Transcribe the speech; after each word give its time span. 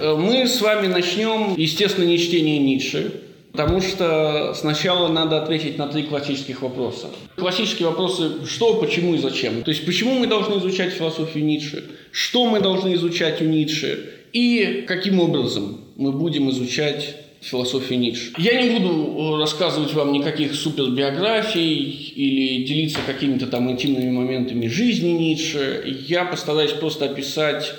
Э, 0.00 0.14
мы 0.14 0.46
с 0.46 0.60
вами 0.60 0.86
начнем, 0.86 1.54
естественно, 1.56 2.04
не 2.04 2.18
чтение 2.18 2.58
Ницше, 2.60 3.12
потому 3.50 3.80
что 3.80 4.54
сначала 4.54 5.08
надо 5.08 5.42
ответить 5.42 5.76
на 5.76 5.88
три 5.88 6.04
классических 6.04 6.62
вопроса. 6.62 7.08
Классические 7.34 7.88
вопросы– 7.88 8.46
что, 8.46 8.74
почему 8.74 9.16
и 9.16 9.18
зачем. 9.18 9.64
То 9.64 9.72
есть, 9.72 9.84
почему 9.84 10.14
мы 10.14 10.28
должны 10.28 10.60
изучать 10.60 10.92
философию 10.92 11.44
Ницше, 11.44 11.84
что 12.12 12.46
мы 12.46 12.60
должны 12.60 12.94
изучать 12.94 13.42
у 13.42 13.44
Ницше 13.44 14.10
и 14.32 14.84
каким 14.86 15.18
образом 15.18 15.80
мы 15.96 16.12
будем 16.12 16.48
изучать 16.50 17.16
философию 17.40 17.98
Ницше. 17.98 18.34
Я 18.38 18.62
не 18.62 18.78
буду 18.78 19.34
э, 19.34 19.40
рассказывать 19.40 19.94
вам 19.94 20.12
никаких 20.12 20.54
супербиографий 20.54 22.12
или 22.14 22.64
делиться 22.64 23.00
какими-то 23.04 23.48
там 23.48 23.68
интимными 23.68 24.12
моментами 24.12 24.68
жизни 24.68 25.08
Ницше. 25.08 25.82
Я 26.06 26.24
постараюсь 26.24 26.72
просто 26.72 27.06
описать 27.06 27.74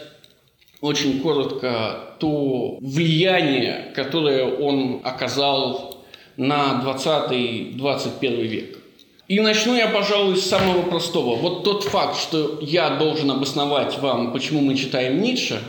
очень 0.81 1.21
коротко 1.21 2.15
то 2.19 2.77
влияние, 2.81 3.91
которое 3.95 4.45
он 4.45 5.01
оказал 5.03 6.03
на 6.37 6.81
20-21 6.85 8.47
век. 8.47 8.79
И 9.27 9.39
начну 9.39 9.75
я, 9.75 9.89
пожалуй, 9.89 10.37
с 10.37 10.45
самого 10.45 10.81
простого. 10.81 11.35
Вот 11.35 11.63
тот 11.63 11.83
факт, 11.83 12.17
что 12.17 12.59
я 12.61 12.89
должен 12.91 13.29
обосновать 13.29 13.99
вам, 13.99 14.33
почему 14.33 14.61
мы 14.61 14.75
читаем 14.75 15.21
Ницше, 15.21 15.61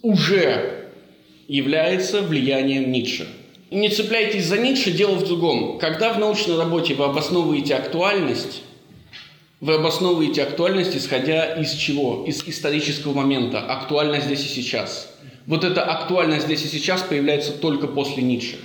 уже 0.00 0.88
является 1.48 2.22
влиянием 2.22 2.90
Ницше. 2.90 3.28
Не 3.70 3.88
цепляйтесь 3.88 4.46
за 4.46 4.56
Ницше, 4.56 4.90
дело 4.90 5.16
в 5.16 5.24
другом. 5.26 5.78
Когда 5.78 6.12
в 6.12 6.18
научной 6.18 6.56
работе 6.56 6.94
вы 6.94 7.04
обосновываете 7.04 7.74
актуальность, 7.74 8.62
вы 9.62 9.74
обосновываете 9.74 10.42
актуальность, 10.42 10.96
исходя 10.96 11.54
из 11.54 11.70
чего? 11.74 12.24
Из 12.26 12.42
исторического 12.48 13.14
момента. 13.14 13.60
Актуальность 13.60 14.26
здесь 14.26 14.44
и 14.44 14.48
сейчас. 14.48 15.14
Вот 15.46 15.62
эта 15.62 15.84
актуальность 15.84 16.46
здесь 16.46 16.64
и 16.64 16.66
сейчас 16.66 17.02
появляется 17.02 17.52
только 17.52 17.86
после 17.86 18.24
Ницше. 18.24 18.56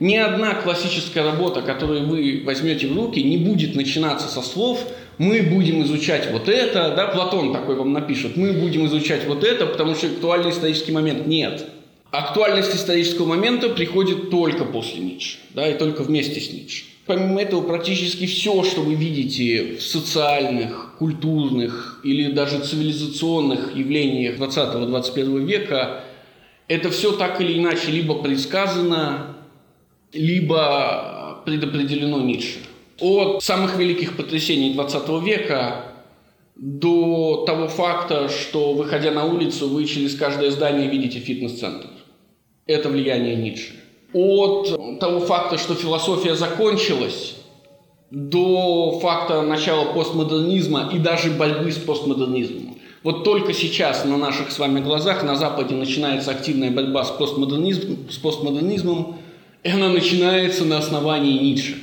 Ни 0.00 0.16
одна 0.16 0.54
классическая 0.54 1.22
работа, 1.22 1.62
которую 1.62 2.08
вы 2.08 2.42
возьмете 2.44 2.88
в 2.88 2.96
руки, 2.96 3.22
не 3.22 3.36
будет 3.36 3.76
начинаться 3.76 4.26
со 4.26 4.42
слов 4.42 4.80
«мы 5.16 5.42
будем 5.42 5.84
изучать 5.84 6.32
вот 6.32 6.48
это», 6.48 6.92
да, 6.96 7.06
Платон 7.06 7.52
такой 7.52 7.76
вам 7.76 7.92
напишет, 7.92 8.36
«мы 8.36 8.52
будем 8.52 8.86
изучать 8.86 9.24
вот 9.28 9.44
это, 9.44 9.66
потому 9.66 9.94
что 9.94 10.08
актуальный 10.08 10.50
исторический 10.50 10.90
момент». 10.90 11.28
Нет. 11.28 11.66
Актуальность 12.10 12.74
исторического 12.74 13.26
момента 13.26 13.68
приходит 13.68 14.30
только 14.30 14.64
после 14.64 14.98
Ницше, 14.98 15.38
да, 15.50 15.68
и 15.68 15.78
только 15.78 16.02
вместе 16.02 16.40
с 16.40 16.52
Ницше. 16.52 16.82
Помимо 17.04 17.42
этого, 17.42 17.62
практически 17.62 18.26
все, 18.26 18.62
что 18.62 18.80
вы 18.82 18.94
видите 18.94 19.76
в 19.76 19.82
социальных, 19.82 20.94
культурных 20.98 22.00
или 22.04 22.30
даже 22.30 22.60
цивилизационных 22.60 23.74
явлениях 23.74 24.36
20-21 24.38 25.44
века, 25.44 26.04
это 26.68 26.90
все 26.90 27.12
так 27.12 27.40
или 27.40 27.58
иначе 27.58 27.90
либо 27.90 28.22
предсказано, 28.22 29.36
либо 30.12 31.42
предопределено 31.44 32.20
Ницше. 32.20 32.58
От 33.00 33.42
самых 33.42 33.76
великих 33.78 34.16
потрясений 34.16 34.72
20 34.72 35.08
века 35.24 35.86
до 36.54 37.42
того 37.44 37.66
факта, 37.66 38.28
что, 38.28 38.74
выходя 38.74 39.10
на 39.10 39.24
улицу, 39.24 39.68
вы 39.68 39.86
через 39.86 40.14
каждое 40.14 40.52
здание 40.52 40.88
видите 40.88 41.18
фитнес-центр. 41.18 41.88
Это 42.66 42.88
влияние 42.88 43.34
Ницше 43.34 43.81
от 44.12 44.98
того 45.00 45.20
факта, 45.20 45.58
что 45.58 45.74
философия 45.74 46.34
закончилась, 46.34 47.36
до 48.10 49.00
факта 49.00 49.40
начала 49.42 49.92
постмодернизма 49.92 50.90
и 50.92 50.98
даже 50.98 51.30
борьбы 51.30 51.72
с 51.72 51.78
постмодернизмом. 51.78 52.76
Вот 53.02 53.24
только 53.24 53.52
сейчас 53.52 54.04
на 54.04 54.16
наших 54.16 54.52
с 54.52 54.58
вами 54.58 54.80
глазах 54.80 55.24
на 55.24 55.34
Западе 55.34 55.74
начинается 55.74 56.30
активная 56.30 56.70
борьба 56.70 57.04
с 57.04 57.10
постмодернизмом, 57.10 58.10
с 58.10 58.16
постмодернизмом 58.16 59.16
и 59.64 59.68
она 59.68 59.88
начинается 59.88 60.64
на 60.64 60.78
основании 60.78 61.38
Ницше. 61.38 61.76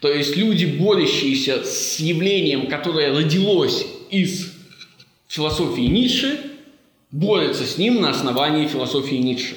То 0.00 0.08
есть 0.08 0.36
люди, 0.36 0.64
борющиеся 0.64 1.64
с 1.64 1.98
явлением, 1.98 2.68
которое 2.68 3.14
родилось 3.14 3.84
из 4.10 4.52
философии 5.28 5.82
Ницше, 5.82 6.40
борются 7.10 7.66
с 7.66 7.76
ним 7.76 8.00
на 8.00 8.10
основании 8.10 8.66
философии 8.66 9.16
Ницше 9.16 9.56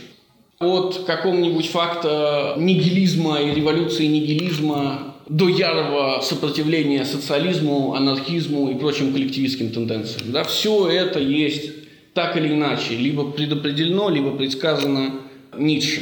от 0.63 1.03
какого-нибудь 1.05 1.67
факта 1.67 2.55
нигилизма 2.57 3.41
и 3.41 3.53
революции 3.53 4.05
нигилизма 4.05 5.15
до 5.27 5.47
ярого 5.47 6.21
сопротивления 6.21 7.05
социализму, 7.05 7.93
анархизму 7.93 8.69
и 8.71 8.75
прочим 8.75 9.13
коллективистским 9.13 9.71
тенденциям. 9.71 10.31
Да, 10.31 10.43
все 10.43 10.87
это 10.87 11.19
есть 11.19 11.71
так 12.13 12.37
или 12.37 12.49
иначе, 12.49 12.95
либо 12.95 13.31
предопределено, 13.31 14.09
либо 14.09 14.31
предсказано 14.31 15.21
Ницше. 15.57 16.01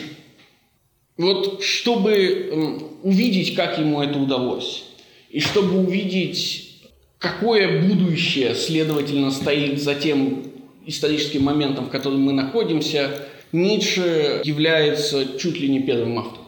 Вот 1.18 1.62
чтобы 1.62 2.98
увидеть, 3.04 3.56
как 3.56 3.78
ему 3.78 4.02
это 4.02 4.18
удалось, 4.18 4.86
и 5.30 5.40
чтобы 5.40 5.80
увидеть, 5.80 6.82
какое 7.20 7.82
будущее, 7.82 8.56
следовательно, 8.56 9.32
стоит 9.32 9.82
за 9.82 9.96
тем 9.96 10.44
историческим 10.86 11.44
моментом, 11.44 11.86
в 11.86 11.90
котором 11.90 12.22
мы 12.22 12.34
находимся– 12.34 13.26
Ницше 13.52 14.42
является 14.44 15.38
чуть 15.38 15.60
ли 15.60 15.70
не 15.70 15.82
первым 15.82 16.20
автором. 16.20 16.46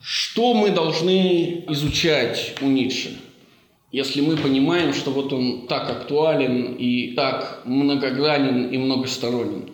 Что 0.00 0.54
мы 0.54 0.70
должны 0.70 1.64
изучать 1.68 2.54
у 2.60 2.66
Ницше, 2.66 3.18
если 3.90 4.20
мы 4.20 4.36
понимаем, 4.36 4.92
что 4.92 5.10
вот 5.10 5.32
он 5.32 5.66
так 5.66 5.90
актуален 5.90 6.74
и 6.74 7.14
так 7.14 7.62
многогранен 7.64 8.68
и 8.68 8.78
многосторонен? 8.78 9.70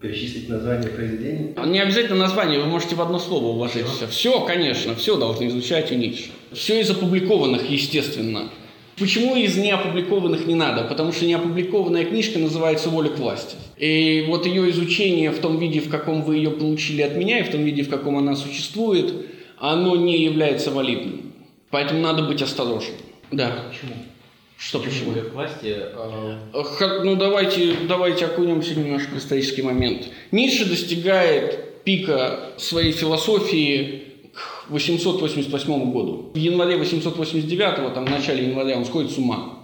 Перечислить 0.00 0.48
название 0.48 0.90
произведения? 0.90 1.54
Не 1.66 1.80
обязательно 1.80 2.18
название, 2.18 2.60
вы 2.60 2.66
можете 2.66 2.94
в 2.94 3.02
одно 3.02 3.18
слово 3.18 3.46
уложить 3.46 3.86
все. 3.86 4.06
Все, 4.06 4.40
конечно, 4.44 4.94
все 4.94 5.16
должны 5.16 5.48
изучать 5.48 5.90
у 5.90 5.94
Ницше. 5.96 6.30
Все 6.52 6.80
из 6.80 6.90
опубликованных, 6.90 7.68
естественно. 7.68 8.50
Почему 8.98 9.36
из 9.36 9.56
неопубликованных 9.58 10.46
не 10.46 10.54
надо? 10.54 10.84
Потому 10.84 11.12
что 11.12 11.26
неопубликованная 11.26 12.04
книжка 12.04 12.38
называется 12.38 12.88
«Воля 12.88 13.10
к 13.10 13.18
власти». 13.18 13.56
И 13.76 14.24
вот 14.26 14.46
ее 14.46 14.70
изучение 14.70 15.30
в 15.30 15.38
том 15.38 15.58
виде, 15.58 15.80
в 15.80 15.90
каком 15.90 16.22
вы 16.22 16.36
ее 16.36 16.50
получили 16.50 17.02
от 17.02 17.14
меня, 17.14 17.40
и 17.40 17.42
в 17.42 17.50
том 17.50 17.62
виде, 17.62 17.82
в 17.82 17.90
каком 17.90 18.16
она 18.16 18.34
существует, 18.36 19.12
оно 19.58 19.96
не 19.96 20.22
является 20.22 20.70
валидным. 20.70 21.32
Поэтому 21.70 22.00
надо 22.00 22.22
быть 22.22 22.40
осторожным. 22.40 22.96
Да. 23.30 23.64
Почему? 23.68 23.96
Что 24.56 24.78
почему? 24.78 25.10
Воля 25.10 25.22
к 25.24 25.34
власти. 25.34 25.74
А... 25.76 27.02
Ну 27.04 27.16
давайте, 27.16 27.74
давайте 27.86 28.24
окунемся 28.24 28.74
немножко 28.74 29.10
в 29.14 29.18
исторический 29.18 29.60
момент. 29.60 30.08
Ницше 30.30 30.64
достигает 30.64 31.82
пика 31.84 32.52
своей 32.56 32.92
философии 32.92 34.05
888 34.68 35.92
году. 35.92 36.30
В 36.34 36.38
январе 36.38 36.76
889, 36.76 37.94
там, 37.94 38.04
в 38.04 38.10
начале 38.10 38.46
января 38.46 38.76
он 38.76 38.84
сходит 38.84 39.10
с 39.10 39.18
ума. 39.18 39.60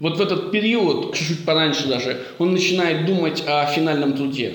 Вот 0.00 0.16
в 0.16 0.20
этот 0.20 0.52
период, 0.52 1.14
чуть-чуть 1.14 1.44
пораньше 1.44 1.88
даже, 1.88 2.20
он 2.38 2.52
начинает 2.52 3.06
думать 3.06 3.42
о 3.46 3.66
финальном 3.66 4.14
труде. 4.14 4.54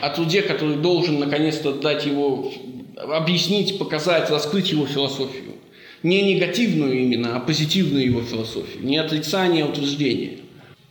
О 0.00 0.10
труде, 0.10 0.42
который 0.42 0.76
должен 0.76 1.20
наконец-то 1.20 1.72
дать 1.72 2.06
его, 2.06 2.52
объяснить, 2.96 3.78
показать, 3.78 4.30
раскрыть 4.30 4.72
его 4.72 4.86
философию. 4.86 5.54
Не 6.02 6.34
негативную 6.34 7.00
именно, 7.00 7.36
а 7.36 7.40
позитивную 7.40 8.04
его 8.04 8.22
философию. 8.22 8.84
Не 8.84 8.98
отрицание, 8.98 9.64
а 9.64 9.68
утверждение. 9.68 10.38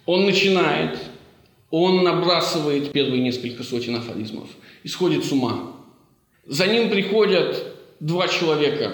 Он 0.06 0.25
начинает, 0.25 0.97
он 1.69 2.03
набрасывает 2.03 2.91
первые 2.91 3.22
несколько 3.22 3.64
сотен 3.64 3.96
афоризмов 3.96 4.47
и 4.84 4.88
сходит 4.88 5.25
с 5.25 5.31
ума. 5.31 5.74
За 6.46 6.68
ним 6.68 6.90
приходят 6.90 7.77
два 8.00 8.28
человека. 8.28 8.91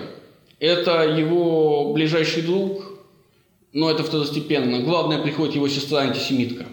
Это 0.60 1.04
его 1.04 1.94
ближайший 1.94 2.44
друг, 2.44 2.84
но 3.74 3.90
это 3.90 4.04
второстепенно. 4.04 4.80
Главное, 4.80 5.22
приходит 5.22 5.56
его 5.56 5.68
сестра-антисемитка. 5.68 6.66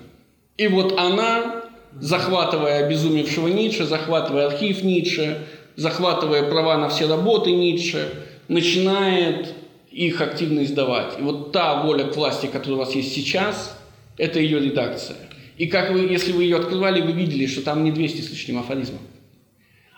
И 0.56 0.68
вот 0.68 0.98
она, 0.98 1.64
захватывая 1.98 2.84
обезумевшего 2.84 3.48
Ницше, 3.48 3.86
захватывая 3.86 4.46
архив 4.46 4.82
Ницше, 4.82 5.46
захватывая 5.76 6.42
права 6.44 6.76
на 6.76 6.88
все 6.88 7.08
работы 7.08 7.50
Ницше, 7.50 8.12
начинает 8.48 9.54
их 9.90 10.20
активно 10.20 10.62
издавать. 10.64 11.18
И 11.18 11.22
вот 11.22 11.52
та 11.52 11.82
воля 11.82 12.04
к 12.04 12.16
власти, 12.16 12.46
которая 12.46 12.76
у 12.76 12.78
вас 12.78 12.94
есть 12.94 13.12
сейчас, 13.12 13.76
это 14.18 14.38
ее 14.38 14.60
редакция. 14.60 15.16
И 15.56 15.66
как 15.66 15.90
вы, 15.90 16.00
если 16.00 16.32
вы 16.32 16.44
ее 16.44 16.58
открывали, 16.58 17.00
вы 17.00 17.12
видели, 17.12 17.46
что 17.46 17.62
там 17.62 17.82
не 17.82 17.90
200 17.90 18.20
с 18.20 18.30
лишним 18.30 18.58
афоризмов. 18.58 19.00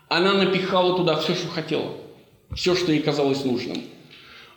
Она 0.08 0.34
напихала 0.34 0.96
туда 0.96 1.16
все, 1.16 1.34
что 1.34 1.48
хотела 1.48 1.92
все, 2.54 2.74
что 2.74 2.92
ей 2.92 3.00
казалось 3.00 3.44
нужным. 3.44 3.78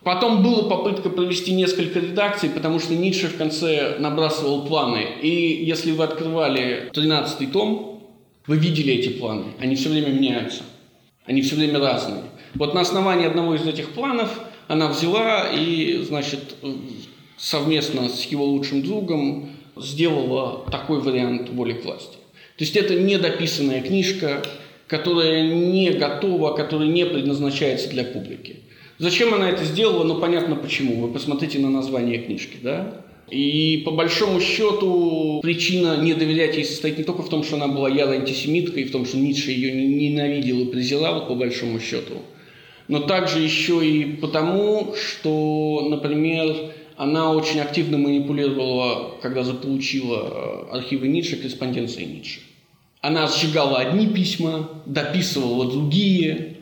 Потом 0.03 0.43
была 0.43 0.69
попытка 0.69 1.09
провести 1.09 1.51
несколько 1.51 1.99
редакций, 1.99 2.49
потому 2.49 2.79
что 2.79 2.93
Ницше 2.93 3.27
в 3.27 3.37
конце 3.37 3.97
набрасывал 3.97 4.65
планы. 4.67 5.03
И 5.21 5.65
если 5.65 5.91
вы 5.91 6.03
открывали 6.03 6.91
13 6.93 7.51
том, 7.51 8.03
вы 8.45 8.57
видели 8.57 8.93
эти 8.93 9.09
планы. 9.09 9.45
Они 9.59 9.75
все 9.75 9.89
время 9.89 10.09
меняются. 10.09 10.61
Они 11.25 11.41
все 11.41 11.55
время 11.55 11.79
разные. 11.79 12.21
Вот 12.53 12.75
на 12.75 12.81
основании 12.81 13.25
одного 13.25 13.55
из 13.55 13.65
этих 13.65 13.89
планов 13.93 14.29
она 14.67 14.87
взяла 14.89 15.49
и, 15.51 16.03
значит, 16.03 16.55
совместно 17.37 18.07
с 18.07 18.23
его 18.25 18.45
лучшим 18.45 18.83
другом 18.83 19.49
сделала 19.75 20.65
такой 20.71 21.01
вариант 21.01 21.49
воли 21.49 21.73
к 21.73 21.83
власти. 21.83 22.17
То 22.57 22.63
есть 22.63 22.75
это 22.75 22.95
недописанная 22.95 23.81
книжка, 23.81 24.43
которая 24.87 25.43
не 25.43 25.91
готова, 25.91 26.53
которая 26.53 26.87
не 26.87 27.05
предназначается 27.05 27.89
для 27.89 28.03
публики. 28.03 28.57
Зачем 28.97 29.33
она 29.33 29.49
это 29.49 29.65
сделала? 29.65 30.03
Ну, 30.03 30.19
понятно 30.19 30.55
почему. 30.55 31.01
Вы 31.01 31.11
посмотрите 31.11 31.59
на 31.59 31.69
название 31.69 32.19
книжки, 32.19 32.57
да? 32.61 33.01
И 33.29 33.81
по 33.83 33.91
большому 33.91 34.39
счету 34.39 35.39
причина 35.41 35.97
не 35.97 36.13
доверять 36.13 36.55
ей 36.55 36.63
состоит 36.63 36.97
не 36.97 37.03
только 37.03 37.23
в 37.23 37.29
том, 37.29 37.43
что 37.43 37.55
она 37.55 37.67
была 37.67 37.89
ярой 37.89 38.17
антисемиткой, 38.17 38.83
и 38.83 38.85
в 38.85 38.91
том, 38.91 39.05
что 39.05 39.17
Ницше 39.17 39.51
ее 39.51 39.71
ненавидел 39.71 40.61
и 40.61 40.71
презирал, 40.71 41.27
по 41.27 41.33
большому 41.33 41.79
счету, 41.79 42.21
но 42.87 42.99
также 42.99 43.39
еще 43.39 43.85
и 43.85 44.05
потому, 44.17 44.93
что, 44.95 45.87
например, 45.89 46.55
она 46.97 47.31
очень 47.33 47.59
активно 47.59 47.97
манипулировала, 47.97 49.15
когда 49.21 49.43
заполучила 49.43 50.67
э, 50.71 50.77
архивы 50.77 51.07
Ницше, 51.07 51.35
корреспонденцией 51.37 52.05
Ницше. 52.05 52.41
Она 53.05 53.27
сжигала 53.27 53.77
одни 53.77 54.07
письма, 54.07 54.67
дописывала 54.87 55.69
другие. 55.71 56.57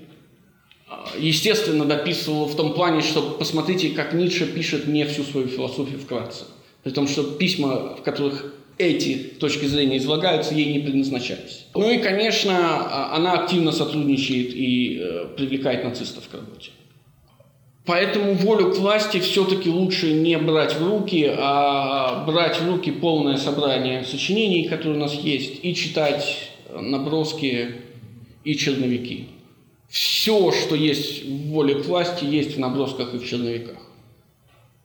Естественно, 1.18 1.86
дописывала 1.86 2.50
в 2.50 2.56
том 2.58 2.74
плане, 2.74 3.02
что 3.02 3.22
посмотрите, 3.22 3.92
как 3.92 4.14
Ницше 4.14 4.46
пишет 4.48 4.86
не 4.86 5.06
всю 5.06 5.24
свою 5.24 5.48
философию 5.48 6.00
вкратце. 6.00 6.44
При 6.84 6.92
том, 6.92 7.08
что 7.08 7.24
письма, 7.24 7.96
в 7.96 8.04
которых 8.04 8.54
эти 8.78 9.16
точки 9.40 9.68
зрения 9.68 10.00
излагаются, 10.00 10.54
ей 10.54 10.74
не 10.74 10.80
предназначались. 10.80 11.68
Ну 11.76 11.90
и, 11.90 12.00
конечно, 12.00 12.52
а, 12.54 13.16
она 13.16 13.40
активно 13.40 13.72
сотрудничает 13.72 14.54
и 14.54 15.00
э, 15.02 15.28
привлекает 15.38 15.86
нацистов 15.86 16.28
к 16.28 16.34
работе. 16.34 16.72
Поэтому 17.86 18.34
волю 18.36 18.72
к 18.72 18.78
власти 18.78 19.20
все-таки 19.20 19.70
лучше 19.70 20.14
не 20.14 20.38
брать 20.38 20.76
в 20.80 20.88
руки, 20.88 21.30
а 21.30 22.24
брать 22.26 22.62
в 22.62 22.70
руки 22.70 22.92
полное 22.92 23.36
собрание 23.36 24.06
сочинений, 24.06 24.70
которые 24.70 24.98
у 24.98 25.02
нас 25.02 25.14
есть, 25.14 25.60
и 25.64 25.76
читать 25.76 26.50
наброски 26.74 27.76
и 28.46 28.56
черновики. 28.56 29.28
Все, 29.90 30.52
что 30.52 30.76
есть 30.76 31.26
в 31.26 31.50
воле 31.50 31.76
к 31.76 31.86
власти, 31.86 32.24
есть 32.24 32.56
в 32.56 32.60
набросках 32.60 33.14
и 33.14 33.18
в 33.18 33.28
черновиках. 33.28 33.78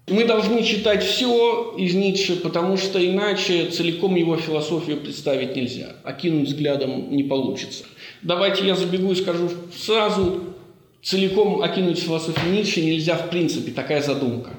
Мы 0.09 0.25
должны 0.25 0.63
читать 0.65 1.05
все 1.05 1.75
из 1.77 1.95
Ницше, 1.95 2.37
потому 2.37 2.77
что 2.77 3.05
иначе 3.05 3.67
целиком 3.67 4.17
его 4.17 4.37
философию 4.37 4.99
представить 4.99 5.55
нельзя. 5.55 5.97
Окинуть 6.03 6.49
взглядом 6.49 7.15
не 7.15 7.23
получится. 7.23 7.85
Давайте 8.23 8.67
я 8.67 8.75
забегу 8.75 9.13
и 9.13 9.17
скажу 9.17 9.51
сразу, 9.77 10.43
целиком 11.03 11.63
окинуть 11.63 11.99
философию 11.99 12.53
Ницше 12.53 12.81
нельзя 12.81 13.17
в 13.17 13.31
принципе, 13.31 13.73
такая 13.73 14.03
задумка. 14.03 14.51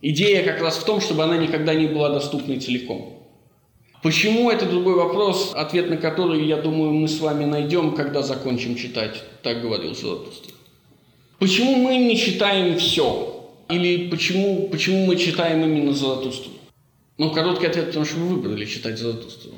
Идея 0.00 0.44
как 0.44 0.60
раз 0.60 0.76
в 0.76 0.84
том, 0.84 1.00
чтобы 1.00 1.24
она 1.24 1.36
никогда 1.36 1.74
не 1.74 1.86
была 1.86 2.10
доступной 2.10 2.60
целиком. 2.60 3.14
Почему 4.02 4.48
это 4.48 4.64
другой 4.66 4.94
вопрос, 4.94 5.52
ответ 5.56 5.90
на 5.90 5.96
который, 5.96 6.46
я 6.46 6.56
думаю, 6.56 6.92
мы 6.92 7.08
с 7.08 7.18
вами 7.18 7.44
найдем, 7.44 7.94
когда 7.96 8.22
закончим 8.22 8.76
читать, 8.76 9.24
так 9.42 9.60
говорил 9.60 9.94
Золотустов. 9.94 10.52
Почему 11.40 11.76
мы 11.76 11.96
не 11.96 12.16
читаем 12.16 12.78
все? 12.78 13.44
Или 13.68 14.08
почему, 14.08 14.68
почему 14.68 15.06
мы 15.06 15.16
читаем 15.16 15.64
именно 15.64 15.92
Золотусту? 15.92 16.50
Ну, 17.16 17.32
короткий 17.32 17.66
ответ, 17.66 17.86
потому 17.88 18.04
что 18.04 18.18
вы 18.18 18.36
выбрали 18.36 18.64
читать 18.66 18.98
Золотусту. 18.98 19.50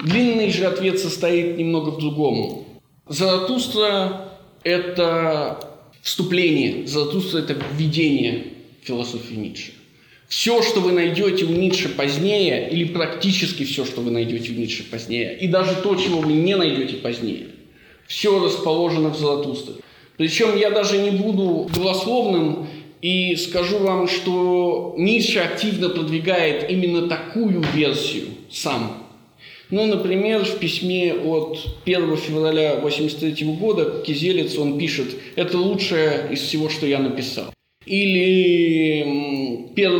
Длинный 0.00 0.50
же 0.50 0.66
ответ 0.66 1.00
состоит 1.00 1.58
немного 1.58 1.90
в 1.90 1.98
другом. 1.98 2.64
Заратустра– 3.08 4.28
это 4.62 5.68
вступление, 6.02 6.86
Заратустра– 6.86 7.38
это 7.40 7.56
введение 7.72 8.44
в 8.82 8.86
философию 8.86 9.40
Ницше. 9.40 9.72
Все, 10.28 10.62
что 10.62 10.80
вы 10.80 10.92
найдете 10.92 11.44
у 11.44 11.50
Ницше 11.50 11.88
позднее, 11.88 12.70
или 12.70 12.84
практически 12.84 13.64
все, 13.64 13.84
что 13.84 14.00
вы 14.00 14.10
найдете 14.10 14.52
у 14.52 14.54
Ницше 14.54 14.84
позднее, 14.88 15.36
и 15.36 15.48
даже 15.48 15.74
то, 15.74 15.96
чего 15.96 16.20
вы 16.20 16.32
не 16.32 16.56
найдете 16.56 16.96
позднее, 16.96 17.48
все 18.06 18.42
расположено 18.42 19.08
в 19.08 19.18
Заратустре. 19.18 19.74
Причем 20.16 20.56
я 20.56 20.70
даже 20.70 20.98
не 20.98 21.10
буду 21.10 21.68
голословным 21.74 22.68
и 23.02 23.34
скажу 23.36 23.78
вам, 23.78 24.06
что 24.06 24.94
Ницше 24.98 25.38
активно 25.38 25.88
продвигает 25.88 26.70
именно 26.70 27.08
такую 27.08 27.62
версию 27.74 28.26
сам. 28.50 28.99
Ну, 29.70 29.86
например, 29.86 30.44
в 30.44 30.58
письме 30.58 31.14
от 31.14 31.58
1 31.84 32.16
февраля 32.16 32.72
1983 32.72 33.46
года 33.54 34.02
Кизелец, 34.04 34.58
он 34.58 34.78
пишет, 34.78 35.14
это 35.36 35.58
лучшее 35.58 36.28
из 36.30 36.40
всего, 36.40 36.68
что 36.68 36.86
я 36.86 36.98
написал. 36.98 37.52
Или 37.86 39.00
1 39.74 39.90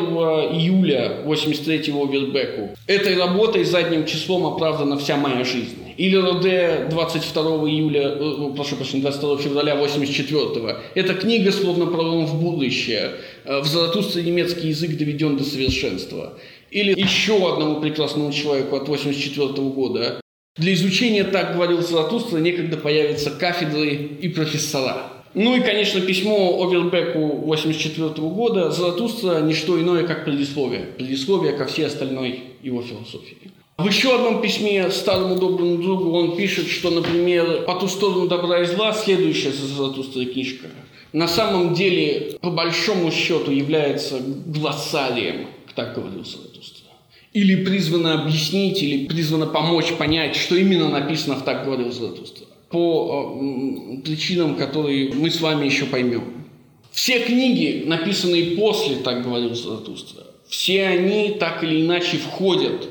июля 0.54 1.22
83 1.24 1.92
Овербеку. 1.92 2.70
Этой 2.86 3.16
работой 3.16 3.64
задним 3.64 4.06
числом 4.06 4.46
оправдана 4.46 4.98
вся 4.98 5.16
моя 5.16 5.44
жизнь. 5.44 5.89
Или 6.00 6.16
Роде 6.16 6.86
22 6.88 7.68
июля, 7.68 8.16
э, 8.18 8.54
прошу 8.56 8.76
прощения, 8.76 9.02
22 9.02 9.36
февраля 9.36 9.76
84 9.76 10.78
Эта 10.94 11.12
книга 11.12 11.52
словно 11.52 11.84
пролом 11.84 12.24
в 12.24 12.40
будущее. 12.40 13.10
Э, 13.44 13.60
в 13.60 13.66
Заратустре 13.66 14.22
немецкий 14.22 14.68
язык 14.68 14.96
доведен 14.96 15.36
до 15.36 15.44
совершенства. 15.44 16.38
Или 16.70 16.98
еще 16.98 17.52
одному 17.52 17.82
прекрасному 17.82 18.32
человеку 18.32 18.76
от 18.76 18.88
84 18.88 19.52
года. 19.68 20.22
Для 20.56 20.72
изучения, 20.72 21.22
так 21.24 21.52
говорил 21.52 21.82
Заратустра, 21.82 22.38
некогда 22.38 22.78
появятся 22.78 23.30
кафедры 23.30 23.90
и 24.22 24.28
профессора. 24.30 25.12
Ну 25.34 25.54
и, 25.54 25.60
конечно, 25.60 26.00
письмо 26.00 26.66
Овербеку 26.66 27.44
84 27.44 28.08
года 28.28 28.70
Заратустра– 28.70 29.40
не 29.42 29.52
что 29.52 29.78
иное, 29.78 30.06
как 30.06 30.24
предисловие. 30.24 30.86
Предисловие 30.96 31.52
ко 31.52 31.66
всей 31.66 31.84
остальной 31.84 32.40
его 32.62 32.80
философии. 32.80 33.36
В 33.80 33.86
еще 33.86 34.14
одном 34.14 34.42
письме 34.42 34.90
старому 34.90 35.36
доброму 35.36 35.78
другу 35.78 36.12
он 36.12 36.36
пишет, 36.36 36.68
что, 36.68 36.90
например, 36.90 37.64
«По 37.64 37.74
ту 37.74 37.88
сторону 37.88 38.28
добра 38.28 38.60
и 38.60 38.66
зла» 38.66 38.92
следующая 38.92 39.52
Заратустрой 39.52 40.26
книжка 40.26 40.68
на 41.12 41.26
самом 41.26 41.74
деле, 41.74 42.38
по 42.40 42.50
большому 42.50 43.10
счету, 43.10 43.50
является 43.50 44.20
глоссарием, 44.20 45.46
так 45.74 45.94
говорил 45.94 46.24
Заратустра. 46.24 46.86
Или 47.32 47.64
призвано 47.64 48.22
объяснить, 48.22 48.82
или 48.82 49.06
призвано 49.06 49.46
помочь 49.46 49.92
понять, 49.92 50.36
что 50.36 50.56
именно 50.56 50.88
написано 50.88 51.36
в 51.36 51.44
«Так 51.44 51.64
говорил 51.64 51.92
Заратустра» 51.92 52.46
по 52.70 53.36
э, 53.40 54.02
причинам, 54.02 54.54
которые 54.54 55.12
мы 55.12 55.30
с 55.30 55.40
вами 55.40 55.66
еще 55.66 55.86
поймем. 55.86 56.44
Все 56.92 57.20
книги, 57.20 57.84
написанные 57.86 58.56
после, 58.56 58.96
так 58.96 59.24
говорил 59.24 59.54
Заратустра, 59.54 60.24
все 60.48 60.86
они 60.86 61.36
так 61.38 61.64
или 61.64 61.82
иначе 61.82 62.16
входят 62.16 62.88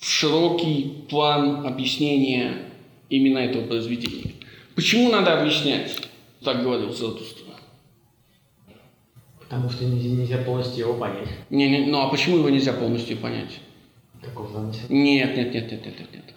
широкий 0.00 1.04
план 1.08 1.66
объяснения 1.66 2.70
именно 3.08 3.38
этого 3.38 3.66
произведения. 3.66 4.32
Почему 4.74 5.10
надо 5.10 5.40
объяснять, 5.40 6.08
так 6.42 6.62
говорил 6.62 6.92
Заратустра? 6.92 7.44
Потому 9.40 9.68
что 9.68 9.84
нельзя 9.84 10.38
полностью 10.38 10.80
его 10.86 10.94
понять. 10.94 11.28
Не, 11.50 11.68
не, 11.68 11.86
ну 11.86 12.00
а 12.00 12.08
почему 12.08 12.38
его 12.38 12.50
нельзя 12.50 12.72
полностью 12.72 13.16
понять? 13.16 13.58
Каков 14.22 14.52
замысел? 14.52 14.82
Нет, 14.88 15.36
нет, 15.36 15.52
нет, 15.52 15.72
нет, 15.72 15.84
нет, 15.84 15.98
нет, 15.98 16.10
нет. 16.12 16.34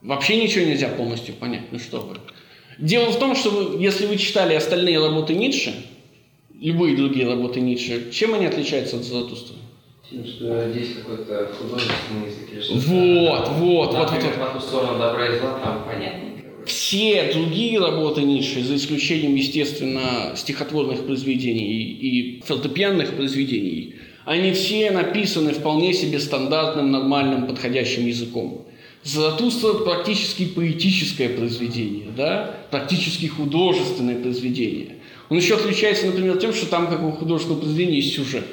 Вообще 0.00 0.42
ничего 0.42 0.64
нельзя 0.64 0.88
полностью 0.88 1.34
понять, 1.36 1.70
ну 1.70 1.78
что 1.78 2.00
вы. 2.00 2.16
Дело 2.78 3.12
в 3.12 3.18
том, 3.18 3.36
что 3.36 3.50
вы, 3.50 3.80
если 3.80 4.06
вы 4.06 4.16
читали 4.16 4.54
остальные 4.54 4.98
работы 4.98 5.34
Ницше, 5.34 5.72
любые 6.58 6.96
другие 6.96 7.28
работы 7.28 7.60
Ницше, 7.60 8.10
чем 8.10 8.34
они 8.34 8.46
отличаются 8.46 8.96
от 8.96 9.04
Заратустры? 9.04 9.56
Тем, 10.12 10.26
что 10.26 10.70
здесь 10.70 10.96
какой-то 10.96 11.50
художественный 11.58 12.26
язык 12.26 12.52
или 12.52 12.60
что-то. 12.60 12.80
Вот, 12.80 13.48
вот, 13.48 13.94
вот, 13.94 13.94
вот, 13.94 14.10
вот. 14.10 14.38
По 14.38 14.58
ту 14.58 14.60
сторону 14.60 14.98
добра 14.98 15.26
и 15.26 15.38
зла 15.38 15.58
там 15.64 15.84
понятненько. 15.84 16.42
Все 16.66 17.32
другие 17.32 17.80
работы 17.80 18.20
Ницше, 18.20 18.62
за 18.62 18.76
исключением, 18.76 19.34
естественно, 19.34 20.34
стихотворных 20.36 21.06
произведений 21.06 21.82
и 21.82 22.42
фортепианных 22.42 23.14
произведений, 23.14 23.96
они 24.24 24.52
все 24.52 24.90
написаны 24.90 25.52
вполне 25.52 25.94
себе 25.94 26.20
стандартным, 26.20 26.92
нормальным, 26.92 27.46
подходящим 27.46 28.06
языком. 28.06 28.66
Заратустра 29.02 29.72
практически 29.72 30.44
поэтическое 30.44 31.30
произведение, 31.30 32.06
да? 32.16 32.54
практически 32.70 33.26
художественное 33.26 34.20
произведение. 34.20 34.98
Он 35.28 35.38
еще 35.38 35.56
отличается, 35.56 36.06
например, 36.06 36.36
тем, 36.36 36.52
что 36.52 36.66
там, 36.66 36.86
как 36.86 37.02
у 37.02 37.10
художественного 37.10 37.62
произведения, 37.62 37.96
есть 37.96 38.14
сюжет. 38.14 38.44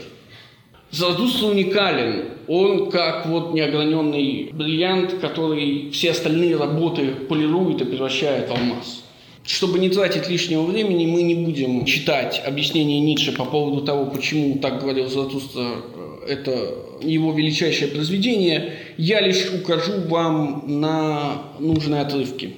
Заратустра 0.91 1.47
уникален. 1.47 2.25
Он 2.47 2.89
как 2.89 3.27
вот 3.27 3.53
неограненный 3.53 4.49
бриллиант, 4.51 5.19
который 5.19 5.91
все 5.91 6.11
остальные 6.11 6.57
работы 6.57 7.11
полирует 7.27 7.81
и 7.81 7.85
превращает 7.85 8.49
в 8.49 8.51
алмаз. 8.51 9.03
Чтобы 9.43 9.79
не 9.79 9.89
тратить 9.89 10.29
лишнего 10.29 10.63
времени, 10.63 11.05
мы 11.05 11.21
не 11.21 11.35
будем 11.35 11.85
читать 11.85 12.41
объяснение 12.45 12.99
Ницше 12.99 13.31
по 13.33 13.45
поводу 13.45 13.85
того, 13.85 14.05
почему 14.07 14.59
так 14.59 14.81
говорил 14.81 15.07
Заратустра 15.09 15.83
это 16.27 16.75
его 17.01 17.33
величайшее 17.33 17.89
произведение, 17.89 18.73
я 18.97 19.21
лишь 19.21 19.51
укажу 19.51 20.01
вам 20.07 20.63
на 20.67 21.43
нужные 21.59 22.01
отрывки. 22.01 22.55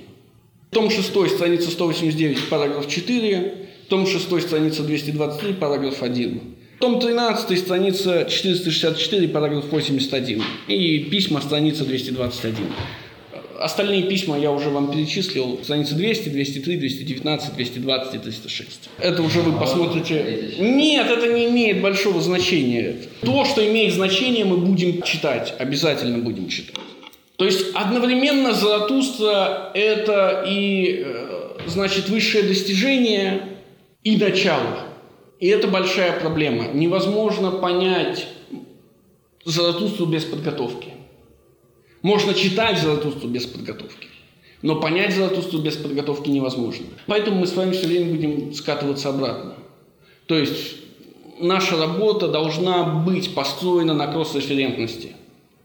Том 0.72 0.90
6, 0.90 1.08
страница 1.30 1.70
189, 1.70 2.50
параграф 2.50 2.88
4, 2.88 3.54
том 3.90 4.08
6, 4.08 4.42
страница 4.42 4.84
223, 4.84 5.54
параграф 5.54 6.02
1. 6.02 6.42
Том 6.82 7.00
13, 7.00 7.60
страница 7.60 8.26
464, 8.28 9.28
параграф 9.28 9.66
81. 9.72 10.42
И 10.68 11.00
письма, 11.12 11.40
страница 11.40 11.86
221. 11.86 12.56
Остальные 13.60 14.04
письма 14.04 14.40
я 14.40 14.52
уже 14.52 14.70
вам 14.70 14.92
перечислил. 14.92 15.60
Страницы 15.62 15.94
200, 15.94 16.30
203, 16.30 16.78
219, 16.78 17.54
220 17.54 18.16
и 18.16 18.18
306. 18.18 18.90
Это 18.98 19.22
уже 19.22 19.42
вы 19.42 19.60
посмотрите. 19.60 20.56
Нет, 20.58 21.06
это 21.08 21.32
не 21.32 21.50
имеет 21.50 21.82
большого 21.84 22.20
значения. 22.20 22.96
То, 23.22 23.46
что 23.46 23.64
имеет 23.64 23.94
значение, 23.94 24.44
мы 24.44 24.58
будем 24.58 25.04
читать. 25.04 25.54
Обязательно 25.60 26.18
будем 26.18 26.50
читать. 26.50 26.76
То 27.36 27.46
есть 27.46 27.68
одновременно 27.76 28.54
Заратустра– 28.54 29.70
это 29.76 30.46
и, 30.48 31.04
э, 31.06 31.60
значит, 31.68 32.10
высшее 32.10 32.44
достижение 32.44 33.44
и 34.04 34.18
начало. 34.18 34.91
И 35.42 35.48
это 35.48 35.68
большая 35.68 36.20
проблема. 36.20 36.68
Невозможно 36.68 37.52
понять 37.52 38.28
Заратустру 39.44 40.06
без 40.06 40.24
подготовки. 40.24 40.90
Можно 42.04 42.36
читать 42.36 42.80
Заратустру 42.80 43.28
без 43.28 43.48
подготовки. 43.48 44.08
Но 44.62 44.80
понять 44.80 45.16
Заратустру 45.16 45.60
без 45.60 45.76
подготовки 45.76 46.30
невозможно. 46.30 46.86
Поэтому 47.08 47.40
мы 47.40 47.48
с 47.48 47.56
вами 47.56 47.72
все 47.72 47.88
время 47.88 48.14
будем 48.14 48.54
скатываться 48.54 49.10
обратно. 49.10 49.56
То 50.28 50.38
есть 50.38 50.76
наша 51.40 51.76
работа 51.76 52.28
должна 52.28 52.84
быть 52.84 53.34
построена 53.34 53.96
на 53.96 54.06
кросс-референтности. 54.06 55.16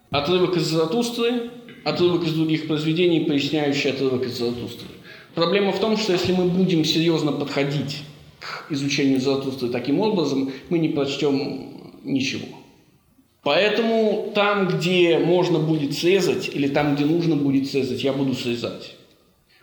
Отрывок 0.08 0.56
из 0.56 0.62
Заратустры, 0.62 1.50
отрывок 1.84 2.24
из 2.24 2.32
других 2.32 2.66
произведений, 2.66 3.26
поясняющий 3.26 3.90
отрывок 3.90 4.24
из 4.24 4.38
Заратустры. 4.38 4.88
Проблема 5.34 5.72
в 5.72 5.80
том, 5.80 5.98
что 5.98 6.14
если 6.14 6.32
мы 6.32 6.46
будем 6.46 6.82
серьезно 6.86 7.30
подходить 7.30 7.98
к 8.40 8.70
изучению 8.70 9.20
Заратустры 9.20 9.68
таким 9.68 10.00
образом, 10.00 10.52
мы 10.68 10.78
не 10.78 10.88
прочтем 10.88 11.92
ничего. 12.04 12.46
Поэтому 13.46 14.32
там, 14.34 14.66
где 14.66 15.18
можно 15.18 15.60
будет 15.60 15.94
срезать, 15.94 16.50
или 16.52 16.66
там, 16.66 16.96
где 16.96 17.04
нужно 17.04 17.36
будет 17.36 17.70
срезать, 17.70 18.02
я 18.02 18.12
буду 18.12 18.34
срезать. 18.34 18.96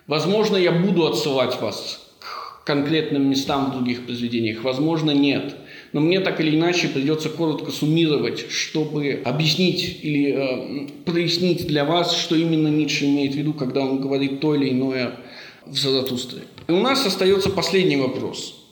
Возможно, 0.06 0.56
я 0.56 0.72
буду 0.72 1.06
отсылать 1.06 1.60
вас 1.60 2.10
к 2.18 2.64
конкретным 2.64 3.28
местам 3.28 3.66
в 3.66 3.74
других 3.74 4.06
произведениях, 4.06 4.64
возможно, 4.64 5.10
нет. 5.10 5.56
Но 5.92 6.00
мне 6.00 6.20
так 6.20 6.40
или 6.40 6.56
иначе 6.56 6.88
придется 6.88 7.28
коротко 7.28 7.70
суммировать, 7.70 8.50
чтобы 8.50 9.20
объяснить 9.22 10.00
или 10.02 10.32
э, 10.32 10.88
прояснить 11.04 11.66
для 11.66 11.84
вас, 11.84 12.16
что 12.16 12.36
именно 12.36 12.68
Ницше 12.68 13.04
имеет 13.04 13.34
в 13.34 13.36
виду, 13.36 13.52
когда 13.52 13.82
он 13.82 14.00
говорит 14.00 14.40
то 14.40 14.54
или 14.54 14.70
иное 14.70 15.20
в 15.66 15.76
Заратустре. 15.76 16.44
И 16.68 16.72
у 16.72 16.80
нас 16.80 17.04
остается 17.04 17.50
последний 17.50 17.96
вопрос. 17.96 18.63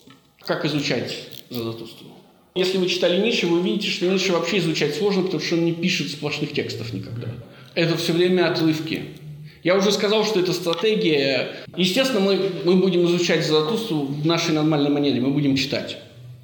Как 0.46 0.64
изучать 0.64 1.16
Заратустру? 1.50 2.06
Если 2.54 2.76
вы 2.78 2.86
читали 2.88 3.20
Ницше, 3.20 3.46
вы 3.46 3.60
увидите, 3.60 3.88
что 3.88 4.06
Ницше 4.06 4.32
вообще 4.32 4.58
изучать 4.58 4.94
сложно, 4.94 5.22
потому 5.22 5.42
что 5.42 5.54
он 5.54 5.64
не 5.64 5.72
пишет 5.72 6.10
сплошных 6.10 6.52
текстов 6.52 6.92
никогда. 6.92 7.28
Это 7.74 7.96
все 7.96 8.12
время 8.12 8.50
отрывки. 8.50 9.04
Я 9.62 9.76
уже 9.76 9.92
сказал, 9.92 10.24
что 10.24 10.40
это 10.40 10.52
стратегия. 10.52 11.52
Естественно, 11.76 12.20
мы, 12.20 12.38
мы 12.64 12.76
будем 12.76 13.06
изучать 13.06 13.46
Заратустру 13.46 14.00
в 14.00 14.26
нашей 14.26 14.54
нормальной 14.54 14.90
манере, 14.90 15.20
мы 15.20 15.30
будем 15.30 15.56
читать. 15.56 15.98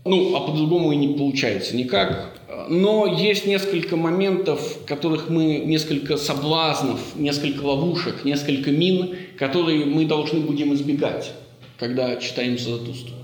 Ну, 0.04 0.36
а 0.36 0.40
по-другому 0.40 0.92
и 0.92 0.96
не 0.96 1.08
получается 1.08 1.76
никак. 1.76 2.38
Но 2.70 3.06
есть 3.06 3.46
несколько 3.46 3.96
моментов, 3.96 4.78
которых 4.86 5.28
мы, 5.28 5.58
несколько 5.58 6.16
соблазнов, 6.16 7.00
несколько 7.16 7.62
ловушек, 7.62 8.24
несколько 8.24 8.70
мин, 8.70 9.16
которые 9.36 9.84
мы 9.84 10.06
должны 10.06 10.40
будем 10.40 10.72
избегать, 10.74 11.32
когда 11.78 12.16
читаем 12.16 12.58
Заратустру. 12.58 13.14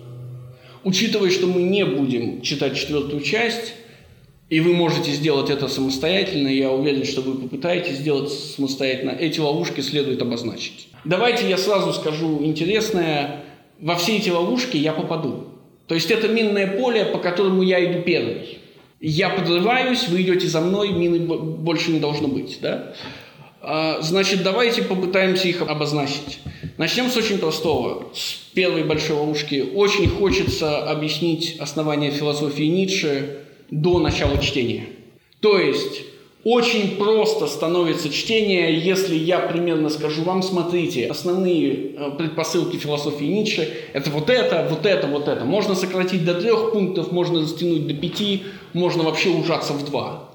Учитывая, 0.84 1.30
что 1.30 1.46
мы 1.46 1.62
не 1.62 1.84
будем 1.84 2.42
читать 2.42 2.76
четвертую 2.76 3.22
часть, 3.22 3.74
и 4.50 4.60
вы 4.60 4.74
можете 4.74 5.10
сделать 5.10 5.50
это 5.50 5.68
самостоятельно, 5.68 6.48
я 6.48 6.70
уверен, 6.70 7.04
что 7.04 7.22
вы 7.22 7.34
попытаетесь 7.34 7.96
сделать 7.96 8.30
самостоятельно, 8.30 9.10
эти 9.10 9.40
ловушки 9.40 9.80
следует 9.80 10.20
обозначить. 10.20 10.88
Давайте 11.04 11.48
я 11.48 11.56
сразу 11.56 11.92
скажу 11.92 12.42
интересное. 12.44 13.44
Во 13.80 13.96
все 13.96 14.18
эти 14.18 14.30
ловушки 14.30 14.76
я 14.76 14.92
попаду. 14.92 15.46
То 15.86 15.94
есть 15.94 16.10
это 16.10 16.28
минное 16.28 16.66
поле, 16.66 17.04
по 17.04 17.18
которому 17.18 17.62
я 17.62 17.84
иду 17.84 18.02
первый. 18.02 18.58
Я 19.00 19.30
подрываюсь, 19.30 20.08
вы 20.08 20.22
идете 20.22 20.48
за 20.48 20.60
мной, 20.60 20.92
мины 20.92 21.18
больше 21.18 21.90
не 21.90 21.98
должно 21.98 22.28
быть. 22.28 22.58
Да? 22.62 22.94
А, 23.60 24.00
значит, 24.02 24.42
давайте 24.42 24.82
попытаемся 24.82 25.48
их 25.48 25.60
обозначить. 25.62 26.38
Начнем 26.78 27.10
с 27.10 27.16
очень 27.16 27.38
простого, 27.38 28.10
первой 28.54 28.84
большой 28.84 29.16
ловушки. 29.16 29.64
Очень 29.74 30.08
хочется 30.08 30.78
объяснить 30.78 31.56
основания 31.58 32.10
философии 32.10 32.64
Ницше 32.64 33.40
до 33.70 33.98
начала 33.98 34.38
чтения. 34.38 34.86
То 35.40 35.58
есть 35.58 36.02
очень 36.44 36.96
просто 36.96 37.46
становится 37.46 38.10
чтение, 38.10 38.78
если 38.78 39.14
я 39.14 39.38
примерно 39.38 39.88
скажу 39.88 40.22
вам, 40.22 40.42
смотрите, 40.42 41.06
основные 41.06 41.72
э, 41.72 42.10
предпосылки 42.18 42.76
философии 42.76 43.24
Ницше– 43.24 43.66
это 43.94 44.10
вот 44.10 44.28
это, 44.28 44.66
вот 44.68 44.84
это, 44.84 45.06
вот 45.06 45.26
это. 45.26 45.46
Можно 45.46 45.74
сократить 45.74 46.24
до 46.26 46.34
трех 46.34 46.72
пунктов, 46.72 47.12
можно 47.12 47.40
растянуть 47.40 47.86
до 47.86 47.94
пяти, 47.94 48.42
можно 48.74 49.04
вообще 49.04 49.30
ужаться 49.30 49.72
в 49.72 49.86
два. 49.86 50.28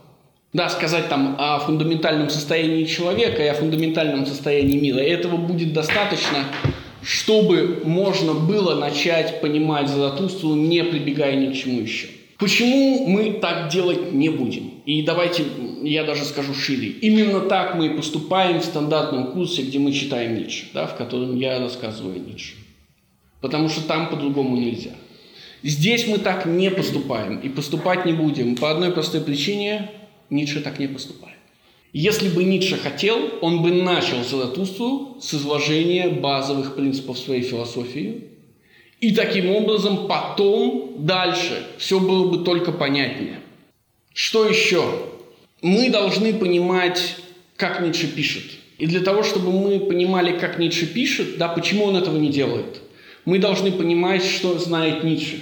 Да, 0.51 0.67
сказать 0.69 1.09
там 1.09 1.35
о 1.38 1.59
фундаментальном 1.59 2.31
состоянии 2.31 2.85
человека 2.85 3.43
и 3.43 3.47
о 3.47 3.53
фундаментальном 3.53 4.25
состоянии 4.25 4.79
мира. 4.79 5.03
И 5.03 5.09
этого 5.09 5.38
будет 5.38 5.73
достаточно, 5.73 6.45
чтобы 7.01 7.81
можно 7.83 8.33
было 8.33 8.75
начать 8.75 9.41
понимать 9.41 9.89
Заратустру, 9.89 10.55
не 10.55 10.83
прибегая 10.83 11.35
ни 11.35 11.53
к 11.53 11.55
чему 11.55 11.81
еще. 11.81 12.07
Почему 12.37 13.07
мы 13.07 13.33
так 13.33 13.69
делать 13.69 14.13
не 14.13 14.29
будем? 14.29 14.81
И 14.85 15.01
давайте 15.03 15.43
я 15.83 16.03
даже 16.03 16.23
скажу 16.23 16.53
шире. 16.53 16.87
Именно 16.87 17.41
так 17.41 17.75
мы 17.75 17.87
и 17.87 17.95
поступаем 17.95 18.59
в 18.59 18.65
стандартном 18.65 19.33
курсе, 19.33 19.63
где 19.63 19.77
мы 19.77 19.91
читаем 19.91 20.35
Ницше, 20.35 20.65
да, 20.73 20.87
в 20.87 20.95
котором 20.95 21.37
я 21.37 21.59
рассказываю 21.59 22.15
о 22.15 22.19
Ницше. 22.19 22.53
Потому 23.41 23.69
что 23.69 23.81
там 23.81 24.09
по-другому 24.09 24.55
нельзя. 24.55 24.91
Здесь 25.63 26.07
мы 26.07 26.17
так 26.17 26.45
не 26.45 26.71
поступаем 26.71 27.39
и 27.39 27.49
поступать 27.49 28.05
не 28.05 28.13
будем 28.13 28.55
по 28.55 28.71
одной 28.71 28.91
простой 28.91 29.21
причине– 29.21 29.91
Ницше 30.29 30.61
так 30.61 30.79
не 30.79 30.87
поступает. 30.87 31.28
Если 31.91 32.29
бы 32.29 32.43
Ницше 32.43 32.77
хотел, 32.77 33.17
он 33.41 33.63
бы 33.63 33.72
начал 33.72 34.24
Заратустру 34.24 35.17
с 35.19 35.34
изложения 35.34 36.10
базовых 36.10 36.75
принципов 36.75 37.17
своей 37.17 37.41
философии, 37.41 38.25
и 39.00 39.12
таким 39.13 39.50
образом 39.50 40.08
потом 40.08 40.98
дальше 41.00 41.63
все 41.77 42.00
было 42.00 42.29
бы 42.29 42.43
только 42.43 42.72
понятнее. 42.72 43.39
Что 44.13 44.46
еще? 44.46 44.84
Мы 45.62 45.89
должны 45.89 46.34
понимать, 46.34 47.15
как 47.55 47.81
Ницше 47.81 48.08
пишет. 48.08 48.43
И 48.77 48.86
для 48.86 49.00
того, 49.00 49.24
чтобы 49.24 49.51
мы 49.51 49.79
понимали, 49.79 50.38
как 50.38 50.60
Ницше 50.60 50.86
пишет, 50.86 51.38
да, 51.38 51.48
почему 51.48 51.86
он 51.86 51.96
этого 51.98 52.17
не 52.17 52.29
делает, 52.29 52.81
мы 53.25 53.39
должны 53.39 53.72
понимать, 53.72 54.24
что 54.24 54.58
знает 54.60 55.03
Ницше, 55.03 55.41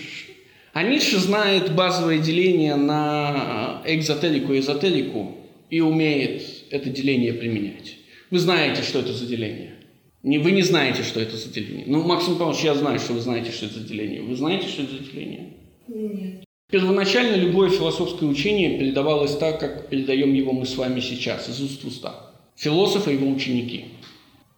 а 0.74 0.84
Ницше 0.84 1.18
знает 1.18 1.74
базовое 1.74 2.20
деление 2.20 2.76
на 2.76 3.82
экзотерику 3.86 4.54
и 4.54 4.60
эзотерику 4.60 5.36
и 5.70 5.82
умеет 5.82 6.44
это 6.70 6.90
деление 6.90 7.34
применять. 7.34 7.96
Вы 8.32 8.40
знаете, 8.40 8.82
что 8.82 9.00
это 9.00 9.14
за 9.14 9.26
деление. 9.26 9.76
Не, 10.24 10.40
вы 10.40 10.52
не 10.52 10.62
знаете, 10.62 11.04
что 11.04 11.20
это 11.20 11.38
за 11.38 11.50
деление. 11.50 11.86
Ну, 11.88 12.04
Максим 12.04 12.38
Павлович, 12.38 12.64
я 12.64 12.76
знаю, 12.76 13.00
что 13.00 13.14
вы 13.14 13.22
знаете, 13.22 13.52
что 13.52 13.68
это 13.68 13.76
за 13.76 13.88
деление. 13.88 14.22
Вы 14.22 14.36
знаете, 14.36 14.68
что 14.68 14.84
это 14.84 14.94
за 14.94 15.00
деление? 15.00 15.54
Нет. 15.88 16.44
Первоначально 16.70 17.36
любое 17.36 17.70
философское 17.70 18.26
учение 18.26 18.78
передавалось 18.78 19.38
так, 19.38 19.58
как 19.60 19.88
передаем 19.88 20.34
его 20.34 20.52
мы 20.52 20.66
с 20.66 20.76
вами 20.76 21.00
сейчас, 21.00 21.48
из 21.48 21.62
уст 21.62 21.82
в 21.82 21.88
уста. 21.88 22.32
Философы 22.58 23.12
и 23.12 23.14
его 23.14 23.30
ученики. 23.30 23.86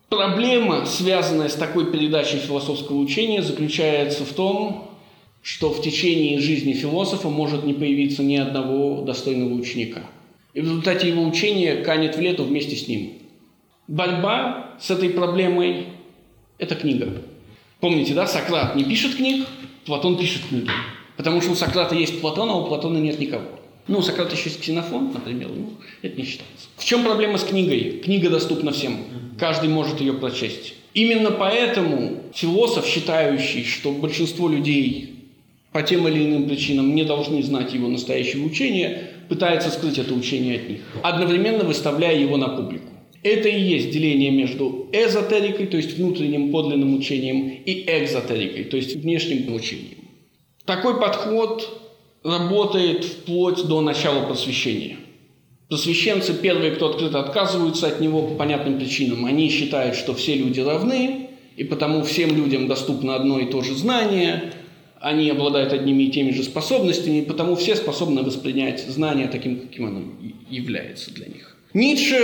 Проблема, 0.10 0.88
связанная 0.88 1.50
с 1.50 1.54
такой 1.54 1.92
передачей 1.92 2.38
философского 2.38 2.98
учения, 2.98 3.44
заключается 3.44 4.26
в 4.26 4.34
том, 4.34 4.90
что 5.44 5.70
в 5.70 5.84
течение 5.84 6.40
жизни 6.40 6.74
философа 6.74 7.30
может 7.30 7.64
не 7.64 7.74
появиться 7.74 8.24
ни 8.24 8.38
одного 8.38 9.04
достойного 9.04 9.54
ученика. 9.54 10.02
И 10.60 10.62
в 10.62 10.66
результате 10.66 11.08
его 11.08 11.24
учения 11.24 11.78
канет 11.78 12.18
в 12.18 12.20
лету 12.20 12.44
вместе 12.44 12.76
с 12.76 12.86
ним. 12.90 13.14
Борьба 13.88 14.76
с 14.78 14.92
этой 14.92 15.10
проблемой– 15.10 15.86
это 16.58 16.76
книга. 16.76 17.22
Помните, 17.80 18.14
да, 18.14 18.28
Сократ 18.28 18.76
не 18.76 18.84
пишет 18.84 19.16
книг, 19.16 19.48
Платон 19.86 20.18
пишет 20.18 20.42
книги. 20.50 20.70
Потому 21.16 21.40
что 21.42 21.52
у 21.54 21.56
Сократа 21.56 21.96
есть 21.96 22.20
Платон, 22.20 22.50
а 22.50 22.58
у 22.58 22.68
Платона 22.68 22.98
нет 22.98 23.20
никого. 23.20 23.46
Ну, 23.88 24.00
у 24.00 24.02
Сократа 24.02 24.36
еще 24.36 24.50
есть 24.50 24.60
Ксенофон, 24.60 25.14
например, 25.14 25.48
ну, 25.48 25.70
это 26.02 26.18
не 26.18 26.26
считается. 26.26 26.68
В 26.76 26.84
чем 26.84 27.06
проблема 27.06 27.38
с 27.38 27.46
книгой? 27.46 28.02
Книга 28.04 28.30
доступна 28.30 28.74
всем. 28.74 28.98
Каждый 29.40 29.70
может 29.70 30.02
ее 30.02 30.12
прочесть. 30.12 30.74
Именно 30.94 31.32
поэтому 31.32 32.24
философ, 32.34 32.86
считающий, 32.86 33.64
что 33.64 33.94
большинство 33.94 34.50
людей 34.50 35.16
по 35.72 35.84
тем 35.84 36.06
или 36.10 36.26
иным 36.26 36.50
причинам 36.50 36.94
не 36.94 37.06
должны 37.06 37.42
знать 37.44 37.74
его 37.74 37.88
настоящего 37.88 38.44
учения, 38.44 39.12
пытается 39.30 39.70
скрыть 39.70 39.98
это 39.98 40.14
учение 40.14 40.56
от 40.56 40.70
них, 40.70 40.82
одновременно 41.04 41.64
выставляя 41.64 42.18
его 42.18 42.38
на 42.38 42.50
публику. 42.50 42.88
Это 43.22 43.50
и 43.50 43.62
есть 43.62 43.92
деление 43.92 44.32
между 44.32 44.88
эзотерикой, 44.92 45.68
то 45.68 45.78
есть 45.78 45.98
внутренним 45.98 46.52
подлинным 46.52 46.96
учением, 46.96 47.50
и 47.66 47.84
экзотерикой, 47.88 48.64
то 48.66 48.78
есть 48.78 48.96
внешним 48.96 49.54
учением. 49.54 49.98
Такой 50.66 51.00
подход 51.00 51.68
работает 52.24 53.04
вплоть 53.04 53.66
до 53.66 53.82
начала 53.82 54.26
просвещения. 54.26 54.98
Просвещенцы 55.68 56.34
первые, 56.34 56.72
кто 56.72 56.90
открыто 56.90 57.20
отказываются 57.20 57.88
от 57.88 58.00
него 58.00 58.24
по 58.24 58.36
понятным 58.36 58.80
причинам. 58.80 59.26
Они 59.26 59.50
считают, 59.50 59.96
что 59.96 60.16
все 60.16 60.36
люди 60.36 60.60
равны, 60.60 61.30
и 61.58 61.64
потому 61.64 62.04
всем 62.04 62.36
людям 62.36 62.68
доступно 62.68 63.16
одно 63.16 63.40
и 63.40 63.46
то 63.52 63.62
же 63.62 63.76
знание, 63.76 64.54
они 65.00 65.30
обладают 65.30 65.74
одними 65.74 66.04
и 66.04 66.12
теми 66.12 66.32
же 66.32 66.44
способностями, 66.44 67.22
потому 67.22 67.56
все 67.56 67.76
способны 67.76 68.24
воспринять 68.24 68.86
знание 68.88 69.28
таким, 69.28 69.60
каким 69.60 69.86
оно 69.86 70.02
является 70.50 71.14
для 71.14 71.28
них. 71.28 71.58
Ницше 71.74 72.18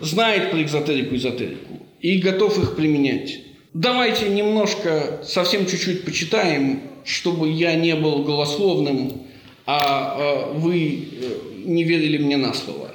знает 0.00 0.50
про 0.50 0.62
экзотерику 0.62 1.14
и 1.14 1.18
эзотерику 1.18 1.80
и 2.00 2.18
готов 2.18 2.58
их 2.58 2.76
применять. 2.76 3.40
Давайте 3.72 4.28
немножко, 4.28 5.20
совсем 5.24 5.66
чуть-чуть 5.66 6.04
почитаем, 6.04 6.82
чтобы 7.04 7.50
я 7.50 7.74
не 7.74 7.94
был 7.94 8.22
голословным, 8.24 9.22
а, 9.66 10.16
а 10.18 10.52
вы 10.52 11.08
э, 11.12 11.38
не 11.64 11.84
верили 11.84 12.18
мне 12.18 12.36
на 12.36 12.52
слово. 12.52 12.94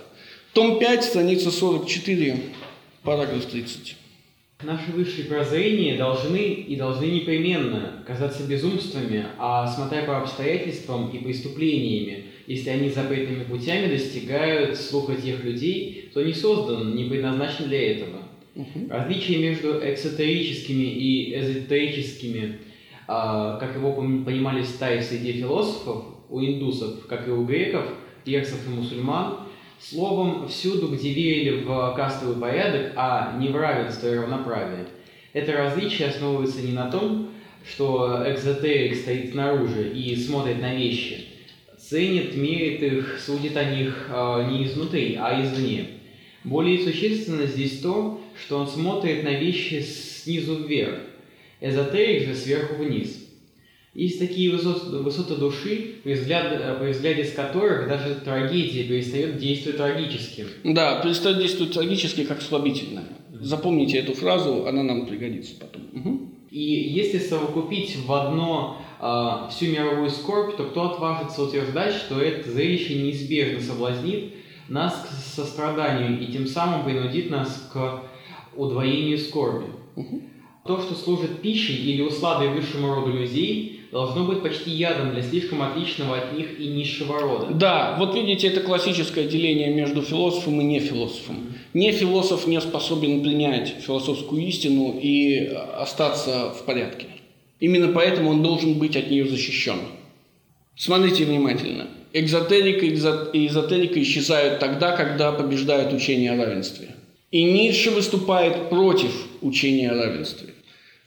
Том 0.54 0.80
5, 0.80 1.04
страница 1.04 1.52
44, 1.52 2.38
параграф 3.04 3.46
30. 3.46 3.96
Наши 4.64 4.92
высшие 4.94 5.26
прозрения 5.26 5.98
должны 5.98 6.38
и 6.38 6.76
должны 6.78 7.06
непременно 7.06 8.04
казаться 8.08 8.48
безумствами, 8.48 9.26
а 9.38 9.68
смотря 9.68 10.04
по 10.04 10.18
обстоятельствам 10.22 11.10
и 11.10 11.20
преступлениями, 11.20 12.26
если 12.48 12.70
они 12.70 12.90
запретными 12.90 13.44
путями 13.44 13.90
достигают 13.90 14.78
слуха 14.78 15.16
тех 15.16 15.44
людей, 15.44 16.08
кто 16.10 16.22
не 16.22 16.34
создан, 16.34 16.96
не 16.96 17.04
предназначен 17.10 17.66
для 17.68 17.96
этого. 17.96 18.20
Угу. 18.56 18.88
Различие 18.90 19.40
между 19.40 19.78
эксотерическими 19.84 20.84
и 20.84 21.38
эзотерическими, 21.38 22.60
а, 23.08 23.58
как 23.58 23.76
его 23.76 23.92
понимали 23.92 24.62
в 24.62 24.68
старой 24.68 25.02
среде 25.02 25.34
философов, 25.34 26.06
у 26.30 26.40
индусов, 26.42 27.06
как 27.08 27.28
и 27.28 27.32
у 27.32 27.44
греков, 27.44 27.86
персов 28.24 28.66
и 28.68 28.70
мусульман, 28.70 29.45
Словом, 29.80 30.48
всюду, 30.48 30.88
где 30.88 31.12
верили 31.12 31.64
в 31.64 31.94
кастовый 31.96 32.38
порядок, 32.38 32.94
а 32.96 33.38
не 33.40 33.50
в 33.50 33.56
равенство 33.56 34.08
и 34.08 34.16
равноправие. 34.16 34.88
Это 35.34 35.54
различие 35.54 36.08
основывается 36.08 36.62
не 36.62 36.72
на 36.72 36.90
том, 36.90 37.30
что 37.70 38.24
экзотерик 38.26 38.96
стоит 38.96 39.32
снаружи 39.32 39.92
и 39.92 40.16
смотрит 40.16 40.62
на 40.62 40.76
вещи, 40.76 41.26
ценит, 41.78 42.36
мерит 42.36 42.82
их, 42.82 43.20
судит 43.20 43.58
о 43.58 43.66
них 43.66 44.08
э, 44.10 44.48
не 44.50 44.66
изнутри, 44.66 45.18
а 45.20 45.44
извне. 45.44 45.88
Более 46.44 46.84
существенно 46.84 47.46
здесь 47.46 47.80
то, 47.80 48.22
что 48.40 48.60
он 48.60 48.68
смотрит 48.68 49.24
на 49.24 49.34
вещи 49.34 49.82
снизу 49.82 50.64
вверх, 50.64 51.00
эзотерик 51.60 52.28
же 52.28 52.36
сверху 52.36 52.76
вниз– 52.76 53.22
есть 53.96 54.20
такие 54.20 54.52
высоты, 54.52 54.98
высоты 54.98 55.36
души, 55.36 55.96
при 56.04 56.14
взгляде, 56.14 56.58
э, 56.58 56.78
при 56.80 56.92
взгляде 56.92 57.24
с 57.24 57.32
которых 57.32 57.88
даже 57.88 58.16
трагедия 58.16 58.84
перестает 58.84 59.38
действовать 59.38 59.78
трагически. 59.78 60.46
Да, 60.66 61.02
перестает 61.02 61.40
действовать 61.40 61.74
трагически, 61.74 62.26
как 62.26 62.42
слабительное. 62.42 63.08
Запомните 63.40 63.98
эту 64.00 64.14
фразу, 64.14 64.68
она 64.68 64.84
нам 64.84 65.06
пригодится 65.06 65.54
потом. 65.60 65.84
Угу. 65.94 66.20
И 66.52 66.62
если 66.62 67.20
совокупить 67.20 67.96
в 68.06 68.12
одно 68.12 68.82
э, 69.00 69.50
всю 69.50 69.68
мировую 69.68 70.10
скорбь, 70.10 70.58
то 70.58 70.66
кто 70.66 70.92
отважится 70.92 71.44
утверждать, 71.44 71.94
что 71.94 72.20
это 72.20 72.52
зрелище 72.52 72.96
неизбежно 72.96 73.62
соблазнит 73.62 74.34
нас 74.68 75.08
к 75.08 75.36
состраданию 75.36 76.20
и 76.20 76.32
тем 76.34 76.48
самым 76.48 76.84
принудит 76.84 77.30
нас 77.30 77.70
к 77.72 78.02
удвоению 78.58 79.18
скорби? 79.20 79.68
Угу. 79.96 80.22
То, 80.66 80.82
что 80.82 80.96
служит 80.96 81.42
пищей 81.42 81.76
или 81.76 82.02
усладой 82.02 82.50
высшему 82.50 82.94
роду 82.94 83.12
людей, 83.12 83.75
должно 83.96 84.26
быть 84.26 84.44
почти 84.44 84.72
ядом 84.72 85.14
для 85.14 85.24
слишком 85.24 85.62
отличного 85.62 86.18
от 86.18 86.38
них 86.38 86.60
и 86.60 86.68
низшего 86.68 87.18
рода. 87.18 87.54
Да, 87.54 87.96
вот 87.98 88.14
видите, 88.14 88.50
это 88.50 88.60
классическое 88.60 89.26
деление 89.26 89.74
между 89.74 90.02
философом 90.02 90.60
и 90.60 90.66
нефилософом. 90.66 91.54
Нефилософ 91.74 92.46
не 92.46 92.60
способен 92.60 93.24
принять 93.24 93.76
философскую 93.80 94.46
истину 94.48 95.00
и 95.02 95.46
остаться 95.78 96.52
в 96.52 96.66
порядке. 96.66 97.06
Именно 97.62 97.94
поэтому 97.94 98.32
он 98.32 98.44
должен 98.44 98.74
быть 98.74 98.98
от 98.98 99.10
нее 99.10 99.30
защищен. 99.30 99.80
Смотрите 100.76 101.24
внимательно. 101.24 101.88
Экзотерика 102.12 102.86
и 102.86 103.48
эзотерика 103.48 104.02
исчезают 104.02 104.60
тогда, 104.60 104.92
когда 104.92 105.32
побеждают 105.32 105.94
учение 105.94 106.34
о 106.34 106.36
равенстве. 106.36 106.90
И 107.32 107.44
Ницше 107.46 107.92
выступает 107.92 108.68
против 108.68 109.12
учения 109.42 109.90
о 109.90 109.96
равенстве. 109.96 110.55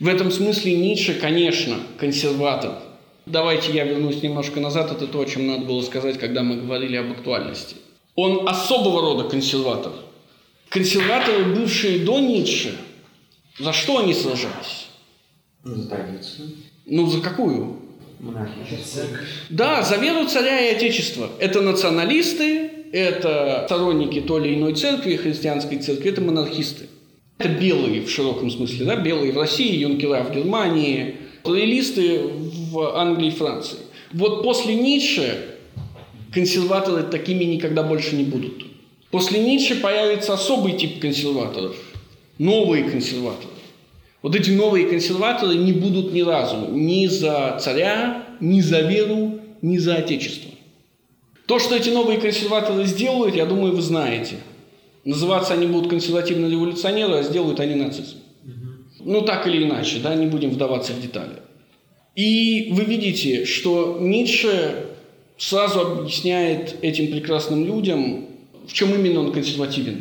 В 0.01 0.07
этом 0.07 0.31
смысле 0.31 0.77
Ницше, 0.77 1.15
конечно, 1.15 1.77
консерватор. 1.99 2.79
Давайте 3.27 3.73
я 3.73 3.85
вернусь 3.85 4.23
немножко 4.23 4.61
назад, 4.61 4.93
это 4.93 5.07
то, 5.09 5.21
о 5.21 5.27
чем 5.27 5.49
надо 5.49 5.65
было 5.65 5.83
сказать, 5.83 6.19
когда 6.19 6.43
мы 6.43 6.57
говорили 6.57 6.97
об 6.97 7.11
актуальности. 7.11 7.77
Он 8.15 8.49
особого 8.49 9.01
рода 9.01 9.29
консерватор. 9.29 9.93
Консерваторы, 10.69 11.45
бывшие 11.55 11.99
до 12.01 12.21
Ницше, 12.21 12.77
за 13.59 13.73
что 13.73 13.99
они 13.99 14.15
сражались? 14.15 14.87
За 15.65 15.89
традицию. 15.89 16.51
Ну, 16.87 17.07
за 17.07 17.21
какую? 17.21 17.81
Монархическую. 18.21 19.07
Да, 19.51 19.83
за 19.83 19.97
веру 19.97 20.29
царя 20.29 20.61
и 20.61 20.77
отечества. 20.77 21.29
Это 21.41 21.61
националисты, 21.61 22.71
это 22.93 23.65
сторонники 23.67 24.21
той 24.21 24.47
или 24.47 24.55
иной 24.55 24.75
церкви, 24.75 25.17
христианской 25.17 25.79
церкви, 25.79 26.11
это 26.11 26.21
монархисты. 26.21 26.89
Это 27.39 27.51
белые 27.51 28.03
в 28.03 28.11
широком 28.11 28.51
смысле, 28.51 28.85
да, 28.85 28.97
белые 28.97 29.33
в 29.33 29.39
России, 29.39 29.77
юнкера 29.77 30.25
в 30.25 30.35
Германии, 30.35 31.17
плейлисты 31.45 32.21
в 32.73 32.97
Англии 32.99 33.29
и 33.29 33.31
Франции. 33.31 33.79
Вот 34.13 34.43
после 34.43 34.75
Ницше 34.75 35.57
консерваторы 36.33 37.05
такими 37.05 37.45
никогда 37.45 37.85
больше 37.85 38.17
не 38.17 38.25
будут. 38.25 38.65
После 39.13 39.41
Ницше 39.41 39.77
появится 39.77 40.35
особый 40.35 40.73
тип 40.73 41.01
консерваторов, 41.01 41.77
новые 42.39 42.85
консерваторы. 42.85 43.55
Вот 44.21 44.35
эти 44.35 44.51
новые 44.51 44.89
консерваторы 44.89 45.55
не 45.55 45.73
будут 45.73 46.13
ни 46.13 46.23
разу 46.23 46.73
ни 46.73 47.07
за 47.07 47.57
царя, 47.63 48.25
ни 48.41 48.61
за 48.61 48.81
веру, 48.81 49.39
ни 49.63 49.79
за 49.79 49.95
отечество. 49.95 50.51
То, 51.47 51.61
что 51.61 51.77
эти 51.77 51.89
новые 51.91 52.19
консерваторы 52.19 52.85
сделают, 52.85 53.37
я 53.37 53.47
думаю, 53.47 53.77
вы 53.77 53.83
знаете– 53.83 54.39
Называться 55.09 55.55
они 55.55 55.67
будут 55.67 55.89
консервативные 55.89 56.51
революционеры, 56.51 57.15
а 57.15 57.23
сделают 57.23 57.61
они 57.61 57.75
нацизм. 57.77 58.19
Ну, 59.01 59.23
так 59.23 59.47
или 59.47 59.65
иначе, 59.65 60.01
да, 60.03 60.15
не 60.15 60.27
будем 60.27 60.51
вдаваться 60.51 60.93
в 60.93 61.01
детали. 61.01 61.41
И 62.15 62.69
вы 62.73 62.85
видите, 62.85 63.47
что 63.47 63.97
Ницше 64.03 64.85
сразу 65.39 65.81
объясняет 65.81 66.77
этим 66.83 67.11
прекрасным 67.11 67.65
людям, 67.65 68.27
в 68.67 68.75
чем 68.75 68.95
именно 68.95 69.21
он 69.21 69.33
консервативен. 69.33 70.01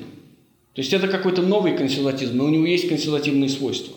То 0.74 0.82
есть 0.82 0.92
это 0.92 1.08
какой-то 1.08 1.42
новый 1.42 1.78
консерватизм, 1.78 2.36
но 2.36 2.44
у 2.44 2.50
него 2.50 2.66
есть 2.66 2.90
консервативные 2.90 3.48
свойства. 3.48 3.96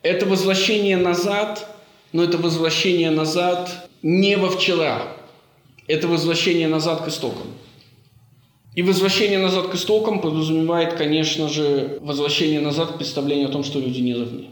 Это 0.00 0.26
возвращение 0.26 0.96
назад, 0.96 1.66
но 2.12 2.22
это 2.22 2.38
возвращение 2.38 3.10
назад 3.10 3.88
не 4.00 4.36
во 4.36 4.48
вчера. 4.48 5.12
Это 5.88 6.06
возвращение 6.06 6.68
назад 6.68 7.04
к 7.04 7.08
истокам. 7.08 7.48
И 8.74 8.82
возвращение 8.82 9.38
назад 9.38 9.68
к 9.68 9.74
истокам 9.74 10.20
подразумевает, 10.20 10.94
конечно 10.94 11.48
же, 11.48 11.98
возвращение 12.00 12.60
назад 12.60 12.92
к 12.92 12.98
представлению 12.98 13.48
о 13.48 13.52
том, 13.52 13.64
что 13.64 13.80
люди 13.80 14.00
не 14.00 14.14
равны. 14.14 14.46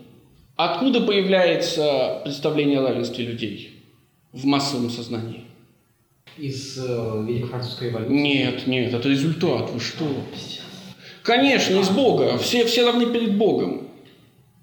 Откуда 0.57 1.00
появляется 1.00 2.20
представление 2.24 2.81
о 2.81 2.88
равенстве 2.88 3.24
людей 3.24 3.85
в 4.33 4.44
массовом 4.44 4.90
сознании? 4.90 5.42
Из 6.37 6.78
э, 6.78 7.24
Великой 7.26 7.48
Французской 7.48 7.90
революции? 7.90 8.12
Нет, 8.12 8.66
нет, 8.66 8.92
это 8.92 9.09
результат. 9.09 9.70
Вы 9.70 9.78
что? 9.78 10.04
Конечно, 11.22 11.78
из 11.78 11.88
Бога. 11.90 12.38
Все, 12.38 12.64
все 12.64 12.85
равны 12.85 13.07
перед 13.07 13.37
Богом. 13.37 13.88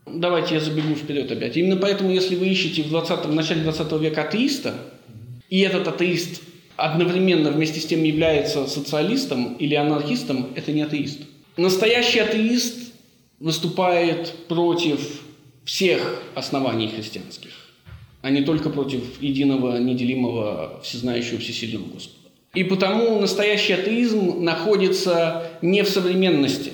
Давайте 0.06 0.56
я 0.56 0.60
забегу 0.60 0.96
вперед 0.96 1.32
опять. 1.32 1.56
Именно 1.56 1.78
поэтому, 1.78 2.12
если 2.12 2.36
вы 2.36 2.48
ищете 2.48 2.84
в, 2.84 2.90
20, 2.90 3.26
в 3.26 3.34
начале 3.34 3.62
20 3.62 3.92
века 3.94 4.24
атеиста, 4.24 4.76
и 5.50 5.62
этот 5.62 5.88
атеист 5.88 6.42
одновременно 6.78 7.52
вместе 7.52 7.80
с 7.80 7.86
тем 7.86 8.04
является 8.04 8.68
социалистом 8.68 9.56
или 9.56 9.76
анархистом, 9.76 10.50
это 10.56 10.72
не 10.72 10.82
атеист. 10.82 11.22
Настоящий 11.58 12.20
атеист 12.20 12.94
выступает 13.40 14.34
против 14.48 15.22
всех 15.64 16.22
оснований 16.36 16.88
христианских, 16.88 17.52
а 18.22 18.30
не 18.30 18.44
только 18.44 18.70
против 18.70 19.22
единого, 19.22 19.78
неделимого, 19.78 20.80
всезнающего, 20.84 21.40
всесильного 21.40 21.86
Господа. 21.86 22.30
И 22.54 22.64
потому 22.64 23.20
настоящий 23.20 23.74
атеизм 23.74 24.44
находится 24.44 25.52
не 25.62 25.84
в 25.84 25.90
современности, 25.90 26.72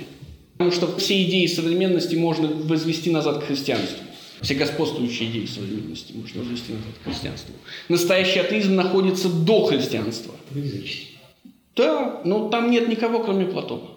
потому 0.54 0.72
что 0.72 0.96
все 0.98 1.24
идеи 1.24 1.48
современности 1.48 2.16
можно 2.16 2.48
возвести 2.48 3.10
назад 3.10 3.44
к 3.44 3.48
христианству 3.48 3.98
все 4.42 4.56
господствующие 4.56 5.30
идеи 5.30 5.46
современности 5.46 6.14
можно 6.14 6.42
возвести 6.42 6.74
назад 6.74 6.94
к 7.02 7.06
христианству. 7.06 7.54
Настоящий 7.90 8.40
атеизм 8.40 8.76
находится 8.76 9.30
до 9.30 9.66
христианства. 9.66 10.34
Да, 11.76 12.22
но 12.26 12.50
там 12.50 12.72
нет 12.72 12.88
никого, 12.88 13.24
кроме 13.24 13.46
Платона. 13.46 13.90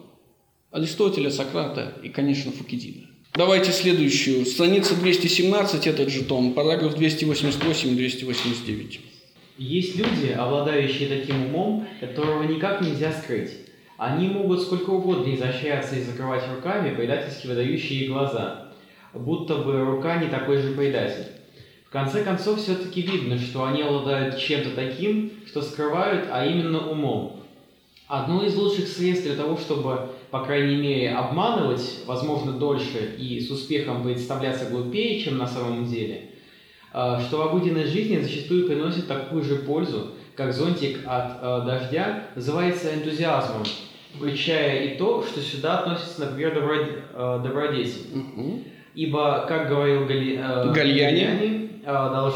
Аристотеля, 0.70 1.30
Сократа 1.30 1.94
и, 2.02 2.08
конечно, 2.08 2.52
Фукидида. 2.52 3.06
Давайте 3.34 3.72
следующую. 3.72 4.46
Страница 4.46 4.94
217, 4.94 5.86
этот 5.86 6.08
же 6.08 6.24
том, 6.24 6.52
параграф 6.52 6.94
288 6.94 7.90
и 7.90 7.94
289. 7.94 9.00
Есть 9.58 9.96
люди, 9.96 10.32
обладающие 10.32 11.08
таким 11.08 11.46
умом, 11.46 11.86
которого 12.00 12.42
никак 12.44 12.80
нельзя 12.80 13.12
скрыть. 13.12 13.50
Они 13.96 14.28
могут 14.28 14.62
сколько 14.62 14.90
угодно 14.90 15.34
изощряться 15.34 15.96
и 15.96 16.02
закрывать 16.02 16.42
руками 16.54 16.94
предательски 16.94 17.46
выдающие 17.46 18.08
глаза, 18.08 18.63
будто 19.14 19.56
бы 19.56 19.84
рука 19.84 20.18
не 20.18 20.28
такой 20.28 20.58
же 20.58 20.72
предатель. 20.72 21.26
В 21.86 21.90
конце 21.90 22.24
концов, 22.24 22.60
все-таки 22.60 23.02
видно, 23.02 23.38
что 23.38 23.64
они 23.64 23.82
обладают 23.82 24.38
чем-то 24.38 24.70
таким, 24.70 25.32
что 25.46 25.62
скрывают, 25.62 26.28
а 26.30 26.44
именно 26.44 26.90
умом. 26.90 27.40
Одно 28.06 28.44
из 28.44 28.54
лучших 28.56 28.86
средств 28.88 29.24
для 29.24 29.36
того, 29.36 29.56
чтобы, 29.56 30.08
по 30.30 30.44
крайней 30.44 30.76
мере, 30.76 31.12
обманывать, 31.12 32.00
возможно, 32.06 32.52
дольше 32.52 33.14
и 33.18 33.40
с 33.40 33.50
успехом 33.50 34.02
представляться 34.02 34.68
глупее, 34.68 35.20
чем 35.20 35.38
на 35.38 35.46
самом 35.46 35.86
деле, 35.86 36.30
э, 36.92 37.18
что 37.26 37.38
в 37.38 37.42
обыденной 37.42 37.86
жизни 37.86 38.18
зачастую 38.20 38.66
приносит 38.66 39.06
такую 39.06 39.42
же 39.42 39.56
пользу, 39.56 40.10
как 40.36 40.52
зонтик 40.52 40.98
от 41.06 41.38
э, 41.40 41.62
дождя, 41.64 42.24
называется 42.34 42.94
энтузиазмом, 42.94 43.62
включая 44.16 44.84
и 44.84 44.98
то, 44.98 45.22
что 45.22 45.40
сюда 45.40 45.78
относится, 45.78 46.26
например, 46.26 46.58
э, 46.58 47.40
добродетель. 47.42 48.73
Ибо, 48.94 49.44
как 49.48 49.68
говорил 49.68 50.06
Гали... 50.06 50.38
э, 50.38 50.72
Гальяни. 50.72 51.20
Гальяни, 51.20 51.70
э, 51.84 52.30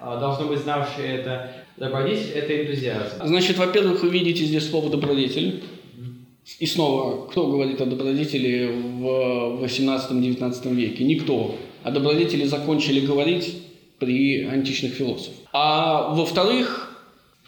э, 0.00 0.18
должно 0.20 0.46
быть 0.46 0.60
знавшие 0.60 1.18
это, 1.18 1.52
добродетель– 1.76 2.30
это 2.34 2.62
энтузиазм. 2.62 3.26
Значит, 3.26 3.58
во-первых, 3.58 4.02
вы 4.02 4.08
видите 4.08 4.44
здесь 4.44 4.68
слово 4.68 4.90
«добродетель». 4.90 5.62
И 6.58 6.66
снова, 6.66 7.28
кто 7.28 7.46
говорит 7.46 7.80
о 7.80 7.86
добродетели 7.86 8.66
в 8.66 9.64
18-19 9.64 10.74
веке? 10.74 11.04
Никто. 11.04 11.56
О 11.84 11.90
добродетели 11.90 12.44
закончили 12.44 13.06
говорить 13.06 13.62
при 13.98 14.44
античных 14.44 14.94
философах. 14.94 15.34
А 15.52 16.12
во-вторых, 16.14 16.96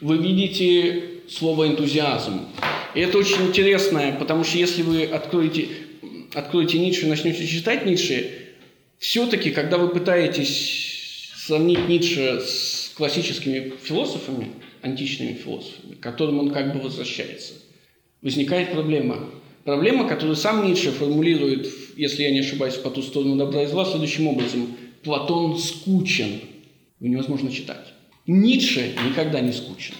вы 0.00 0.18
видите 0.18 1.02
слово 1.28 1.68
«энтузиазм». 1.68 2.42
И 2.94 3.00
это 3.00 3.18
очень 3.18 3.46
интересно, 3.48 4.14
потому 4.18 4.44
что 4.44 4.58
если 4.58 4.82
вы 4.82 5.04
откроете, 5.04 5.68
откроете 6.34 6.78
Ницше 6.78 7.06
начнете 7.06 7.46
читать 7.46 7.86
Ницше, 7.86 8.30
все-таки, 8.98 9.50
когда 9.50 9.78
вы 9.78 9.88
пытаетесь 9.88 11.32
сравнить 11.36 11.88
Ницше 11.88 12.40
с 12.40 12.92
классическими 12.96 13.72
философами, 13.82 14.52
античными 14.82 15.34
философами, 15.34 15.94
к 15.94 16.00
которым 16.00 16.38
он 16.38 16.50
как 16.50 16.74
бы 16.74 16.80
возвращается, 16.80 17.54
возникает 18.22 18.72
проблема. 18.72 19.30
Проблема, 19.64 20.06
которую 20.06 20.36
сам 20.36 20.66
Ницше 20.66 20.90
формулирует, 20.90 21.68
если 21.96 22.22
я 22.22 22.30
не 22.30 22.40
ошибаюсь, 22.40 22.74
по 22.74 22.90
ту 22.90 23.02
сторону 23.02 23.36
добра 23.36 23.62
и 23.62 23.66
зла, 23.66 23.84
следующим 23.84 24.26
образом. 24.26 24.76
Платон 25.02 25.58
скучен. 25.58 26.40
Его 27.00 27.12
невозможно 27.12 27.50
читать. 27.50 27.92
Ницше 28.26 28.92
никогда 29.08 29.40
не 29.40 29.52
скучен. 29.52 29.94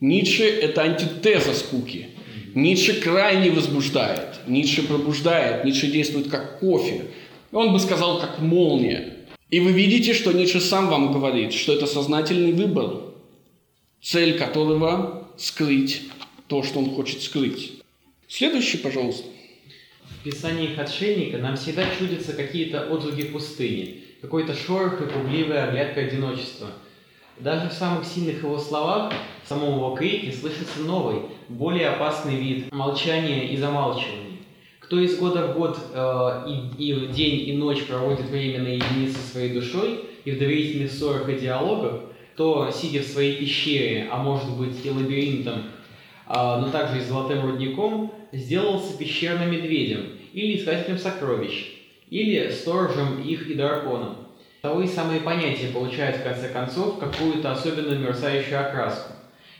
Ницше– 0.00 0.44
это 0.62 0.82
антитеза 0.82 1.54
скуки. 1.54 2.08
Ницше 2.54 3.00
крайне 3.00 3.50
возбуждает. 3.50 4.40
Ницше 4.46 4.82
пробуждает. 4.82 5.64
Ницше 5.64 5.88
действует 5.88 6.28
как 6.28 6.60
кофе. 6.60 7.06
Он 7.52 7.72
бы 7.72 7.80
сказал, 7.80 8.20
как 8.20 8.38
молния. 8.38 9.14
И 9.50 9.60
вы 9.60 9.72
видите, 9.72 10.14
что 10.14 10.32
Ницше 10.32 10.60
сам 10.60 10.88
вам 10.88 11.12
говорит, 11.12 11.52
что 11.52 11.72
это 11.72 11.86
сознательный 11.86 12.52
выбор, 12.52 13.02
цель 14.00 14.38
которого– 14.38 15.28
скрыть 15.36 16.02
то, 16.46 16.62
что 16.62 16.78
он 16.78 16.90
хочет 16.94 17.22
скрыть. 17.22 17.72
Следующий, 18.28 18.78
пожалуйста. 18.78 19.26
В 20.20 20.24
писаниях 20.24 20.78
отшельника 20.78 21.38
нам 21.38 21.56
всегда 21.56 21.84
чудятся 21.98 22.32
какие-то 22.32 22.88
отзвуки 22.88 23.24
пустыни, 23.24 24.04
какой-то 24.20 24.54
шорох 24.54 25.00
и 25.00 25.06
пугливая 25.06 25.68
оглядка 25.68 26.00
одиночества. 26.00 26.70
Даже 27.38 27.68
в 27.68 27.72
самых 27.72 28.04
сильных 28.04 28.42
его 28.42 28.58
словах, 28.58 29.12
в 29.44 29.48
самом 29.48 29.76
его 29.76 29.90
крике, 29.90 30.32
слышится 30.32 30.80
новый, 30.80 31.22
более 31.48 31.88
опасный 31.88 32.36
вид 32.36 32.72
молчания 32.72 33.48
и 33.48 33.56
замалчивания. 33.56 34.38
Кто 34.78 35.00
из 35.00 35.18
года 35.18 35.48
в 35.48 35.58
год 35.58 35.78
э, 35.92 36.70
и, 36.78 36.90
и 36.92 37.06
день 37.08 37.48
и 37.48 37.56
ночь 37.56 37.84
проводит 37.84 38.26
время 38.26 38.62
наедине 38.62 39.08
со 39.08 39.18
своей 39.18 39.52
душой 39.52 40.04
и 40.24 40.30
в 40.30 40.38
доверительных 40.38 40.92
ссорах 40.92 41.28
и 41.28 41.40
диалогах, 41.40 42.02
то, 42.36 42.70
сидя 42.70 43.00
в 43.00 43.06
своей 43.06 43.36
пещере, 43.36 44.08
а 44.10 44.18
может 44.18 44.56
быть 44.56 44.84
и 44.84 44.90
лабиринтом, 44.90 45.62
а, 46.26 46.60
но 46.60 46.70
также 46.70 46.98
и 46.98 47.00
золотым 47.00 47.42
рудником, 47.42 48.12
сделался 48.32 48.96
пещерным 48.96 49.50
медведем 49.50 50.18
или 50.32 50.56
искателем 50.56 50.98
сокровищ, 50.98 51.72
или 52.10 52.50
сторожем 52.50 53.22
их 53.22 53.48
и 53.48 53.54
драконом. 53.54 54.23
Таковые 54.64 54.88
самые 54.88 55.20
понятия 55.20 55.66
получают 55.66 56.16
в 56.16 56.22
конце 56.22 56.48
концов 56.48 56.98
какую-то 56.98 57.52
особенно 57.52 57.98
мерцающую 57.98 58.58
окраску, 58.58 59.12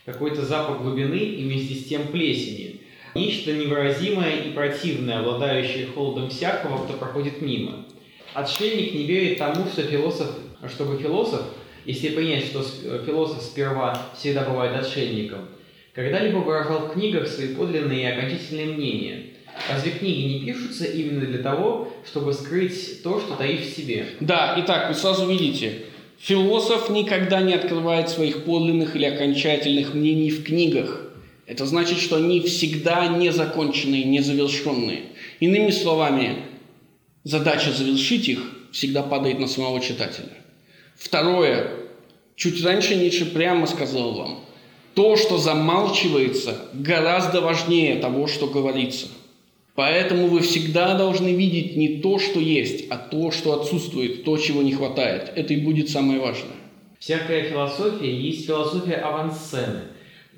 какой-то 0.06 0.40
запах 0.40 0.80
глубины 0.80 1.18
и 1.18 1.44
вместе 1.44 1.74
с 1.74 1.84
тем 1.84 2.08
плесени, 2.08 2.80
нечто 3.14 3.52
невыразимое 3.52 4.36
и 4.36 4.52
противное, 4.52 5.18
обладающее 5.18 5.88
холодом 5.88 6.30
всякого, 6.30 6.86
кто 6.86 6.94
проходит 6.94 7.42
мимо. 7.42 7.84
Отшельник 8.32 8.94
не 8.94 9.04
верит 9.04 9.36
тому, 9.36 9.66
что 9.66 9.82
философ, 9.82 10.38
чтобы 10.74 10.96
философ, 10.96 11.42
если 11.84 12.08
принять, 12.08 12.46
что 12.46 12.60
э, 12.60 13.04
философ 13.04 13.42
сперва 13.42 14.08
всегда 14.16 14.48
бывает 14.48 14.74
отшельником, 14.74 15.50
когда-либо 15.92 16.38
выражал 16.38 16.86
в 16.86 16.92
книгах 16.94 17.28
свои 17.28 17.54
подлинные 17.54 18.04
и 18.04 18.10
окончательные 18.10 18.68
мнения. 18.68 19.33
Разве 19.68 19.92
книги 19.92 20.34
не 20.34 20.40
пишутся 20.40 20.84
именно 20.84 21.24
для 21.24 21.38
того, 21.38 21.92
чтобы 22.06 22.32
скрыть 22.32 23.02
то, 23.02 23.20
что 23.20 23.34
таишь 23.34 23.62
в 23.62 23.76
себе? 23.76 24.06
Да, 24.20 24.56
итак, 24.58 24.88
вы 24.88 24.94
сразу 24.94 25.26
видите, 25.28 25.84
философ 26.18 26.90
никогда 26.90 27.40
не 27.40 27.54
открывает 27.54 28.08
своих 28.08 28.44
подлинных 28.44 28.96
или 28.96 29.06
окончательных 29.06 29.94
мнений 29.94 30.30
в 30.30 30.44
книгах. 30.44 31.12
Это 31.46 31.66
значит, 31.66 31.98
что 31.98 32.16
они 32.16 32.40
всегда 32.40 33.06
незаконченные, 33.06 34.04
незавершенные. 34.04 35.02
Иными 35.40 35.70
словами, 35.70 36.36
задача 37.22 37.70
завершить 37.70 38.28
их 38.28 38.40
всегда 38.72 39.02
падает 39.02 39.38
на 39.38 39.46
самого 39.46 39.80
читателя. 39.80 40.32
Второе. 40.96 41.70
Чуть 42.36 42.64
раньше 42.64 42.96
Ницше 42.96 43.26
прямо 43.26 43.66
сказал 43.66 44.14
вам, 44.14 44.44
то, 44.94 45.16
что 45.16 45.38
замалчивается, 45.38 46.56
гораздо 46.72 47.40
важнее 47.40 47.96
того, 47.96 48.26
что 48.26 48.46
говорится. 48.46 49.06
Поэтому 49.74 50.28
вы 50.28 50.40
всегда 50.40 50.96
должны 50.96 51.34
видеть 51.34 51.76
не 51.76 51.98
то, 51.98 52.18
что 52.20 52.38
есть, 52.38 52.87
а 52.90 52.96
то, 52.96 53.32
что 53.32 53.60
отсутствует, 53.60 54.24
то, 54.24 54.37
чего 54.37 54.62
не 54.62 54.72
хватает. 54.72 55.32
Это 55.34 55.52
и 55.52 55.64
будет 55.64 55.88
самое 55.88 56.20
важное. 56.20 56.54
Всякая 57.00 57.42
философия 57.42 58.14
есть 58.16 58.46
философия 58.46 58.94
авансцены. 58.94 59.80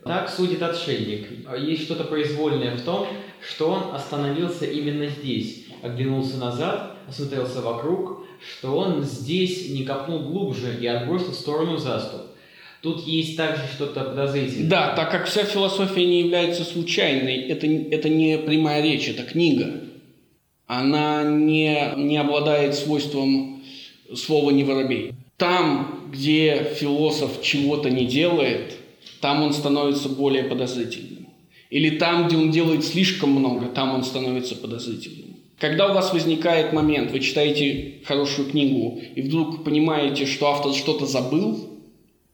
Так 0.05 0.31
судит 0.31 0.63
отшельник. 0.63 1.27
Есть 1.59 1.83
что-то 1.83 2.05
произвольное 2.05 2.77
в 2.77 2.81
том, 2.83 3.09
что 3.47 3.69
он 3.69 3.95
остановился 3.95 4.65
именно 4.65 5.07
здесь, 5.09 5.67
оглянулся 5.83 6.39
назад, 6.39 6.97
осмотрелся 7.09 7.61
вокруг, 7.61 8.25
что 8.41 8.77
он 8.77 9.03
здесь 9.03 9.71
не 9.71 9.85
копнул 9.85 10.21
глубже 10.21 10.79
и 10.81 10.87
отбросил 10.87 11.33
в 11.33 11.35
сторону 11.35 11.77
заступ. 11.77 12.23
Тут 12.87 13.05
есть 13.05 13.37
также 13.37 13.63
что-то 13.75 14.05
подозрительное. 14.05 14.71
Да, 14.71 14.95
так 14.95 15.11
как 15.11 15.27
вся 15.27 15.43
философия 15.43 16.07
не 16.07 16.21
является 16.21 16.63
случайной, 16.63 17.49
это, 17.49 17.67
это 17.67 18.09
не 18.09 18.39
прямая 18.39 18.81
речь, 18.81 19.09
это 19.09 19.25
книга. 19.25 19.81
Она 20.69 21.25
не, 21.25 21.95
не 21.97 22.17
обладает 22.17 22.77
свойством 22.77 23.61
слова 24.15 24.53
«не 24.53 24.63
воробей». 24.63 25.15
Там, 25.37 26.11
где 26.13 26.63
философ 26.79 27.43
чего-то 27.43 27.91
не 27.91 28.07
делает, 28.07 28.77
там 29.21 29.43
он 29.43 29.53
становится 29.53 30.09
более 30.09 30.45
подозрительным. 30.45 31.27
Или 31.71 31.99
там, 31.99 32.29
где 32.29 32.37
он 32.37 32.53
делает 32.53 32.85
слишком 32.85 33.31
много, 33.31 33.67
там 33.67 33.97
он 33.97 34.05
становится 34.05 34.55
подозрительным. 34.55 35.39
Когда 35.59 35.91
у 35.91 35.93
вас 35.93 36.13
возникает 36.13 36.73
момент, 36.73 37.11
вы 37.11 37.19
читаете 37.19 37.95
хорошую 38.05 38.49
книгу 38.49 39.01
и 39.17 39.23
вдруг 39.23 39.65
понимаете, 39.65 40.25
что 40.25 40.47
автор 40.47 40.73
что-то 40.73 41.07
забыл, 41.07 41.76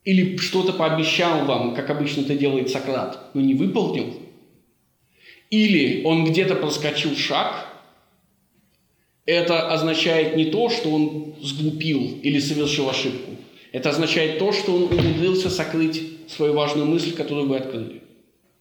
или 0.05 0.37
что-то 0.37 0.73
пообещал 0.73 1.45
вам, 1.45 1.75
как 1.75 1.91
обычно 1.91 2.23
это 2.23 2.35
делает 2.35 2.71
Сократ, 2.71 3.31
но 3.35 3.41
не 3.41 3.55
выполнил, 3.55 4.15
или 5.51 6.03
он 6.05 6.25
где-то 6.25 6.55
проскочил 6.55 7.15
шаг, 7.15 7.69
это 9.27 9.71
означает 9.71 10.35
не 10.35 10.47
то, 10.47 10.71
что 10.71 10.91
он 10.91 11.35
сглупил 11.43 12.19
или 12.23 12.41
совершил 12.41 12.89
ошибку. 12.89 13.33
Это 13.71 13.91
означает 13.91 14.39
то, 14.39 14.53
что 14.53 14.75
он 14.75 14.85
умудрился 14.85 15.51
сокрыть 15.51 16.03
свою 16.29 16.55
важную 16.55 16.87
мысль, 16.87 17.13
которую 17.13 17.49
вы 17.49 17.57
открыли. 17.57 18.03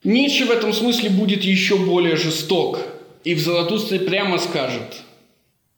Ницше 0.04 0.45
в 0.45 0.51
этом 0.51 0.73
смысле 0.73 1.10
будет 1.12 1.43
еще 1.43 1.77
более 1.77 2.15
жесток. 2.15 2.80
И 3.23 3.36
в 3.36 3.39
Заратустре 3.39 3.99
прямо 3.99 4.38
скажет, 4.39 5.04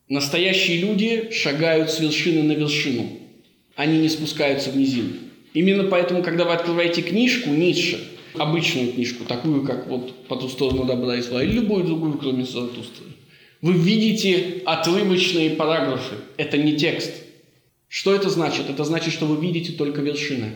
настоящие 0.08 0.78
люди 0.78 1.30
шагают 1.32 1.92
с 1.92 2.00
вершины 2.00 2.42
на 2.42 2.54
вершину. 2.54 3.08
Они 3.76 3.98
не 3.98 4.10
спускаются 4.10 4.72
в 4.72 4.78
низину. 4.78 5.14
Именно 5.54 5.86
поэтому, 5.86 6.24
когда 6.24 6.46
вы 6.46 6.54
открываете 6.54 7.02
книжку 7.02 7.50
Ницше, 7.50 8.00
обычную 8.36 8.94
книжку, 8.94 9.24
такую, 9.26 9.64
как 9.64 9.88
вот 9.88 10.26
«По 10.28 10.36
ту 10.36 10.50
сторону 10.50 10.86
добра 10.86 11.18
и 11.18 11.22
зла», 11.22 11.44
или 11.44 11.54
любую 11.54 11.84
другую, 11.84 12.18
кроме 12.18 12.44
Заратустры, 12.46 13.06
вы 13.62 13.74
видите 13.74 14.62
отрывочные 14.66 15.52
параграфы. 15.52 16.16
Это 16.38 16.58
не 16.58 16.76
текст. 16.76 17.14
Что 17.88 18.14
это 18.16 18.30
значит? 18.30 18.70
Это 18.70 18.84
значит, 18.84 19.14
что 19.14 19.26
вы 19.26 19.40
видите 19.40 19.74
только 19.74 20.02
вершины. 20.02 20.56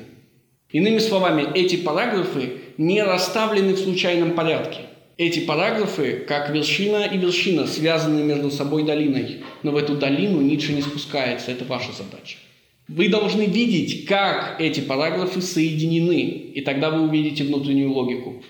Иными 0.72 0.98
словами, 0.98 1.48
эти 1.54 1.78
параграфы 1.78 2.54
не 2.78 3.02
расставлены 3.02 3.74
в 3.74 3.80
случайном 3.80 4.34
порядке. 4.34 4.82
Эти 5.18 5.40
параграфы, 5.40 6.26
как 6.28 6.50
вершина 6.50 7.06
и 7.06 7.18
вершина, 7.18 7.66
связаны 7.66 8.24
между 8.24 8.52
собой 8.52 8.84
долиной. 8.84 9.44
Но 9.64 9.72
в 9.72 9.78
эту 9.78 9.96
долину 9.96 10.42
Ницше 10.42 10.74
не 10.74 10.82
спускается, 10.82 11.52
это 11.52 11.64
ваша 11.64 11.92
задача. 11.92 12.38
Вы 12.88 13.10
должны 13.10 13.44
видеть, 13.44 14.06
как 14.06 14.62
эти 14.62 14.80
параграфы 14.80 15.42
соединены, 15.42 16.22
и 16.22 16.62
тогда 16.62 16.90
вы 16.90 17.08
увидите 17.08 17.44
внутреннюю 17.44 17.92
логику. 17.92 18.42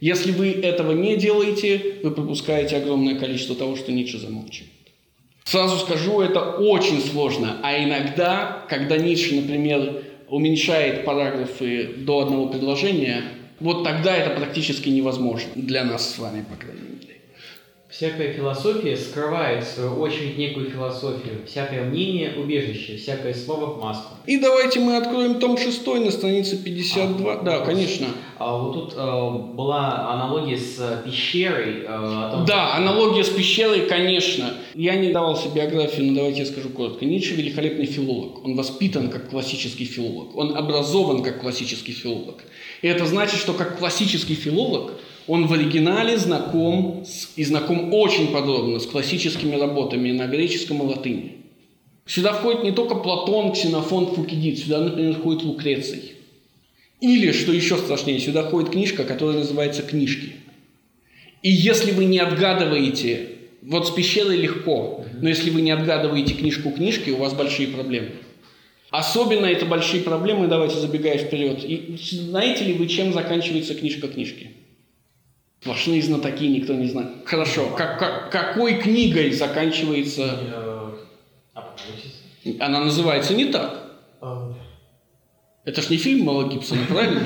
Если 0.00 0.32
вы 0.32 0.52
этого 0.52 0.92
не 0.92 1.16
делаете, 1.16 1.96
вы 2.02 2.12
пропускаете 2.12 2.76
огромное 2.76 3.16
количество 3.16 3.54
того, 3.54 3.76
что 3.76 3.92
Ницше 3.92 4.18
замолчивает. 4.18 4.72
Сразу 5.44 5.78
скажу, 5.78 6.20
это 6.20 6.40
очень 6.40 7.00
сложно. 7.00 7.58
А 7.62 7.82
иногда, 7.82 8.64
когда 8.68 8.96
Ницше, 8.96 9.34
например, 9.34 10.02
уменьшает 10.28 11.04
параграфы 11.04 11.88
до 11.96 12.20
одного 12.20 12.46
предложения, 12.48 13.24
вот 13.60 13.82
тогда 13.82 14.16
это 14.16 14.38
практически 14.38 14.88
невозможно. 14.88 15.50
Для 15.56 15.84
нас 15.84 16.14
с 16.14 16.18
вами, 16.18 16.44
по 16.48 16.56
крайней 16.56 16.82
мере. 16.82 16.87
Всякая 17.90 18.34
философия 18.34 18.94
скрывает 18.98 19.64
в 19.64 19.66
свою 19.66 19.94
очередь 19.94 20.36
некую 20.36 20.70
философию. 20.70 21.46
Всякое 21.46 21.84
мнение– 21.84 22.34
убежище, 22.36 22.98
всякое 22.98 23.32
слово– 23.32 23.80
маску. 23.82 24.12
И 24.26 24.36
давайте 24.36 24.80
мы 24.80 24.98
откроем 24.98 25.40
том 25.40 25.56
6 25.56 25.86
на 25.86 26.10
странице 26.10 26.62
52. 26.62 27.32
А, 27.32 27.36
да, 27.42 27.58
вопрос. 27.60 27.66
конечно. 27.66 28.08
А 28.36 28.58
вот 28.58 28.74
тут 28.74 28.94
э, 28.94 29.54
была 29.54 30.12
аналогия 30.12 30.58
с 30.58 30.78
э, 30.78 31.02
пещерой. 31.02 31.86
о 31.88 32.30
том, 32.30 32.44
Да, 32.44 32.74
аналогия 32.74 33.24
с 33.24 33.30
пещерой, 33.30 33.86
конечно. 33.86 34.52
Я 34.74 34.96
не 34.96 35.10
давал 35.10 35.34
себе 35.34 35.62
биографию, 35.62 36.08
но 36.08 36.14
давайте 36.14 36.40
я 36.40 36.46
скажу 36.46 36.68
коротко. 36.68 37.06
Ницше 37.06 37.36
великолепный 37.36 37.86
филолог. 37.86 38.44
Он 38.44 38.54
воспитан 38.54 39.08
как 39.08 39.30
классический 39.30 39.86
филолог. 39.86 40.36
Он 40.36 40.58
образован 40.58 41.22
как 41.22 41.40
классический 41.40 41.92
филолог. 41.92 42.44
И 42.82 42.86
это 42.86 43.06
значит, 43.06 43.40
что 43.40 43.54
как 43.54 43.78
классический 43.78 44.34
филолог 44.34 44.92
он 45.28 45.46
в 45.46 45.52
оригинале 45.52 46.16
знаком 46.18 47.04
с, 47.06 47.28
и 47.36 47.44
знаком 47.44 47.92
очень 47.92 48.28
подробно 48.28 48.80
с 48.80 48.86
классическими 48.86 49.54
работами 49.54 50.10
на 50.10 50.26
греческом 50.26 50.82
и 50.82 50.86
латыни. 50.86 51.36
Сюда 52.06 52.32
входит 52.32 52.64
не 52.64 52.72
только 52.72 52.94
Платон, 52.94 53.52
Ксенофон, 53.52 54.14
Фукидид, 54.14 54.58
сюда, 54.58 54.80
например, 54.80 55.14
входит 55.14 55.42
Лукреций. 55.42 56.14
Или, 57.00 57.32
что 57.32 57.52
еще 57.52 57.76
страшнее, 57.76 58.18
сюда 58.18 58.42
входит 58.42 58.70
книжка, 58.70 59.04
которая 59.04 59.38
называется 59.38 59.82
«Книжки». 59.82 60.32
И 61.42 61.50
если 61.50 61.92
вы 61.92 62.06
не 62.06 62.18
отгадываете, 62.18 63.28
вот 63.62 63.86
с 63.86 63.90
пещерой 63.90 64.38
легко, 64.38 65.04
но 65.20 65.28
если 65.28 65.50
вы 65.50 65.60
не 65.60 65.70
отгадываете 65.70 66.34
книжку 66.34 66.70
книжки, 66.70 67.10
у 67.10 67.18
вас 67.18 67.34
большие 67.34 67.68
проблемы. 67.68 68.12
Особенно 68.90 69.46
это 69.46 69.66
большие 69.66 70.02
проблемы, 70.02 70.48
давайте 70.48 70.78
забегая 70.78 71.18
вперед. 71.18 71.62
И 71.62 71.96
знаете 71.98 72.64
ли 72.64 72.72
вы, 72.72 72.88
чем 72.88 73.12
заканчивается 73.12 73.74
книжка 73.74 74.08
книжки? 74.08 74.50
Сплошные 75.60 76.00
знатоки, 76.02 76.46
никто 76.46 76.74
не 76.74 76.86
знает. 76.88 77.08
Хорошо, 77.26 77.70
как, 77.76 77.98
как, 77.98 78.30
какой 78.30 78.74
книгой 78.80 79.32
заканчивается... 79.32 80.38
э, 80.40 80.90
апокалипсис. 81.54 82.60
Она 82.60 82.84
называется 82.84 83.34
не 83.34 83.46
так. 83.46 83.82
Э, 84.22 84.52
Это 85.64 85.82
ж 85.82 85.90
не 85.90 85.96
фильм 85.96 86.24
Мела 86.24 86.48
Гибсона, 86.48 86.82
правильно? 86.88 87.22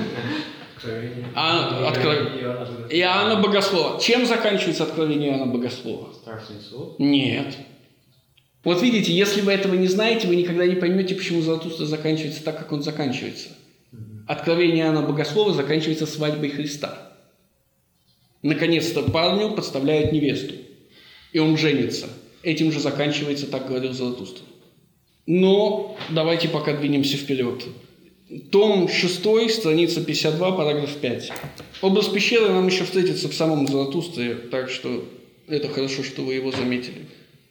Откровение. 0.76 1.26
А, 1.34 1.92
откро- 1.92 2.88
Иоанна 2.90 3.40
Богослова. 3.40 4.00
Чем 4.00 4.24
заканчивается 4.26 4.84
откровение 4.84 5.30
Иоанна 5.30 5.46
Богослова? 5.46 6.12
Страшный 6.14 6.60
суд. 6.60 6.98
Нет. 6.98 7.54
Вот 8.64 8.80
видите, 8.82 9.12
если 9.12 9.42
вы 9.42 9.52
этого 9.52 9.74
не 9.74 9.88
знаете, 9.88 10.26
вы 10.26 10.36
никогда 10.36 10.66
не 10.66 10.76
поймете, 10.76 11.14
почему 11.14 11.42
Заратустра 11.42 11.84
заканчивается 11.84 12.42
так, 12.44 12.58
как 12.58 12.72
он 12.72 12.82
заканчивается. 12.82 13.50
Откровение 14.26 14.84
Иоанна 14.84 15.02
Богослова 15.02 15.52
заканчивается 15.52 16.06
свадьбой 16.06 16.48
Христа. 16.48 17.11
Наконец-то 18.42 19.02
парню 19.02 19.54
подставляют 19.54 20.12
невесту. 20.12 20.54
И 21.32 21.38
он 21.38 21.56
женится. 21.56 22.08
Этим 22.42 22.72
же 22.72 22.80
заканчивается, 22.80 23.46
так 23.46 23.68
говорил 23.68 23.92
Заратустра. 23.92 24.44
Но 25.26 25.96
давайте 26.10 26.48
пока 26.48 26.76
двинемся 26.76 27.16
вперед. 27.16 27.64
Том 28.50 28.88
6, 28.88 29.50
страница 29.50 30.04
52, 30.04 30.52
параграф 30.52 30.96
5. 30.96 31.32
Образ 31.82 32.08
пещеры 32.08 32.48
нам 32.48 32.66
еще 32.66 32.84
встретится 32.84 33.28
в 33.28 33.34
самом 33.34 33.66
Заратустре, 33.66 34.34
так 34.34 34.70
что 34.70 35.04
это 35.46 35.68
хорошо, 35.68 36.02
что 36.02 36.22
вы 36.22 36.34
его 36.34 36.50
заметили. 36.50 37.06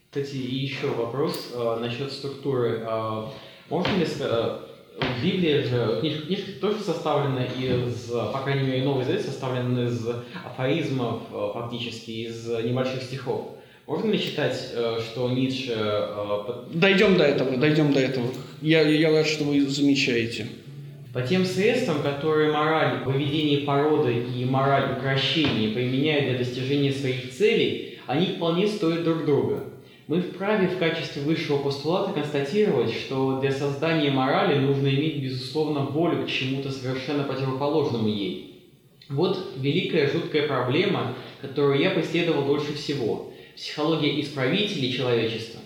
Кстати, 0.09 0.35
и 0.35 0.55
еще 0.55 0.87
вопрос 0.87 1.51
э, 1.53 1.77
насчет 1.79 2.11
структуры. 2.11 2.83
Э, 2.85 3.27
можно 3.69 3.95
ли 3.95 4.05
э, 4.19 4.59
в 4.99 5.23
Библии 5.23 5.63
же 5.63 5.97
книжка, 5.99 6.25
книжка 6.25 6.51
тоже 6.59 6.79
составлена 6.79 7.45
из, 7.45 8.11
по 8.11 8.39
крайней 8.43 8.67
мере, 8.67 8.83
Новый 8.83 9.05
Завет 9.05 9.21
составлен 9.21 9.87
из 9.87 10.05
афоризмов 10.45 11.21
э, 11.31 11.49
фактически, 11.53 12.11
из 12.11 12.45
небольших 12.47 13.03
стихов. 13.03 13.55
Можно 13.87 14.11
ли 14.11 14.17
считать, 14.17 14.71
э, 14.73 14.99
что 14.99 15.29
Ницше 15.29 15.73
э, 15.75 16.53
Дойдем 16.73 17.17
до 17.17 17.23
этого, 17.23 17.57
дойдем 17.57 17.93
до 17.93 17.99
этого. 17.99 18.27
Я, 18.61 18.81
я 18.81 19.11
рад, 19.11 19.27
что 19.27 19.43
вы 19.43 19.61
замечаете. 19.61 20.47
По 21.13 21.21
тем 21.21 21.45
средствам, 21.45 22.01
которые 22.01 22.51
мораль 22.51 23.03
в 23.03 23.11
выведении 23.11 23.65
породы 23.65 24.13
и 24.13 24.45
мораль 24.45 24.97
укрощения 24.97 25.73
применяют 25.73 26.29
для 26.29 26.37
достижения 26.37 26.93
своих 26.93 27.31
целей, 27.31 27.99
они 28.07 28.27
вполне 28.27 28.67
стоят 28.67 29.03
друг 29.03 29.25
друга. 29.25 29.65
Мы 30.11 30.19
вправе 30.19 30.67
в 30.67 30.77
качестве 30.77 31.21
высшего 31.21 31.59
постулата 31.59 32.11
констатировать, 32.11 32.91
что 32.91 33.39
для 33.39 33.49
создания 33.49 34.11
морали 34.11 34.59
нужно 34.59 34.89
иметь, 34.89 35.23
безусловно, 35.23 35.85
волю 35.85 36.25
к 36.25 36.29
чему-то 36.29 36.69
совершенно 36.69 37.23
противоположному 37.23 38.09
ей. 38.09 38.65
Вот 39.07 39.53
великая 39.55 40.11
жуткая 40.11 40.49
проблема, 40.49 41.15
которую 41.39 41.79
я 41.79 41.91
преследовал 41.91 42.43
дольше 42.43 42.73
всего. 42.73 43.31
Психология 43.55 44.19
исправителей 44.19 44.91
человечества. 44.91 45.61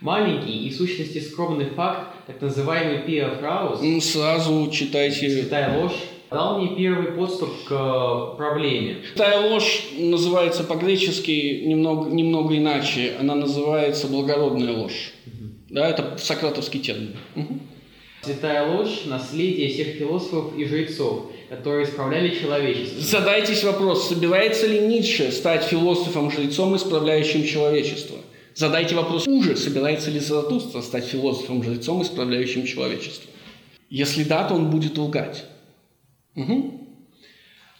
Маленький 0.00 0.68
и 0.68 0.70
в 0.70 0.76
сущности 0.76 1.18
скромный 1.18 1.66
факт, 1.66 2.14
так 2.28 2.40
называемый 2.40 3.02
пиафраус, 3.02 3.82
М, 3.82 4.00
Сразу 4.00 4.70
читайте. 4.70 5.28
Святая 5.28 5.76
ложь 5.76 5.98
дал 6.30 6.58
мне 6.58 6.76
первый 6.76 7.12
подступ 7.12 7.50
к 7.64 7.72
э, 7.72 8.36
проблеме. 8.36 8.98
Святая 9.14 9.50
ложь 9.50 9.84
называется 9.98 10.64
по-гречески 10.64 11.64
немного, 11.66 12.10
немного 12.10 12.56
иначе. 12.56 13.16
Она 13.18 13.34
называется 13.34 14.06
благородная 14.06 14.72
ложь. 14.72 15.12
Да, 15.68 15.88
это 15.88 16.16
сократовский 16.18 16.80
термин. 16.80 17.14
Мгм. 17.34 17.60
Святая 18.22 18.70
ложь– 18.70 19.02
наследие 19.06 19.68
всех 19.68 19.96
философов 19.96 20.56
и 20.56 20.66
жрецов, 20.66 21.30
которые 21.48 21.86
исправляли 21.86 22.38
человечество. 22.38 23.00
Задайтесь 23.00 23.64
вопрос, 23.64 24.08
собирается 24.08 24.66
ли 24.66 24.78
Ницше 24.80 25.32
стать 25.32 25.64
философом-жрецом, 25.64 26.76
исправляющим 26.76 27.44
человечество? 27.44 28.18
Задайте 28.54 28.94
вопрос 28.94 29.26
уже, 29.26 29.56
собирается 29.56 30.10
ли 30.10 30.18
Заратустра 30.18 30.82
стать 30.82 31.06
философом-жрецом, 31.06 32.02
исправляющим 32.02 32.66
человечество? 32.66 33.30
Если 33.88 34.22
да, 34.24 34.44
то 34.44 34.54
он 34.54 34.70
будет 34.70 34.98
лгать. 34.98 35.44
Мгм. 36.40 36.72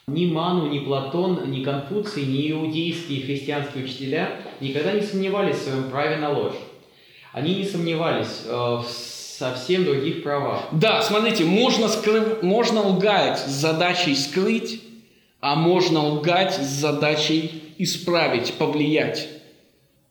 Ни 0.07 0.27
Ману, 0.27 0.69
ни 0.69 0.81
Платон, 0.81 1.51
ни 1.51 1.63
Конфуций, 1.63 2.25
ни 2.25 2.51
иудейские 2.51 3.23
христианские 3.23 3.85
учителя 3.85 4.41
никогда 4.61 4.93
не 4.93 5.03
сомневались 5.03 5.57
в 5.57 5.63
своем 5.63 5.85
праве 5.85 6.17
на 6.17 6.31
ложь. 6.31 6.57
Они 7.33 7.55
не 7.55 7.65
сомневались 7.65 8.43
э, 8.45 8.51
в 8.53 8.85
совсем 8.89 9.85
других 9.85 10.23
правах. 10.23 10.65
Да, 10.73 11.01
смотрите, 11.03 11.45
можно, 11.45 11.87
скрыв- 11.87 12.43
можно 12.43 12.83
лгать 12.83 13.39
с 13.39 13.49
задачей 13.51 14.15
скрыть, 14.15 14.83
а 15.41 15.55
можно 15.55 16.05
лгать 16.05 16.55
с 16.55 16.67
задачей 16.67 17.63
исправить, 17.79 18.53
повлиять. 18.55 19.29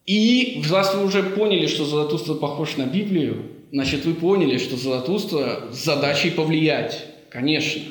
И 0.06 0.64
раз 0.72 0.96
вы 0.96 1.06
уже 1.06 1.22
поняли, 1.22 1.68
что 1.68 1.86
Заратустра 1.86 2.34
похож 2.34 2.78
на 2.78 2.86
Библию, 2.88 3.44
значит, 3.72 4.06
вы 4.06 4.16
поняли, 4.16 4.58
что 4.58 4.76
Заратустра 4.78 5.66
с 5.72 5.84
задачей 5.84 6.32
повлиять. 6.32 7.06
Конечно. 7.30 7.84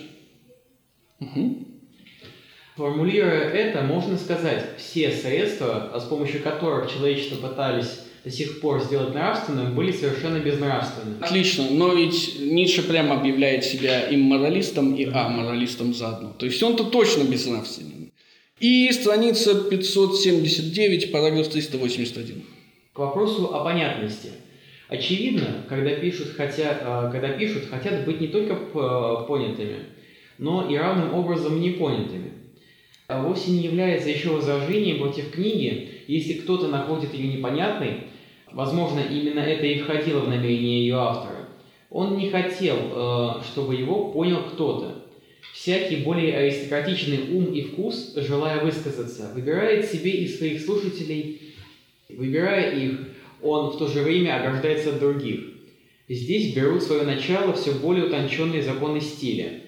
Мгм. 1.21 1.67
Формулируя 2.77 3.41
это, 3.51 3.83
можно 3.83 4.17
сказать, 4.17 4.65
все 4.79 5.11
средства, 5.11 5.91
а 5.93 5.99
с 6.01 6.05
помощью 6.05 6.43
которых 6.43 6.93
человечество 6.93 7.49
пытались 7.49 8.01
до 8.25 8.31
сих 8.31 8.61
пор 8.61 8.81
сделать 8.83 9.15
нравственным, 9.15 9.75
были 9.75 9.91
совершенно 9.91 10.39
безнравственны. 10.39 11.17
Отлично, 11.21 11.65
но 11.71 11.93
ведь 11.95 12.39
Ницше 12.41 12.83
прямо 12.83 13.19
объявляет 13.19 13.65
себя 13.65 14.09
и 14.09 14.17
моралистом, 14.17 14.95
и 14.95 15.05
аморалистом 15.07 15.93
заодно. 15.95 16.35
То 16.39 16.47
есть 16.47 16.63
он-то 16.63 16.85
точно 16.85 17.25
безнравственный. 17.25 18.13
И 18.61 18.91
страница 18.93 19.65
579, 19.71 21.11
параграф 21.13 21.49
381. 21.49 22.43
К 22.93 22.99
вопросу 22.99 23.55
о 23.55 23.65
понятности. 23.65 24.31
Очевидно, 24.89 25.65
когда 25.69 25.91
пишут, 25.95 26.29
хотя, 26.37 26.79
э, 26.81 27.13
когда 27.13 27.29
пишут, 27.31 27.67
хотят 27.71 28.05
быть 28.05 28.21
не 28.21 28.29
только 28.29 28.55
п- 28.55 29.27
понятыми, 29.29 29.77
но 30.39 30.69
и 30.69 30.77
равным 30.77 31.15
образом 31.15 31.61
непонятыми. 31.61 32.33
А 33.07 33.23
Вовсе 33.23 33.53
не 33.53 33.61
является 33.61 34.11
еще 34.11 34.31
возражением 34.31 34.99
против 34.99 35.31
книги, 35.31 35.91
если 36.07 36.35
кто-то 36.35 36.69
находит 36.69 37.15
ее 37.15 37.37
непонятной, 37.37 38.05
возможно, 38.53 39.01
именно 39.01 39.41
это 39.41 39.67
и 39.67 39.81
входило 39.81 40.21
в 40.21 40.29
намерение 40.29 40.81
ее 40.81 40.97
автора. 40.97 41.49
Он 41.91 42.19
не 42.19 42.29
хотел, 42.29 42.77
э, 42.77 43.43
чтобы 43.45 43.75
его 43.75 44.13
понял 44.13 44.43
кто-то. 44.45 45.05
Всякий 45.55 45.97
более 45.97 46.37
аристократичный 46.37 47.35
ум 47.35 47.47
и 47.47 47.63
вкус, 47.63 48.15
желая 48.15 48.63
высказаться, 48.63 49.33
выбирает 49.35 49.87
себе 49.87 50.11
из 50.11 50.39
своих 50.39 50.61
слушателей, 50.61 51.55
выбирая 52.09 52.79
их, 52.79 53.09
он 53.43 53.71
в 53.71 53.79
то 53.79 53.87
же 53.87 54.03
время 54.03 54.39
ограждается 54.39 54.91
от 54.91 55.01
других. 55.01 55.41
Здесь 56.09 56.55
берут 56.55 56.83
свое 56.83 57.03
начало 57.03 57.55
все 57.55 57.73
более 57.73 58.07
утонченные 58.07 58.63
законы 58.63 59.01
стиля. 59.01 59.63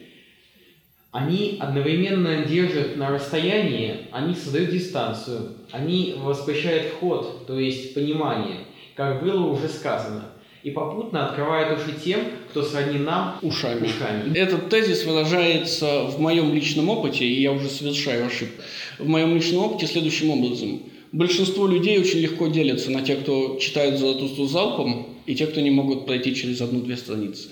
Они 1.12 1.56
одновременно 1.60 2.44
держат 2.44 2.96
на 2.96 3.10
расстоянии, 3.10 4.06
они 4.12 4.34
создают 4.34 4.70
дистанцию, 4.70 5.54
они 5.72 6.14
воспрещают 6.16 6.92
вход, 6.92 7.46
то 7.46 7.58
есть 7.58 7.94
понимание, 7.94 8.58
как 8.94 9.22
было 9.22 9.46
уже 9.46 9.68
сказано– 9.68 10.26
и 10.62 10.70
попутно 10.70 11.26
открывает 11.26 11.78
уши 11.78 11.94
тем, 12.04 12.20
кто 12.50 12.62
сродни 12.62 12.98
нам 12.98 13.38
ушами. 13.42 13.86
ушами. 13.86 14.36
Этот 14.36 14.68
тезис 14.68 15.04
выражается 15.04 16.04
в 16.04 16.20
моем 16.20 16.52
личном 16.52 16.88
опыте, 16.90 17.24
и 17.24 17.40
я 17.40 17.52
уже 17.52 17.68
совершаю 17.68 18.26
ошибку, 18.26 18.62
в 18.98 19.08
моем 19.08 19.34
личном 19.34 19.62
опыте 19.64 19.86
следующим 19.86 20.30
образом. 20.30 20.82
Большинство 21.12 21.66
людей 21.66 21.98
очень 21.98 22.20
легко 22.20 22.48
делятся 22.48 22.90
на 22.90 23.02
тех, 23.02 23.20
кто 23.20 23.58
читает 23.58 23.98
Золотусту 23.98 24.46
залпом, 24.46 25.06
и 25.26 25.34
тех, 25.34 25.50
кто 25.50 25.60
не 25.60 25.70
могут 25.70 26.06
пройти 26.06 26.34
через 26.34 26.60
одну-две 26.60 26.96
страницы. 26.96 27.48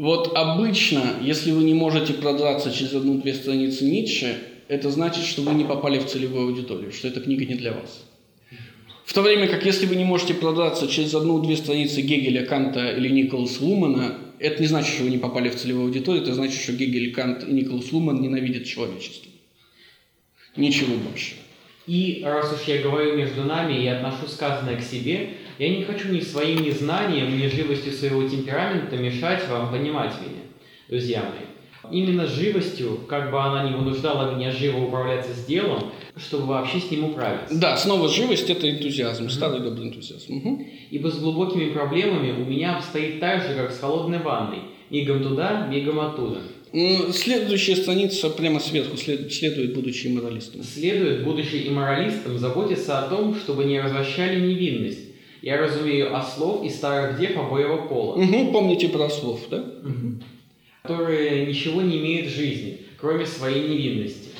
Вот 0.00 0.34
обычно, 0.34 1.16
если 1.20 1.50
вы 1.50 1.62
не 1.62 1.74
можете 1.74 2.14
продраться 2.14 2.72
через 2.72 2.94
одну-две 2.94 3.34
страницы 3.34 3.84
Ницше, 3.84 4.34
это 4.66 4.90
значит, 4.90 5.26
что 5.26 5.42
вы 5.42 5.52
не 5.52 5.64
попали 5.64 5.98
в 5.98 6.06
целевую 6.06 6.46
аудиторию, 6.46 6.90
что 6.90 7.08
эта 7.08 7.20
книга 7.20 7.44
не 7.44 7.54
для 7.54 7.74
вас. 7.74 8.06
В 9.04 9.12
то 9.12 9.20
время 9.20 9.46
как 9.46 9.66
если 9.66 9.84
вы 9.84 9.96
не 9.96 10.04
можете 10.04 10.32
продаться 10.32 10.88
через 10.88 11.14
одну-две 11.14 11.54
страницы 11.54 12.00
Гегеля, 12.00 12.46
Канта 12.46 12.92
или 12.92 13.10
Николаса 13.10 13.62
Лумана, 13.62 14.18
это 14.38 14.62
не 14.62 14.68
значит, 14.68 14.94
что 14.94 15.02
вы 15.02 15.10
не 15.10 15.18
попали 15.18 15.50
в 15.50 15.56
целевую 15.56 15.88
аудиторию, 15.88 16.22
это 16.22 16.32
значит, 16.32 16.58
что 16.58 16.72
Гегель, 16.72 17.12
Кант 17.12 17.46
и 17.46 17.52
Николас 17.52 17.92
Луман 17.92 18.22
ненавидят 18.22 18.64
человечество. 18.64 19.30
Ничего 20.56 20.96
больше. 20.96 21.34
И 21.86 22.22
раз 22.24 22.50
уж 22.54 22.66
я 22.68 22.80
говорю 22.80 23.18
между 23.18 23.44
нами 23.44 23.82
и 23.82 23.86
отношу 23.86 24.28
сказанное 24.28 24.76
к 24.76 24.82
себе, 24.82 25.34
я 25.60 25.68
не 25.68 25.84
хочу 25.84 26.08
ни 26.08 26.20
своим 26.20 26.62
незнанием, 26.62 27.38
ни 27.38 27.46
живостью 27.46 27.92
своего 27.92 28.26
темперамента 28.26 28.96
мешать 28.96 29.46
вам 29.46 29.70
понимать 29.70 30.14
меня, 30.14 30.40
друзья 30.88 31.20
мои. 31.20 31.92
Именно 31.92 32.26
живостью, 32.26 33.00
как 33.06 33.30
бы 33.30 33.38
она 33.38 33.68
ни 33.68 33.74
вынуждала 33.74 34.34
меня 34.34 34.52
живо 34.52 34.78
управляться 34.78 35.34
с 35.34 35.44
делом, 35.44 35.92
чтобы 36.16 36.46
вообще 36.46 36.80
с 36.80 36.90
ним 36.90 37.10
управиться. 37.10 37.58
Да, 37.58 37.76
снова 37.76 38.08
живость– 38.08 38.48
это 38.50 38.70
энтузиазм, 38.70 39.24
mm-hmm. 39.24 39.30
старый 39.30 39.60
добрый 39.60 39.88
энтузиазм. 39.88 40.34
Угу. 40.34 40.66
Ибо 40.90 41.08
с 41.10 41.18
глубокими 41.18 41.72
проблемами 41.72 42.32
у 42.32 42.46
меня 42.46 42.78
обстоит 42.78 43.20
так 43.20 43.42
же, 43.42 43.54
как 43.54 43.70
с 43.70 43.80
холодной 43.80 44.18
ванной. 44.18 44.60
Мигом 44.88 45.22
туда, 45.22 45.66
мигом 45.66 46.00
оттуда. 46.00 46.40
Следующая 47.12 47.76
страница 47.76 48.30
прямо 48.30 48.60
сверху 48.60 48.96
следует, 48.96 49.74
будучи 49.74 50.06
имморалистом. 50.06 50.62
Следует, 50.62 51.24
будучи 51.24 51.68
имморалистом, 51.68 52.38
заботиться 52.38 52.98
о 52.98 53.08
том, 53.08 53.34
чтобы 53.34 53.64
не 53.64 53.80
развращали 53.80 54.40
невинность. 54.40 55.09
Я 55.42 55.58
разумею 55.58 56.16
ослов 56.16 56.64
и 56.64 56.68
старых 56.68 57.18
дев 57.18 57.36
обоего 57.36 57.88
пола. 57.88 58.16
Угу, 58.16 58.52
помните 58.52 58.88
про 58.88 59.04
ослов, 59.04 59.40
да? 59.50 59.58
Угу 59.58 60.22
которые 60.82 61.46
ничего 61.46 61.82
не 61.82 61.98
имеют 61.98 62.28
в 62.28 62.34
жизни, 62.34 62.78
кроме 62.98 63.26
своей 63.26 63.68
невинности. 63.68 64.30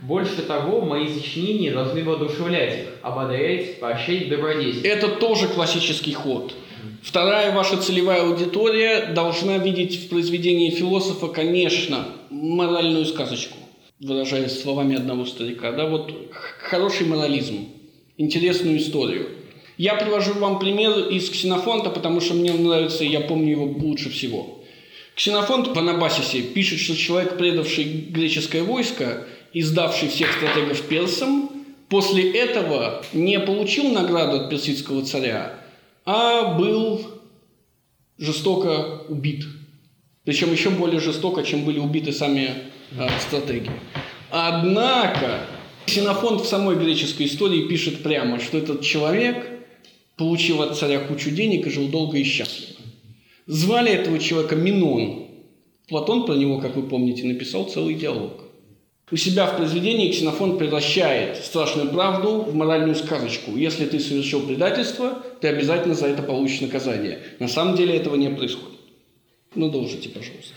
Больше 0.00 0.42
того, 0.42 0.80
мои 0.80 1.06
сочинения 1.08 1.70
должны 1.70 2.02
воодушевлять 2.02 2.80
их, 2.80 2.86
ободрять, 3.02 3.78
поощрять 3.78 4.28
добродетель. 4.28 4.86
Это 4.86 5.08
тоже 5.08 5.48
классический 5.48 6.12
ход. 6.12 6.54
Вторая 7.02 7.54
ваша 7.54 7.76
целевая 7.76 8.22
аудитория 8.22 9.12
должна 9.12 9.58
видеть 9.58 10.04
в 10.04 10.08
произведении 10.08 10.70
философа, 10.70 11.28
конечно, 11.28 12.06
моральную 12.30 13.04
сказочку, 13.06 13.56
выражаясь 14.00 14.60
словами 14.60 14.96
одного 14.96 15.24
старика. 15.24 15.72
Да, 15.72 15.86
вот 15.86 16.12
хороший 16.60 17.06
морализм, 17.06 17.68
интересную 18.16 18.78
историю. 18.78 19.28
Я 19.82 19.96
привожу 19.96 20.34
вам 20.34 20.60
пример 20.60 21.08
из 21.08 21.28
Ксенофонта, 21.28 21.90
потому 21.90 22.20
что 22.20 22.34
мне 22.34 22.52
нравится, 22.52 23.02
я 23.02 23.18
помню 23.18 23.50
его 23.50 23.64
лучше 23.64 24.10
всего. 24.10 24.60
Ксенофонт 25.16 25.74
в 25.74 25.76
Анабасисе 25.76 26.42
пишет, 26.42 26.78
что 26.78 26.96
человек, 26.96 27.36
предавший 27.36 27.82
греческое 27.82 28.62
войско 28.62 29.26
и 29.52 29.60
сдавший 29.60 30.08
всех 30.08 30.30
стратегов 30.34 30.80
персам, 30.82 31.50
после 31.88 32.30
этого 32.30 33.04
не 33.12 33.40
получил 33.40 33.90
награду 33.90 34.42
от 34.42 34.50
персидского 34.50 35.04
царя, 35.04 35.58
а 36.04 36.56
был 36.56 37.00
жестоко 38.18 39.02
убит. 39.08 39.46
Причем 40.24 40.52
еще 40.52 40.70
более 40.70 41.00
жестоко, 41.00 41.42
чем 41.42 41.64
были 41.64 41.80
убиты 41.80 42.12
сами 42.12 42.54
э, 42.92 43.08
стратеги. 43.18 43.72
Однако 44.30 45.40
Ксенофонт 45.86 46.42
в 46.42 46.46
самой 46.46 46.76
греческой 46.76 47.26
истории 47.26 47.66
пишет 47.66 48.04
прямо, 48.04 48.38
что 48.38 48.58
этот 48.58 48.82
человек 48.82 49.51
получил 50.22 50.62
от 50.62 50.78
царя 50.78 51.00
кучу 51.00 51.30
денег 51.30 51.66
и 51.66 51.70
жил 51.70 51.88
долго 51.88 52.16
и 52.16 52.22
счастливо. 52.22 52.80
Звали 53.46 53.90
этого 53.90 54.20
человека 54.20 54.54
Минон. 54.54 55.26
Платон 55.88 56.26
про 56.26 56.34
него, 56.34 56.60
как 56.60 56.76
вы 56.76 56.84
помните, 56.84 57.26
написал 57.26 57.64
целый 57.64 57.94
диалог. 57.94 58.44
У 59.10 59.16
себя 59.16 59.46
в 59.46 59.56
произведении 59.56 60.12
Ксенофон 60.12 60.58
превращает 60.58 61.38
страшную 61.38 61.90
правду 61.90 62.42
в 62.42 62.54
моральную 62.54 62.94
сказочку. 62.94 63.56
Если 63.56 63.84
ты 63.84 63.98
совершил 63.98 64.42
предательство, 64.42 65.22
ты 65.40 65.48
обязательно 65.48 65.94
за 65.94 66.06
это 66.06 66.22
получишь 66.22 66.60
наказание. 66.60 67.18
На 67.40 67.48
самом 67.48 67.76
деле 67.76 67.96
этого 67.96 68.14
не 68.14 68.30
происходит. 68.30 68.78
Ну, 69.56 69.70
должите, 69.70 70.08
пожалуйста. 70.08 70.54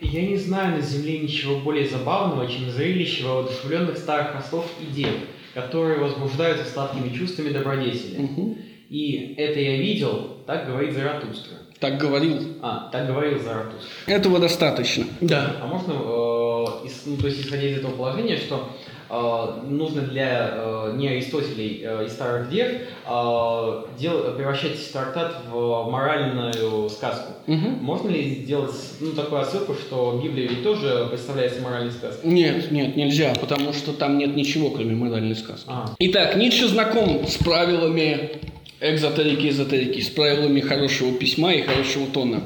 Я 0.00 0.22
не 0.22 0.38
знаю 0.38 0.78
на 0.78 0.82
Земле 0.82 1.18
ничего 1.18 1.60
более 1.60 1.86
забавного, 1.86 2.50
чем 2.50 2.70
зрелище 2.70 3.24
воодушевленных 3.24 3.98
старых 3.98 4.36
ослов 4.36 4.66
и 4.80 4.86
дев, 4.92 5.14
которые 5.52 5.98
возбуждаются 5.98 6.64
сладкими 6.64 7.14
чувствами 7.14 7.50
добродетели. 7.50 8.22
Угу. 8.22 8.58
И 8.88 9.34
это 9.36 9.58
я 9.58 9.76
видел, 9.76 10.38
так 10.46 10.66
говорит 10.66 10.94
Заратустра. 10.94 11.56
Так 11.80 11.98
говорил. 11.98 12.38
А, 12.62 12.88
так 12.90 13.06
говорил 13.06 13.38
Заратустра. 13.40 13.88
Этого 14.06 14.38
достаточно. 14.38 15.04
Да. 15.20 15.56
А 15.60 15.66
можно, 15.66 15.92
э, 15.92 16.86
из, 16.86 17.02
ну, 17.04 17.16
то 17.16 17.26
есть 17.26 17.44
исходя 17.44 17.64
из 17.68 17.78
этого 17.78 17.92
положения, 17.92 18.38
что 18.38 18.70
э, 19.10 19.66
нужно 19.68 20.02
для 20.02 20.50
э, 20.52 20.94
не 20.96 21.08
Аристотелей 21.08 21.82
э, 21.84 22.06
и 22.06 22.08
старых 22.08 22.48
дев 22.48 22.68
э, 22.68 23.82
дел, 23.98 24.34
превращать 24.36 24.90
трактат 24.90 25.42
в 25.50 25.90
моральную 25.90 26.88
сказку. 26.88 27.32
Угу. 27.46 27.68
Можно 27.82 28.08
ли 28.08 28.36
сделать 28.36 28.74
ну, 29.00 29.12
такую 29.12 29.42
отсылку, 29.42 29.74
что 29.74 30.18
Библия 30.22 30.48
ведь 30.48 30.62
тоже 30.62 31.08
представляется 31.10 31.60
моральной 31.60 31.92
сказкой? 31.92 32.30
Нет, 32.30 32.70
нет, 32.70 32.96
нельзя, 32.96 33.34
потому 33.38 33.74
что 33.74 33.92
там 33.92 34.16
нет 34.16 34.34
ничего, 34.34 34.70
кроме 34.70 34.94
моральной 34.94 35.36
сказки. 35.36 35.66
А. 35.68 35.90
Итак, 35.98 36.36
Ницше 36.36 36.68
знаком 36.68 37.26
с 37.26 37.36
правилами 37.36 38.40
экзотерики, 38.80 39.48
эзотерики, 39.48 40.00
с 40.00 40.08
правилами 40.08 40.60
хорошего 40.60 41.12
письма 41.16 41.54
и 41.54 41.62
хорошего 41.62 42.06
тона. 42.06 42.44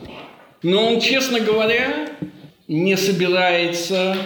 Но 0.63 0.87
он, 0.87 1.01
честно 1.01 1.41
говоря, 1.41 2.11
не 2.69 2.97
собирается 2.97 4.17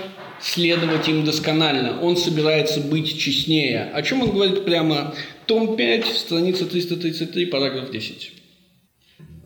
следовать 0.40 1.08
им 1.08 1.24
досконально. 1.24 2.00
Он 2.00 2.16
собирается 2.16 2.80
быть 2.80 3.18
честнее. 3.18 3.84
О 3.94 4.02
чем 4.02 4.22
он 4.22 4.30
говорит 4.30 4.64
прямо? 4.64 5.14
Том 5.46 5.76
5, 5.76 6.06
страница 6.06 6.66
333, 6.66 7.46
параграф 7.46 7.90
10. 7.90 8.32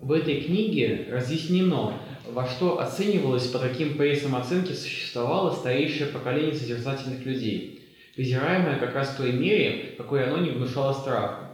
В 0.01 0.13
этой 0.13 0.41
книге 0.41 1.07
разъяснено, 1.11 2.01
во 2.27 2.47
что 2.47 2.81
оценивалось 2.81 3.47
по 3.49 3.59
таким 3.59 3.97
прессам 3.97 4.35
оценки 4.35 4.73
существовало 4.73 5.55
старейшее 5.55 6.07
поколение 6.07 6.55
созерцательных 6.55 7.25
людей, 7.27 7.83
презираемое 8.17 8.79
как 8.79 8.95
раз 8.95 9.11
в 9.11 9.17
той 9.19 9.33
мере, 9.33 9.95
какой 9.97 10.25
оно 10.25 10.39
не 10.39 10.51
внушало 10.51 10.93
страха. 10.93 11.48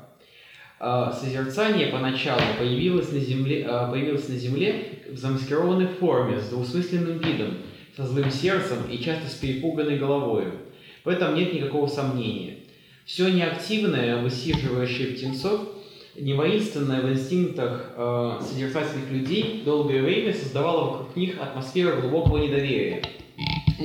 А, 0.86 1.10
созерцание 1.10 1.86
поначалу 1.86 2.42
появилось 2.58 3.10
на, 3.10 3.18
земле, 3.18 3.64
а, 3.66 3.90
появилось 3.90 4.28
на 4.28 4.36
земле 4.36 5.00
в 5.10 5.16
замаскированной 5.16 5.86
форме, 5.86 6.38
с 6.38 6.50
двусмысленным 6.50 7.20
видом, 7.20 7.54
со 7.96 8.04
злым 8.04 8.30
сердцем 8.30 8.76
и 8.90 8.98
часто 8.98 9.30
с 9.30 9.34
перепуганной 9.36 9.96
головой. 9.96 10.44
В 11.02 11.08
этом 11.08 11.36
нет 11.36 11.54
никакого 11.54 11.86
сомнения. 11.86 12.58
Все 13.06 13.30
неактивное, 13.30 14.20
высиживающее 14.20 15.14
птенцов, 15.14 15.62
невоинственное 16.16 17.00
в 17.00 17.10
инстинктах 17.10 17.92
э, 17.96 18.40
созерцательных 18.42 19.10
людей 19.10 19.62
долгое 19.64 20.02
время 20.02 20.34
создавало 20.34 20.90
вокруг 20.90 21.16
них 21.16 21.40
атмосферу 21.40 22.02
глубокого 22.02 22.36
недоверия. 22.36 23.02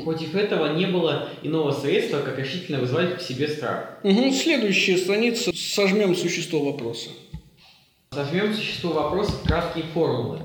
Против 0.03 0.35
этого 0.35 0.73
не 0.73 0.85
было 0.85 1.29
иного 1.41 1.71
средства, 1.71 2.19
как 2.19 2.37
решительно 2.37 2.79
вызвать 2.79 3.17
к 3.17 3.21
себе 3.21 3.47
страх. 3.47 3.97
Угу, 4.03 4.31
следующая 4.31 4.97
страница. 4.97 5.51
Сожмем 5.55 6.15
существо 6.15 6.59
вопроса. 6.59 7.09
Сожмем 8.11 8.53
существо 8.53 8.91
вопроса 8.91 9.31
в 9.33 9.47
краткие 9.47 9.85
формулы. 9.93 10.39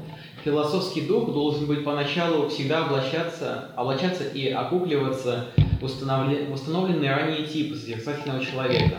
Философский 0.45 1.03
дух 1.03 1.33
должен 1.33 1.67
быть 1.67 1.85
поначалу 1.85 2.49
всегда 2.51 2.85
облачаться, 2.85 3.71
облачаться 3.77 4.25
и 4.25 4.51
окукливаться 4.51 5.47
в, 5.81 5.85
установлен, 5.85 6.53
установленные 6.53 7.11
ранее 7.11 7.47
типы 7.47 7.75
созерцательного 7.75 8.45
человека, 8.45 8.97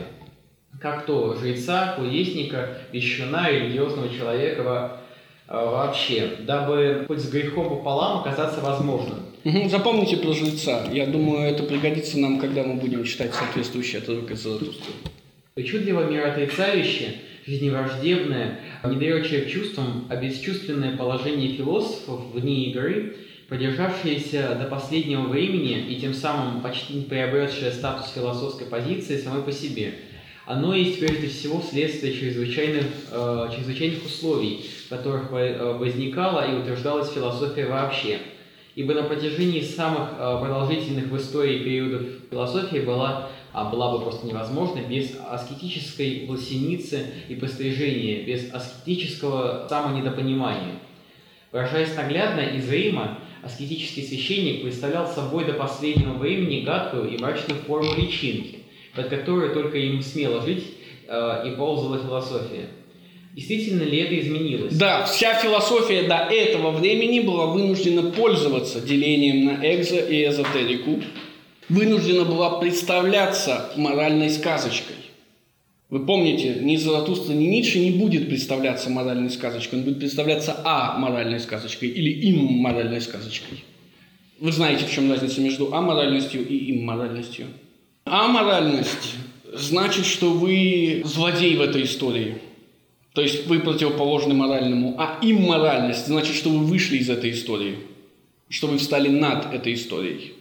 как 0.81 1.05
то 1.05 1.35
жреца, 1.35 1.93
кудесника, 1.97 2.77
вещуна, 2.91 3.51
религиозного 3.51 4.09
человека, 4.09 4.99
а, 5.47 5.65
вообще, 5.65 6.37
дабы 6.39 7.05
хоть 7.07 7.19
с 7.19 7.29
грехом 7.29 7.69
пополам 7.69 8.21
оказаться 8.21 8.61
возможным. 8.61 9.19
Угу, 9.45 9.69
запомните 9.69 10.17
про 10.17 10.33
жреца. 10.33 10.85
Я 10.91 11.05
думаю, 11.05 11.47
это 11.47 11.61
пригодится 11.61 12.17
нам, 12.17 12.39
когда 12.39 12.63
мы 12.63 12.73
будем 12.73 13.03
читать 13.03 13.31
соответствующие 13.35 14.01
отрывок 14.01 14.31
из 14.31 14.39
Заратустры. 14.39 14.91
Причудливо 15.53 16.09
мироотрицающее, 16.09 17.13
жизневраждебное, 17.45 18.59
недоверчивое 18.83 19.45
чувствам, 19.45 20.07
а 20.09 20.15
бесчувственное 20.15 20.97
положение 20.97 21.55
философов 21.55 22.21
вне 22.33 22.71
игры, 22.71 23.17
продержавшееся 23.47 24.57
до 24.59 24.65
последнего 24.65 25.27
времени 25.27 25.93
и 25.93 26.01
тем 26.01 26.15
самым 26.15 26.61
почти 26.61 26.95
не 26.95 27.03
приобретшее 27.03 27.71
статус 27.71 28.11
философской 28.15 28.65
позиции 28.65 29.17
самой 29.17 29.43
по 29.43 29.51
себе– 29.51 29.93
оно 30.45 30.75
есть 30.75 30.99
прежде 30.99 31.27
всего 31.27 31.59
следствие 31.59 32.13
чрезвычайных, 32.13 32.85
э, 33.11 33.49
чрезвычайных 33.55 34.05
условий, 34.05 34.69
в 34.85 34.89
которых 34.89 35.31
э, 35.31 35.73
возникала 35.73 36.51
и 36.51 36.55
утверждалась 36.55 37.11
философия 37.11 37.65
вообще. 37.65 38.19
Ибо 38.75 38.93
на 38.93 39.03
протяжении 39.03 39.61
самых 39.61 40.09
э, 40.19 40.37
продолжительных 40.41 41.05
в 41.05 41.15
истории 41.15 41.63
периодов 41.63 42.01
философии 42.29 42.79
была, 42.79 43.29
а 43.53 43.69
была 43.69 43.93
бы 43.93 44.01
просто 44.03 44.27
невозможна 44.27 44.81
без 44.81 45.17
аскетической 45.17 46.25
власеницы 46.27 47.05
и 47.29 47.35
пострижения, 47.35 48.23
без 48.23 48.53
аскетического 48.53 49.65
самонедопонимания. 49.69 50.73
Выражаясь 51.53 51.95
наглядно, 51.95 52.41
из 52.41 52.69
Рима 52.69 53.19
аскетический 53.43 54.03
священник 54.03 54.63
представлял 54.63 55.07
собой 55.07 55.45
до 55.45 55.53
последнего 55.53 56.13
времени 56.17 56.65
гадкую 56.65 57.09
и 57.11 57.17
мрачную 57.17 57.61
форму 57.61 57.95
личинки, 57.95 58.59
под 58.93 59.07
которой 59.07 59.53
только 59.53 59.77
им 59.77 60.01
смело 60.01 60.41
жить 60.41 60.65
э, 61.07 61.47
и 61.47 61.55
ползала 61.55 61.97
философия. 61.99 62.67
Действительно 63.35 63.83
ли 63.83 63.97
это 63.97 64.17
изменилось? 64.17 64.77
Да, 64.77 65.03
вся 65.03 65.33
философия 65.33 66.03
до 66.03 66.15
этого 66.15 66.71
времени 66.71 67.19
была 67.19 67.47
вынуждена 67.47 68.09
пользоваться 68.11 68.79
делением 68.79 69.43
на 69.43 69.75
экзо 69.75 69.97
и 69.97 70.25
эзотерику, 70.25 71.01
вынуждена 71.67 72.23
была 72.23 72.61
представляться 72.61 73.73
моральной 73.75 74.29
сказочкой. 74.29 74.95
Вы 75.89 76.05
помните, 76.05 76.59
ни 76.61 76.77
Заратустра, 76.77 77.33
ни 77.33 77.47
Ницше 77.47 77.79
не 77.79 77.91
будет 77.91 78.29
представляться 78.29 78.89
моральной 78.89 79.29
сказочкой, 79.29 79.79
он 79.79 79.85
будет 79.85 79.99
представляться 79.99 80.55
а 80.63 80.97
моральной 80.97 81.41
сказочкой 81.41 81.89
или 81.89 82.09
им 82.09 82.37
моральной 82.37 83.01
сказочкой. 83.01 83.65
Вы 84.39 84.53
знаете, 84.53 84.85
в 84.85 84.91
чем 84.93 85.11
разница 85.11 85.41
между 85.41 85.73
аморальностью 85.73 86.47
и 86.47 86.71
имморальностью? 86.71 87.47
Аморальность 88.05 89.15
значит, 89.53 90.05
что 90.05 90.31
вы 90.31 91.01
злодей 91.03 91.57
в 91.57 91.61
этой 91.61 91.83
истории. 91.83 92.37
То 93.15 93.21
есть 93.21 93.47
вы 93.47 93.61
противоположны 93.61 94.33
моральному. 94.33 94.95
А 94.99 95.19
имморальность 95.21 96.05
значит, 96.05 96.35
что 96.35 96.49
вы 96.49 96.65
вышли 96.65 96.97
из 96.97 97.09
этой 97.09 97.31
истории. 97.31 97.77
Что 98.49 98.67
вы 98.67 98.77
встали 98.77 99.07
над 99.07 99.53
этой 99.53 99.73
историей. 99.73 100.33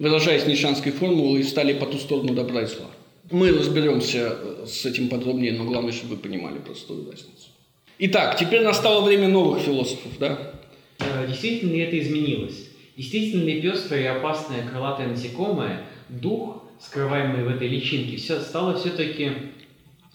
Выражаясь 0.00 0.44
нишанской 0.44 0.90
формулой, 0.90 1.44
стали 1.44 1.72
по 1.72 1.86
ту 1.86 1.98
сторону 1.98 2.34
добра 2.34 2.62
и 2.62 2.66
зла. 2.66 2.90
Мы 3.30 3.52
разберемся 3.52 4.36
с 4.66 4.84
этим 4.84 5.08
подробнее, 5.08 5.52
но 5.52 5.64
главное, 5.64 5.92
чтобы 5.92 6.16
вы 6.16 6.20
понимали 6.20 6.58
простую 6.58 7.08
разницу. 7.08 7.48
Итак, 8.00 8.36
теперь 8.38 8.62
настало 8.62 9.04
время 9.04 9.28
новых 9.28 9.60
философов, 9.60 10.12
да? 10.18 10.52
Э, 10.98 11.26
действительно 11.28 11.72
ли 11.72 11.78
это 11.80 11.98
изменилось? 11.98 12.68
Действительно 12.96 13.44
ли 13.44 13.62
пестрое 13.62 14.02
и 14.02 14.06
опасное 14.06 14.68
крылатое 14.68 15.06
насекомое, 15.06 15.86
дух, 16.08 16.64
скрываемые 16.80 17.44
в 17.44 17.48
этой 17.48 17.68
личинке, 17.68 18.16
все 18.16 18.40
стало 18.40 18.76
все-таки 18.76 19.30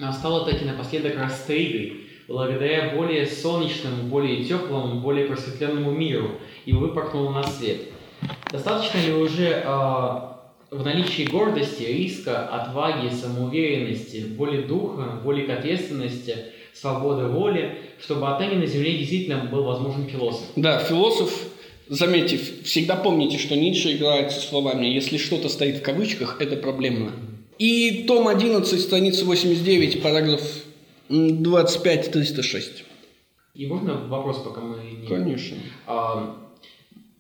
а, 0.02 0.12
стало 0.12 0.45
таки 0.45 0.66
напоследок 0.66 1.18
растригой, 1.18 2.02
благодаря 2.28 2.93
более 2.95 3.28
солнечному, 3.28 4.04
более 4.04 4.43
теплому, 4.43 4.99
более 4.99 5.28
просветленному 5.28 5.91
миру, 5.91 6.32
и 6.66 6.74
выпорхнуло 6.74 7.32
на 7.32 7.43
свет. 7.43 7.82
Достаточно 8.52 8.99
ли 8.99 9.14
уже 9.14 9.47
э, 9.47 9.66
в 9.66 10.86
наличии 10.86 11.24
гордости, 11.24 11.84
риска, 11.84 12.47
отваги, 12.47 13.10
самоуверенности, 13.10 14.26
воли 14.38 14.64
духа, 14.64 15.20
воли 15.24 15.43
к 15.43 15.49
ответственности, 15.49 16.36
свободы 16.74 17.28
воли, 17.28 17.78
чтобы 18.02 18.28
отныне 18.28 18.56
на 18.56 18.66
Земле 18.66 18.97
действительно 18.97 19.45
был 19.45 19.64
возможен 19.64 20.08
философ? 20.08 20.45
Да, 20.56 20.80
философ 20.80 21.32
Заметьте, 21.88 22.39
всегда 22.64 22.95
помните, 22.95 23.38
что 23.38 23.58
Ницше 23.58 23.97
играет 23.97 24.32
со 24.32 24.39
словами 24.39 24.86
«если 24.86 25.18
что-то 25.18 25.49
стоит 25.49 25.80
в 25.80 25.82
кавычках, 25.82 26.39
это 26.39 26.56
проблемно». 26.56 27.12
И 27.62 28.05
том 28.07 28.28
11, 28.28 28.82
страница 28.82 29.24
89, 29.24 30.01
параграф 30.01 30.41
25-306. 31.09 32.86
И 33.53 33.68
можно 33.68 34.07
вопрос, 34.07 34.39
пока 34.39 34.62
мы 34.62 34.78
не... 34.84 35.05
Конечно. 35.05 35.57
А, 35.86 36.38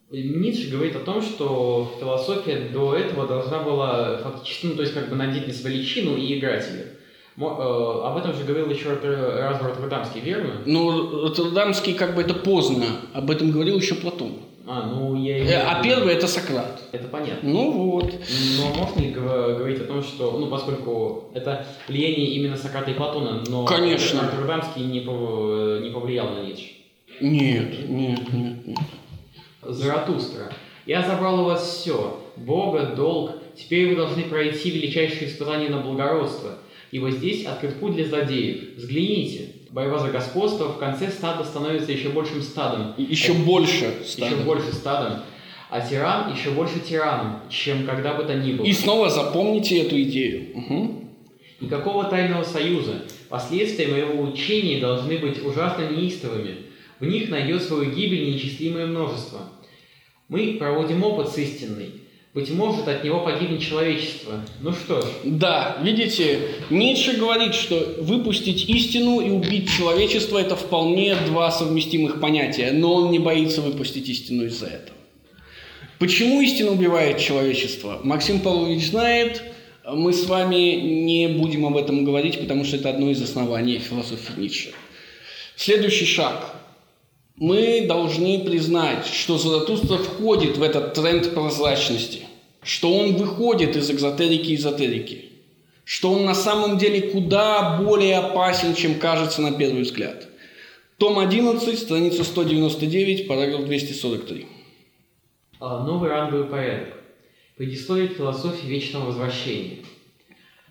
Ницше 0.09 0.71
говорит 0.71 0.95
о 0.95 1.01
том, 1.01 1.21
что 1.21 1.95
философия 1.99 2.69
до 2.73 2.95
этого 2.95 3.27
должна 3.27 3.61
была 3.61 4.17
фактически, 4.17 4.65
ну, 4.65 4.73
то 4.73 4.81
есть 4.81 4.95
как 4.95 5.11
бы 5.11 5.15
надеть 5.15 5.45
на 5.45 5.53
себя 5.53 5.69
личину 5.69 6.17
и 6.17 6.39
играть 6.39 6.67
ее. 6.71 6.87
Э, 7.37 8.01
об 8.03 8.17
этом 8.17 8.33
же 8.33 8.43
говорил 8.43 8.67
еще 8.71 8.93
раз 8.93 9.61
Роттердамский, 9.61 10.21
верно? 10.21 10.63
Ну, 10.65 11.21
Роттердамский 11.21 11.93
как 11.93 12.15
бы 12.15 12.21
это 12.23 12.33
поздно. 12.33 12.85
Об 13.13 13.29
этом 13.29 13.51
говорил 13.51 13.77
еще 13.77 13.93
Платон. 13.93 14.39
А, 14.67 14.87
ну 14.87 15.15
я... 15.15 15.37
Э, 15.37 15.63
а 15.67 15.81
первый 15.81 16.13
это 16.13 16.27
Сократ. 16.27 16.81
Это 16.91 17.07
понятно. 17.07 17.49
Ну 17.49 17.71
вот. 17.71 18.13
Но 18.57 18.73
можно 18.73 18.99
ли 19.01 19.09
говорить 19.09 19.81
о 19.81 19.85
том, 19.85 20.03
что, 20.03 20.37
ну 20.37 20.47
поскольку 20.47 21.31
это 21.33 21.65
влияние 21.87 22.27
именно 22.35 22.55
Сократа 22.55 22.91
и 22.91 22.93
Платона, 22.93 23.43
но 23.47 23.65
Конечно. 23.65 24.21
Роттердамский 24.21 24.83
не, 24.83 25.01
пов... 25.01 25.81
не 25.81 25.89
повлиял 25.89 26.29
на 26.29 26.43
Ницше? 26.43 26.69
Нет, 27.19 27.89
нет, 27.89 28.33
нет, 28.33 28.67
нет. 28.67 28.77
Заратустра. 29.63 30.51
Я 30.85 31.03
забрал 31.03 31.41
у 31.41 31.45
вас 31.45 31.63
все. 31.67 32.19
Бога, 32.35 32.93
долг. 32.95 33.33
Теперь 33.55 33.89
вы 33.89 33.95
должны 33.95 34.23
пройти 34.23 34.71
величайшие 34.71 35.27
испытания 35.27 35.69
на 35.69 35.81
благородство. 35.81 36.57
Ибо 36.91 37.11
здесь 37.11 37.45
открыт 37.45 37.79
путь 37.79 37.95
для 37.95 38.05
злодеев. 38.05 38.77
Взгляните 38.77 39.50
борьба 39.71 39.99
за 39.99 40.09
господство, 40.09 40.69
в 40.69 40.77
конце 40.77 41.09
стадо 41.09 41.43
становится 41.43 41.91
еще 41.91 42.09
большим 42.09 42.41
стадом. 42.41 42.93
Еще 42.97 43.33
Это, 43.33 43.41
больше 43.41 44.01
стадом. 44.05 44.33
Еще 44.33 44.45
больше 44.45 44.73
стадом. 44.73 45.19
А 45.69 45.79
тиран 45.81 46.33
еще 46.33 46.51
больше 46.51 46.81
тираном, 46.81 47.39
чем 47.49 47.85
когда 47.85 48.13
бы 48.13 48.23
то 48.23 48.35
ни 48.35 48.53
было. 48.53 48.65
И 48.65 48.73
снова 48.73 49.09
запомните 49.09 49.79
эту 49.79 50.01
идею. 50.01 50.57
Угу. 50.57 51.05
Никакого 51.61 52.05
тайного 52.05 52.43
союза. 52.43 53.03
Последствия 53.29 53.87
моего 53.87 54.21
учения 54.23 54.81
должны 54.81 55.17
быть 55.17 55.43
ужасно 55.43 55.87
неистовыми. 55.87 56.65
В 56.99 57.05
них 57.05 57.29
найдет 57.29 57.63
свою 57.63 57.89
гибель 57.91 58.25
неисчислимое 58.25 58.85
множество. 58.85 59.49
Мы 60.27 60.57
проводим 60.59 61.03
опыт 61.03 61.29
с 61.29 61.37
истинной. 61.37 62.00
Быть 62.33 62.49
может, 62.49 62.87
от 62.87 63.03
него 63.03 63.25
погибнет 63.25 63.61
человечество. 63.61 64.41
Ну 64.61 64.71
что 64.71 65.01
ж. 65.01 65.05
Да, 65.25 65.77
видите, 65.81 66.39
Ницше 66.69 67.17
говорит, 67.17 67.53
что 67.53 67.97
выпустить 67.99 68.69
истину 68.69 69.19
и 69.19 69.29
убить 69.29 69.69
человечество– 69.69 70.37
это 70.39 70.55
вполне 70.55 71.15
два 71.27 71.51
совместимых 71.51 72.21
понятия, 72.21 72.71
но 72.71 72.93
он 72.93 73.11
не 73.11 73.19
боится 73.19 73.61
выпустить 73.61 74.07
истину 74.07 74.45
из-за 74.45 74.67
этого. 74.67 74.97
Почему 75.99 76.39
истина 76.41 76.71
убивает 76.71 77.19
человечество? 77.19 77.99
Максим 78.01 78.39
Павлович 78.39 78.87
знает, 78.87 79.43
мы 79.85 80.13
с 80.13 80.25
вами 80.25 80.75
не 80.75 81.27
будем 81.27 81.65
об 81.65 81.75
этом 81.75 82.05
говорить, 82.05 82.39
потому 82.39 82.63
что 82.63 82.77
это 82.77 82.91
одно 82.91 83.09
из 83.11 83.21
оснований 83.21 83.77
философии 83.77 84.39
Ницше. 84.39 84.69
Следующий 85.57 86.05
шаг. 86.05 86.60
Мы 87.41 87.87
должны 87.87 88.43
признать, 88.45 89.07
что 89.07 89.39
Заратустра 89.39 89.97
входит 89.97 90.57
в 90.57 90.61
этот 90.61 90.93
тренд 90.93 91.33
прозрачности, 91.33 92.27
что 92.61 92.95
он 92.95 93.15
выходит 93.15 93.75
из 93.75 93.89
экзотерики 93.89 94.51
и 94.51 94.55
эзотерики, 94.57 95.31
что 95.83 96.11
он 96.11 96.23
на 96.23 96.35
самом 96.35 96.77
деле 96.77 97.09
куда 97.09 97.79
более 97.81 98.19
опасен, 98.19 98.75
чем 98.75 98.99
кажется 98.99 99.41
на 99.41 99.53
первый 99.53 99.81
взгляд. 99.81 100.27
Том 100.97 101.17
11, 101.17 101.79
страница 101.79 102.23
199, 102.23 103.27
параграф 103.27 103.65
243. 103.65 104.45
А, 105.59 105.83
новый 105.83 106.11
ранговый 106.11 106.45
порядок. 106.45 106.93
Предисловие 107.57 108.09
к 108.09 108.17
философии 108.17 108.67
вечного 108.67 109.07
возвращения. 109.07 109.77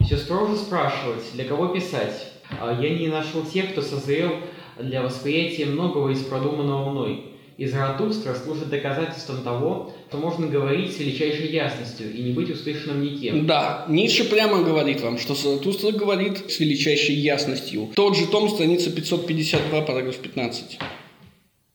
Все 0.06 0.16
строже 0.16 0.54
спрашивать, 0.54 1.32
для 1.34 1.46
кого 1.46 1.66
писать. 1.66 2.28
А 2.60 2.80
я 2.80 2.96
не 2.96 3.08
нашел 3.08 3.44
тех, 3.44 3.72
кто 3.72 3.82
созрел 3.82 4.36
для 4.82 5.02
восприятия 5.02 5.66
многого 5.66 6.10
из 6.10 6.22
продуманного 6.22 6.90
мной. 6.90 7.24
И 7.56 7.66
Заратустра 7.66 8.34
служит 8.34 8.70
доказательством 8.70 9.42
того, 9.42 9.92
что 10.08 10.16
можно 10.16 10.46
говорить 10.46 10.96
с 10.96 10.98
величайшей 10.98 11.48
ясностью 11.48 12.10
и 12.10 12.22
не 12.22 12.32
быть 12.32 12.50
услышанным 12.50 13.02
никем. 13.02 13.46
Да, 13.46 13.84
Ницше 13.86 14.24
прямо 14.24 14.62
говорит 14.62 15.02
вам, 15.02 15.18
что 15.18 15.34
Заратустра 15.34 15.90
говорит 15.90 16.50
с 16.50 16.58
величайшей 16.58 17.16
ясностью. 17.16 17.90
Тот 17.94 18.16
же 18.16 18.26
том, 18.28 18.48
страница 18.48 18.90
552, 18.90 19.82
параграф 19.82 20.16
15. 20.16 20.78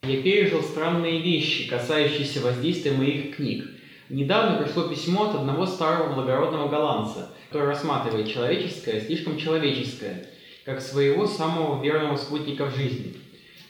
Я 0.08 0.22
пережил 0.22 0.64
странные 0.64 1.22
вещи, 1.22 1.70
касающиеся 1.70 2.42
воздействия 2.42 2.94
моих 2.94 3.36
книг. 3.36 3.66
Недавно 4.10 4.64
пришло 4.64 4.88
письмо 4.88 5.30
от 5.30 5.36
одного 5.36 5.68
старого 5.68 6.16
благородного 6.16 6.68
голландца, 6.68 7.30
который 7.50 7.68
рассматривает 7.68 8.28
человеческое 8.28 9.02
слишком 9.02 9.38
человеческое– 9.38 10.30
как 10.66 10.82
своего 10.82 11.28
самого 11.28 11.82
верного 11.82 12.18
спутника 12.18 12.66
в 12.66 12.76
жизни. 12.76 13.14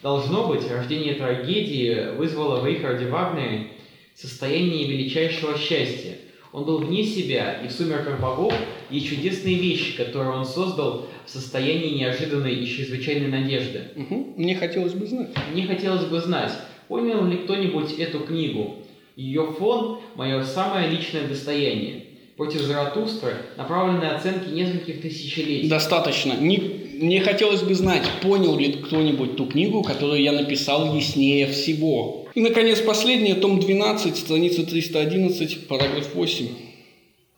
Должно 0.02 0.48
быть, 0.48 0.70
рождение 0.70 1.16
трагедии 1.16 2.16
вызвало 2.16 2.62
в 2.62 2.66
Рихарде 2.66 3.08
Вагнере 3.08 3.68
состояние 4.16 4.88
величайшего 4.88 5.58
счастья. 5.58 6.18
Он 6.54 6.64
был 6.64 6.78
вне 6.78 7.04
себя, 7.04 7.60
и 7.62 7.68
в 7.68 7.72
«Сумерках 7.74 8.22
богов» 8.22 8.54
есть 8.89 9.10
чудесные 9.10 9.56
вещи, 9.56 9.98
которые 9.98 10.32
он 10.32 10.46
создал 10.46 11.08
в 11.26 11.30
состоянии 11.30 11.98
неожиданной 11.98 12.56
и 12.56 12.66
чрезвычайной 12.66 13.28
надежды. 13.28 13.89
Угу. 13.96 14.36
Мне 14.38 14.56
хотелось 14.56 14.93
бы 14.93 15.06
знать. 15.06 15.32
Мне 15.52 15.68
хотелось 15.68 16.06
бы 16.06 16.22
знать, 16.22 16.54
понял 16.88 17.26
ли 17.26 17.38
кто-нибудь 17.39 18.00
эту 18.00 18.22
книгу. 18.22 18.76
Ее 19.18 19.54
фон– 19.58 20.00
мое 20.16 20.43
самое 20.43 20.89
личное 20.89 21.28
достояние. 21.28 22.06
Против 22.38 22.62
Заратустры 22.62 23.34
направлены 23.58 24.06
оценки 24.06 24.50
нескольких 24.50 25.02
тысячелетий. 25.02 25.70
Достаточно. 25.70 26.34
Не, 26.34 26.84
мне 27.00 27.22
хотелось 27.22 27.62
бы 27.62 27.74
знать, 27.76 28.04
понял 28.22 28.58
ли 28.58 28.74
кто-нибудь 28.74 29.36
ту 29.36 29.46
книгу, 29.46 29.84
которую 29.84 30.22
я 30.22 30.32
написал 30.32 30.96
яснее 30.96 31.48
всего. 31.48 32.26
И, 32.36 32.41
наконец, 32.41 32.80
последнее, 32.82 33.36
том 33.36 33.60
12, 33.60 34.18
страница 34.18 34.66
311, 34.66 35.68
параграф 35.68 36.14
8. 36.14 36.48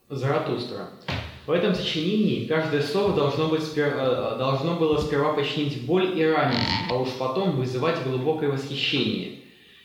Заратустра. 0.09 0.89
В 1.45 1.51
этом 1.51 1.73
сочинении 1.75 2.45
каждое 2.45 2.81
слово 2.81 3.13
должно, 3.13 3.47
быть 3.47 3.63
спер... 3.63 3.93
Э, 3.97 4.35
должно 4.37 4.75
было 4.75 4.97
сперва 4.99 5.33
починить 5.33 5.81
боль 5.85 6.19
и 6.19 6.25
ранить, 6.25 6.57
а 6.89 6.95
уж 6.97 7.09
потом 7.17 7.55
вызывать 7.55 8.03
глубокое 8.03 8.49
восхищение. 8.49 9.35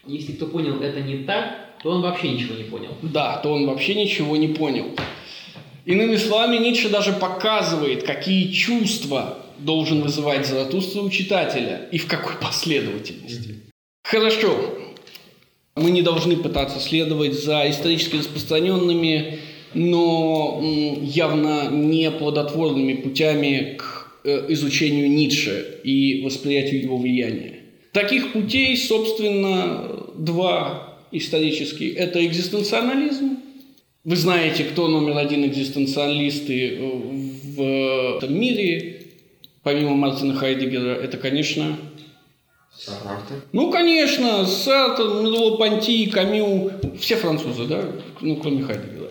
Если 0.06 0.32
кто 0.32 0.46
понял 0.46 0.80
это 0.80 1.00
не 1.00 1.18
так, 1.18 1.78
то 1.82 1.90
он 1.90 2.02
вообще 2.02 2.30
ничего 2.30 2.56
не 2.56 2.64
понял. 2.64 2.90
Да, 3.02 3.36
то 3.36 3.52
он 3.52 3.66
вообще 3.66 3.94
ничего 3.94 4.36
не 4.36 4.48
понял. 4.48 4.86
Иными 5.84 6.16
словами, 6.16 6.56
Ницше 6.56 6.88
даже 6.88 7.12
показывает, 7.12 8.04
какие 8.04 8.50
чувства 8.52 9.41
должен 9.64 10.02
вызывать 10.02 10.46
Заратустра 10.46 11.00
у 11.00 11.10
читателя 11.10 11.88
и 11.90 11.98
в 11.98 12.06
какой 12.06 12.34
последовательности. 12.40 13.56
Хорошо. 14.04 14.78
Мы 15.74 15.90
не 15.90 16.02
должны 16.02 16.36
пытаться 16.36 16.80
следовать 16.80 17.32
за 17.32 17.70
исторически 17.70 18.16
распространенными 18.16 19.38
но 19.74 20.60
явно 21.02 21.70
не 21.70 22.10
плодотворными 22.10 22.94
путями 22.94 23.76
к 23.78 24.08
э, 24.24 24.46
изучению 24.50 25.10
Ницше 25.10 25.78
и 25.84 26.22
восприятию 26.22 26.82
его 26.82 26.96
влияния. 26.96 27.60
Таких 27.92 28.32
путей, 28.32 28.76
собственно, 28.76 30.06
два 30.16 30.98
исторические. 31.10 31.92
Это 31.92 32.24
экзистенциализм. 32.24 33.38
Вы 34.04 34.16
знаете, 34.16 34.64
кто 34.64 34.88
номер 34.88 35.18
один 35.18 35.44
экзистенциалисты 35.46 36.76
э, 36.76 36.90
в 37.56 38.16
этом 38.18 38.38
мире, 38.38 39.01
помимо 39.62 39.94
Мартина 39.94 40.34
Хайдегера, 40.34 40.94
это, 40.94 41.16
конечно, 41.16 41.76
Сартр. 42.74 43.44
Ну, 43.52 43.70
конечно, 43.70 44.46
Сартр, 44.46 45.02
Мерло-Понти, 45.02 46.06
Камю, 46.06 46.72
все 46.98 47.16
французы, 47.16 47.66
да, 47.66 47.84
ну, 48.20 48.36
кроме 48.36 48.62
Хайдегера. 48.62 49.10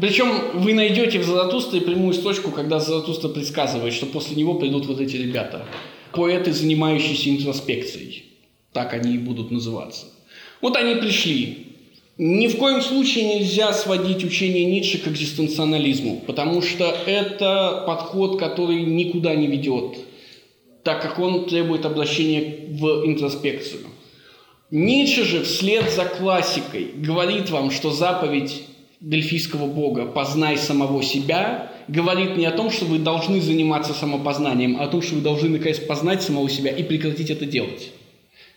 Причем 0.00 0.60
вы 0.60 0.72
найдете 0.72 1.18
в 1.18 1.24
Заратустре 1.24 1.80
прямую 1.80 2.14
строчку, 2.14 2.50
когда 2.50 2.78
Заратустра 2.78 3.28
предсказывает, 3.28 3.92
что 3.92 4.06
после 4.06 4.36
него 4.36 4.54
придут 4.54 4.86
вот 4.86 5.00
эти 5.00 5.16
ребята. 5.16 5.66
Поэты, 6.12 6.52
занимающиеся 6.52 7.30
интроспекцией. 7.30 8.24
Так 8.72 8.94
они 8.94 9.14
и 9.14 9.18
будут 9.18 9.50
называться. 9.50 10.06
Вот 10.60 10.76
они 10.76 10.94
пришли. 10.94 11.69
Ни 12.22 12.48
в 12.48 12.58
коем 12.58 12.82
случае 12.82 13.38
нельзя 13.38 13.72
сводить 13.72 14.22
учение 14.24 14.66
Ницше 14.66 14.98
к 14.98 15.08
экзистенциализму, 15.08 16.22
потому 16.26 16.60
что 16.60 16.84
это 16.84 17.82
подход, 17.86 18.38
который 18.38 18.82
никуда 18.82 19.34
не 19.34 19.46
ведет, 19.46 19.96
так 20.82 21.00
как 21.00 21.18
он 21.18 21.46
требует 21.46 21.86
обращения 21.86 22.66
в 22.72 23.06
интроспекцию. 23.06 23.84
Ницше 24.70 25.24
же 25.24 25.44
вслед 25.44 25.90
за 25.90 26.04
классикой 26.04 26.90
говорит 26.94 27.48
вам, 27.48 27.70
что 27.70 27.90
заповедь 27.90 28.64
дельфийского 29.00 29.66
бога 29.66 30.04
«познай 30.04 30.58
самого 30.58 31.02
себя» 31.02 31.72
говорит 31.88 32.36
не 32.36 32.44
о 32.44 32.50
том, 32.50 32.70
что 32.70 32.84
вы 32.84 32.98
должны 32.98 33.40
заниматься 33.40 33.94
самопознанием, 33.94 34.76
а 34.78 34.84
о 34.84 34.88
том, 34.88 35.00
что 35.00 35.14
вы 35.14 35.22
должны 35.22 35.48
наконец 35.48 35.78
познать 35.78 36.20
самого 36.20 36.50
себя 36.50 36.70
и 36.70 36.82
прекратить 36.82 37.30
это 37.30 37.46
делать. 37.46 37.92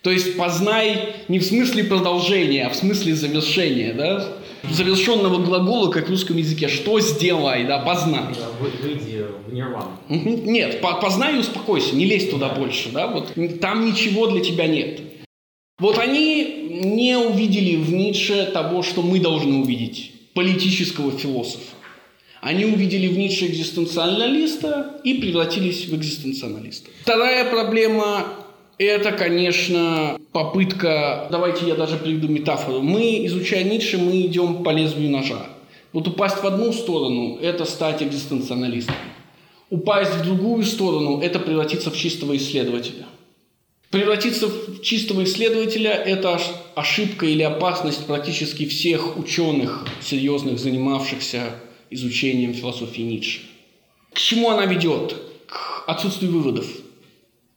То 0.04 0.12
есть 0.12 0.36
познай 0.36 1.16
не 1.30 1.40
в 1.40 1.46
смысле 1.46 1.86
продолжения, 1.86 2.66
а 2.68 2.70
в 2.70 2.76
смысле 2.76 3.16
завершения, 3.16 3.94
да? 3.94 4.34
Завершенного 4.70 5.38
глагола, 5.42 5.90
как 5.90 6.08
в 6.08 6.10
русском 6.10 6.38
языке. 6.38 6.68
Что 6.68 7.00
сделай, 7.00 7.64
да, 7.64 7.80
познай. 7.80 8.36
Выйди 8.60 9.26
в 9.48 9.54
нирвану. 9.54 9.98
Нет, 10.10 10.82
познай 10.82 11.36
и 11.36 11.40
успокойся, 11.40 11.96
не 11.96 12.06
лезь 12.06 12.30
туда 12.30 12.50
больше, 12.50 12.90
да, 12.90 13.08
вот 13.08 13.34
там 13.62 13.86
ничего 13.86 14.28
для 14.28 14.42
тебя 14.42 14.68
нет. 14.68 15.00
Вот 15.80 15.98
они 15.98 16.82
не 16.84 17.18
увидели 17.18 17.78
в 17.78 17.92
Ницше 17.94 18.50
того, 18.54 18.84
что 18.84 19.02
мы 19.02 19.20
должны 19.20 19.56
увидеть 19.56 20.12
политического 20.34 21.12
философа. 21.18 21.64
Они 22.42 22.66
увидели 22.66 23.08
в 23.08 23.18
Ницше 23.18 23.46
экзистенциалиста 23.48 25.00
и 25.06 25.14
превратились 25.14 25.88
в 25.88 25.96
экзистенциалиста. 25.96 26.90
Вторая 27.04 27.50
проблема– 27.50 28.26
это, 28.78 29.12
конечно, 29.12 30.18
попытка, 30.32 31.28
давайте 31.32 31.68
я 31.68 31.76
даже 31.76 31.98
приведу 31.98 32.28
метафору. 32.28 32.82
Мы, 32.82 33.26
изучая 33.26 33.64
Ницше, 33.64 33.98
мы 33.98 34.22
идем 34.22 34.64
по 34.64 34.72
лезвию 34.72 35.12
ножа. 35.12 35.48
Вот 35.92 36.08
упасть 36.08 36.42
в 36.42 36.46
одну 36.46 36.74
сторону– 36.74 37.38
это 37.42 37.66
стать 37.66 38.02
экзистенциалистом. 38.02 38.96
Упасть 39.70 40.16
в 40.16 40.24
другую 40.24 40.64
сторону– 40.66 41.22
это 41.24 41.40
превратиться 41.40 41.92
в 41.92 41.98
чистого 41.98 42.36
исследователя. 42.36 43.06
Превратиться 43.92 44.48
в 44.48 44.82
чистого 44.82 45.24
исследователя– 45.24 45.92
это 46.06 46.40
ошибка 46.74 47.28
или 47.28 47.44
опасность 47.44 48.08
практически 48.08 48.66
всех 48.66 49.18
ученых, 49.18 49.86
серьезных, 50.02 50.58
занимавшихся 50.58 51.52
изучением 51.92 52.56
философии 52.56 53.02
Ницше. 53.02 53.42
К 54.14 54.20
чему 54.20 54.50
она 54.50 54.66
ведет? 54.66 55.16
К 55.46 55.84
отсутствию 55.88 56.32
выводов, 56.32 56.66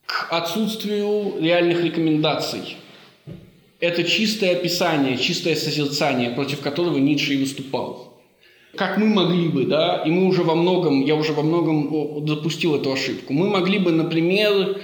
к 0.06 0.28
отсутствию 0.30 1.34
реальных 1.40 1.82
рекомендаций. 1.82 2.76
Это 3.80 4.04
чистое 4.04 4.52
описание, 4.52 5.18
чистое 5.18 5.54
созерцание, 5.54 6.30
против 6.30 6.60
которого 6.60 6.96
Ницше 6.96 7.34
и 7.34 7.38
выступал. 7.38 8.14
Как 8.76 8.98
мы 8.98 9.06
могли 9.06 9.48
бы, 9.48 9.64
да, 9.64 10.02
и 10.06 10.10
мы 10.10 10.26
уже 10.26 10.42
во 10.42 10.54
многом, 10.54 11.04
я 11.04 11.14
уже 11.14 11.32
во 11.32 11.42
многом 11.42 12.24
допустил 12.24 12.74
эту 12.76 12.92
ошибку, 12.92 13.32
мы 13.32 13.48
могли 13.48 13.78
бы, 13.78 13.90
например, 13.90 14.80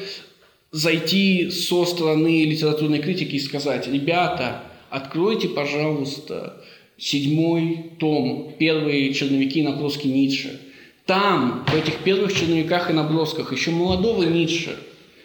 зайти 0.71 1.51
со 1.51 1.85
стороны 1.85 2.45
литературной 2.45 3.01
критики 3.01 3.37
и 3.37 3.41
сказать, 3.41 3.87
ребята, 3.87 4.63
откройте, 4.91 5.49
пожалуйста, 5.49 6.63
седьмой 6.99 7.91
том, 7.99 8.55
первые 8.59 9.13
черновики 9.13 9.61
и 9.61 9.63
наброски 9.63 10.07
Ницше. 10.07 10.61
Там, 11.05 11.65
в 11.67 11.75
этих 11.75 11.99
первых 11.99 12.33
черновиках 12.33 12.91
и 12.91 12.95
набросках 12.95 13.53
еще 13.53 13.73
молодого 13.73 14.23
Ницше, 14.23 14.77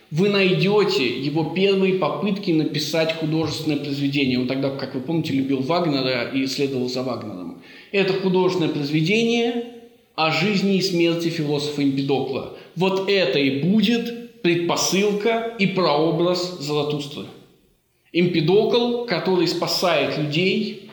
вы 0.10 0.30
найдете 0.30 1.06
его 1.20 1.46
первые 1.56 1.96
попытки 1.96 2.52
написать 2.52 3.14
художественное 3.18 3.78
произведение. 3.78 4.40
Он 4.40 4.48
тогда, 4.48 4.70
как 4.70 4.96
вы 4.96 5.02
помните, 5.02 5.34
любил 5.34 5.62
Вагнера 5.62 6.30
и 6.32 6.48
следовал 6.48 6.88
за 6.88 7.04
Вагнером. 7.04 7.62
Это 7.92 8.14
художественное 8.14 8.72
произведение 8.72 9.66
о 10.16 10.32
жизни 10.32 10.78
и 10.78 10.82
смерти 10.82 11.28
философа 11.28 11.84
Эмпидокла. 11.84 12.58
Вот 12.76 13.10
это 13.10 13.38
и 13.40 13.62
будет 13.62 14.42
предпосылка 14.42 15.56
и 15.60 15.68
прообраз 15.68 16.60
Золотустры. 16.60 17.26
Эмпидокл, 18.14 19.06
который 19.06 19.48
спасает 19.48 20.18
людей 20.18 20.90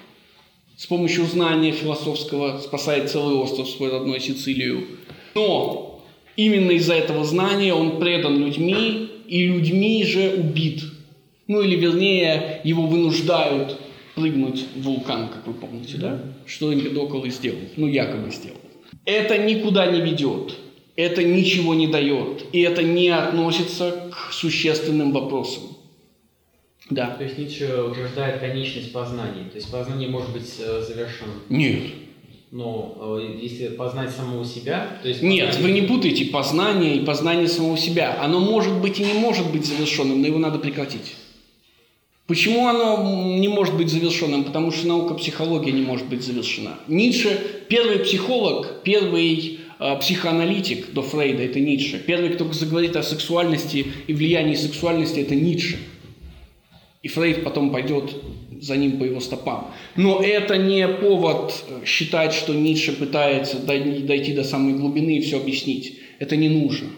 с 0.76 0.86
помощью 0.86 1.24
знания 1.26 1.70
философского, 1.70 2.58
спасает 2.58 3.10
целый 3.10 3.36
остров, 3.36 3.68
свой 3.68 3.90
родной 3.90 4.20
Сицилию. 4.20 4.88
Но 5.36 5.93
именно 6.36 6.72
из-за 6.72 6.94
этого 6.94 7.24
знания 7.24 7.74
он 7.74 7.98
предан 7.98 8.38
людьми, 8.44 9.10
и 9.26 9.46
людьми 9.46 10.04
же 10.04 10.34
убит. 10.36 10.82
Ну 11.46 11.62
или 11.62 11.76
вернее, 11.76 12.60
его 12.64 12.86
вынуждают 12.86 13.78
прыгнуть 14.14 14.64
в 14.76 14.82
вулкан, 14.82 15.28
как 15.28 15.46
вы 15.46 15.54
помните, 15.54 15.96
да? 15.98 16.22
Что 16.46 16.72
Эмпидокл 16.72 17.24
и 17.24 17.30
сделал, 17.30 17.58
ну 17.76 17.86
якобы 17.86 18.30
сделал. 18.30 18.60
Это 19.04 19.38
никуда 19.38 19.86
не 19.86 20.00
ведет 20.00 20.54
это 20.96 21.22
ничего 21.22 21.74
не 21.74 21.88
дает, 21.88 22.44
и 22.52 22.60
это 22.60 22.82
не 22.82 23.08
относится 23.08 24.10
к 24.12 24.32
существенным 24.32 25.12
вопросам. 25.12 25.62
Да. 26.90 27.16
То 27.16 27.24
есть 27.24 27.38
Ницше 27.38 27.82
утверждает 27.82 28.40
конечность 28.40 28.92
познания, 28.92 29.48
то 29.50 29.56
есть 29.56 29.70
познание 29.70 30.08
может 30.08 30.30
быть 30.30 30.54
э, 30.60 30.82
завершенным. 30.82 31.40
Нет. 31.48 31.82
Но 32.50 33.18
э, 33.18 33.38
если 33.42 33.68
познать 33.68 34.10
самого 34.10 34.44
себя, 34.44 34.98
то 35.02 35.08
есть... 35.08 35.22
Нет, 35.22 35.58
вы 35.60 35.72
не 35.72 35.82
путаете 35.82 36.26
познание 36.26 36.96
и 36.96 37.04
познание 37.04 37.48
самого 37.48 37.76
себя. 37.76 38.18
Оно 38.22 38.40
может 38.40 38.74
быть 38.80 39.00
и 39.00 39.04
не 39.04 39.14
может 39.14 39.50
быть 39.50 39.66
завершенным, 39.66 40.20
но 40.20 40.26
его 40.26 40.38
надо 40.38 40.58
прекратить. 40.58 41.14
Почему 42.26 42.68
оно 42.68 43.36
не 43.38 43.48
может 43.48 43.76
быть 43.76 43.90
завершенным? 43.90 44.44
Потому 44.44 44.70
что 44.70 44.86
наука 44.86 45.14
психология 45.14 45.72
не 45.72 45.82
может 45.82 46.06
быть 46.08 46.24
завершена. 46.24 46.78
Ницше 46.88 47.38
первый 47.68 47.98
психолог, 47.98 48.82
первый 48.82 49.60
Э, 49.78 49.98
психоаналитик 49.98 50.92
до 50.92 51.02
Фрейда– 51.02 51.42
это 51.44 51.60
Ницше. 51.60 52.02
Первый, 52.06 52.30
кто 52.30 52.50
заговорит 52.52 52.96
о 52.96 53.02
сексуальности 53.02 53.86
и 54.06 54.14
влиянии 54.14 54.54
сексуальности– 54.54 55.18
это 55.20 55.34
Ницше. 55.34 55.78
И 57.02 57.08
Фрейд 57.08 57.44
потом 57.44 57.70
пойдет 57.70 58.14
за 58.64 58.76
ним 58.76 58.98
по 58.98 59.04
его 59.04 59.20
стопам. 59.20 59.72
Но 59.96 60.20
это 60.22 60.56
не 60.56 60.88
повод 60.88 61.64
считать, 61.84 62.32
что 62.32 62.54
Ницше 62.54 62.92
пытается 62.92 63.58
дойти 63.58 64.32
до 64.32 64.44
самой 64.44 64.74
глубины 64.74 65.18
и 65.18 65.20
все 65.20 65.38
объяснить. 65.38 65.98
Это 66.18 66.36
не 66.36 66.48
нужно. 66.48 66.88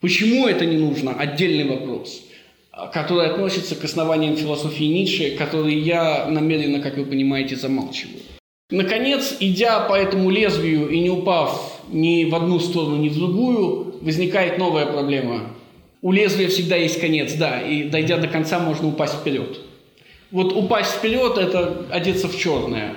Почему 0.00 0.48
это 0.48 0.66
не 0.66 0.76
нужно? 0.76 1.12
Отдельный 1.12 1.64
вопрос, 1.64 2.24
который 2.92 3.26
относится 3.30 3.76
к 3.76 3.84
основаниям 3.84 4.36
философии 4.36 4.84
Ницше, 4.84 5.36
который 5.36 5.78
я 5.78 6.26
намеренно, 6.26 6.80
как 6.80 6.96
вы 6.96 7.04
понимаете, 7.06 7.56
замалчиваю. 7.56 8.16
Наконец, 8.70 9.36
идя 9.38 9.80
по 9.80 9.94
этому 9.94 10.30
лезвию 10.30 10.88
и 10.88 10.98
не 10.98 11.10
упав 11.10 11.80
ни 11.90 12.24
в 12.24 12.34
одну 12.34 12.58
сторону, 12.58 12.96
ни 12.96 13.10
в 13.10 13.14
другую, 13.14 13.98
возникает 14.00 14.58
новая 14.58 14.86
проблема. 14.86 15.54
У 16.00 16.10
лезвия 16.10 16.48
всегда 16.48 16.74
есть 16.74 16.98
конец, 16.98 17.34
да, 17.34 17.60
и 17.60 17.84
дойдя 17.84 18.16
до 18.16 18.26
конца, 18.26 18.58
можно 18.58 18.88
упасть 18.88 19.14
вперед. 19.14 19.60
Вот 20.32 20.54
упасть 20.54 20.92
вперед– 20.92 21.36
это 21.38 21.86
одеться 21.90 22.26
в 22.26 22.38
черное. 22.38 22.94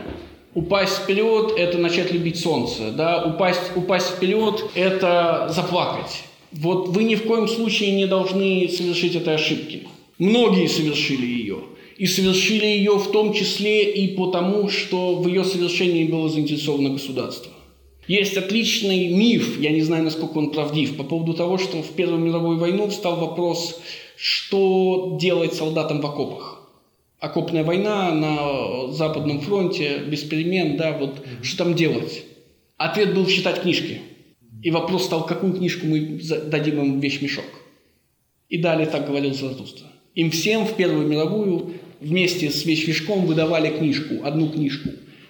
Упасть 0.54 1.00
вперед– 1.00 1.52
это 1.58 1.78
начать 1.78 2.14
любить 2.14 2.40
солнце. 2.40 2.92
Да? 2.92 3.26
Упасть, 3.26 3.76
упасть 3.76 4.12
вперед– 4.12 4.64
это 4.74 5.52
заплакать. 5.54 6.24
Вот 6.54 6.88
вы 6.88 7.04
ни 7.04 7.16
в 7.16 7.24
коем 7.24 7.50
случае 7.50 7.92
не 7.92 8.06
должны 8.08 8.70
совершить 8.70 9.16
этой 9.16 9.36
ошибки. 9.36 9.86
Многие 10.18 10.68
совершили 10.68 11.26
ее. 11.26 11.58
И 11.98 12.08
совершили 12.08 12.66
ее 12.68 12.94
в 12.98 13.12
том 13.12 13.34
числе 13.34 13.92
и 13.92 14.16
потому, 14.16 14.70
что 14.70 15.16
в 15.16 15.28
ее 15.28 15.44
совершении 15.44 16.06
было 16.06 16.30
заинтересовано 16.30 16.92
государство. 16.92 17.52
Есть 18.08 18.38
отличный 18.38 19.10
миф, 19.10 19.60
я 19.60 19.72
не 19.72 19.82
знаю, 19.82 20.06
насколько 20.06 20.38
он 20.38 20.52
правдив, 20.52 20.96
по 20.96 21.04
поводу 21.04 21.34
того, 21.34 21.58
что 21.58 21.82
в 21.82 21.90
Первую 21.90 22.20
мировую 22.20 22.60
войну 22.60 22.88
встал 22.88 23.18
вопрос, 23.18 23.82
что 24.16 25.18
делать 25.20 25.54
солдатам 25.54 26.00
в 26.00 26.06
окопах. 26.06 26.55
Окопная 27.26 27.64
война 27.64 28.12
на 28.12 28.92
Западном 28.92 29.42
фронте, 29.42 30.04
без 30.08 30.22
перемен, 30.22 30.78
да, 30.78 30.96
вот 30.96 31.26
что 31.42 31.64
там 31.64 31.74
делать? 31.74 32.24
Ответ 32.78 33.16
был 33.16 33.26
читать 33.26 33.64
книжки. 33.64 34.02
И 34.62 34.70
вопрос 34.70 35.06
стал, 35.06 35.26
какую 35.26 35.54
книжку 35.54 35.88
мы 35.88 36.20
дадим 36.46 36.80
им 36.80 37.00
в 37.00 37.04
вещмешок. 37.04 37.46
И 38.48 38.60
далее 38.60 38.86
так 38.86 39.08
говорил 39.08 39.34
Заратустра. 39.34 39.88
Им 40.14 40.30
всем 40.30 40.68
в 40.68 40.76
Первую 40.76 41.08
мировую 41.08 41.74
вместе 42.00 42.52
с 42.52 42.64
вещмешком 42.64 43.26
выдавали 43.26 43.76
книжку, 43.76 44.24
одну 44.24 44.48
книжку. 44.50 44.90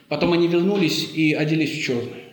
Потом 0.09 0.33
они 0.33 0.49
вернулись 0.49 1.09
и 1.15 1.31
оделись 1.31 1.79
в 1.79 1.81
черное 1.81 2.25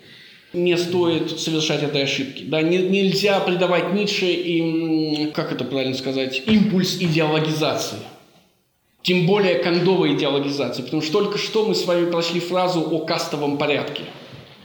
не 0.53 0.77
стоит 0.77 1.41
совершать 1.41 1.83
этой 1.83 2.03
ошибки. 2.03 2.45
Да, 2.45 2.61
не, 2.61 2.77
нельзя 2.77 3.41
придавать 3.41 3.95
Ницше 3.95 4.27
и, 4.27 5.31
как 5.33 5.51
это 5.51 5.65
правильно 5.65 5.95
сказать, 5.95 6.43
импульс 6.47 6.99
идеологизации. 7.01 7.99
Тем 9.03 9.27
более 9.27 9.57
кондовой 9.57 10.15
идеологизации, 10.15 10.83
потому 10.83 11.03
что 11.03 11.13
только 11.15 11.39
что 11.39 11.67
мы 11.67 11.75
с 11.75 11.85
вами 11.87 12.11
прошли 12.11 12.39
фразу 12.39 12.81
о 12.81 13.01
кастовом 13.01 13.59
порядке. 13.59 14.03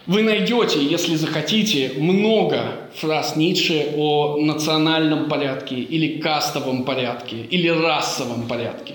Вы 0.06 0.22
найдете, 0.22 0.82
если 0.82 1.16
захотите, 1.16 1.94
много 1.98 2.90
фраз 2.96 3.36
Ницше 3.36 3.94
о 3.98 4.38
национальном 4.38 5.28
порядке 5.28 5.76
или 5.76 6.20
кастовом 6.20 6.84
порядке 6.86 7.38
или 7.50 7.68
расовом 7.68 8.48
порядке. 8.48 8.94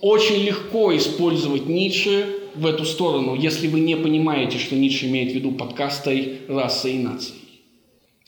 Очень 0.00 0.42
легко 0.42 0.96
использовать 0.96 1.66
Ницше 1.66 2.26
в 2.56 2.66
эту 2.66 2.84
сторону, 2.84 3.36
если 3.36 3.68
вы 3.68 3.80
не 3.80 3.96
понимаете, 3.96 4.58
что 4.58 4.74
Ницше 4.74 5.06
имеет 5.06 5.32
в 5.32 5.34
виду 5.34 5.52
под 5.52 5.74
кастой, 5.74 6.38
расой 6.48 6.94
и 6.94 6.98
нацией. 6.98 7.38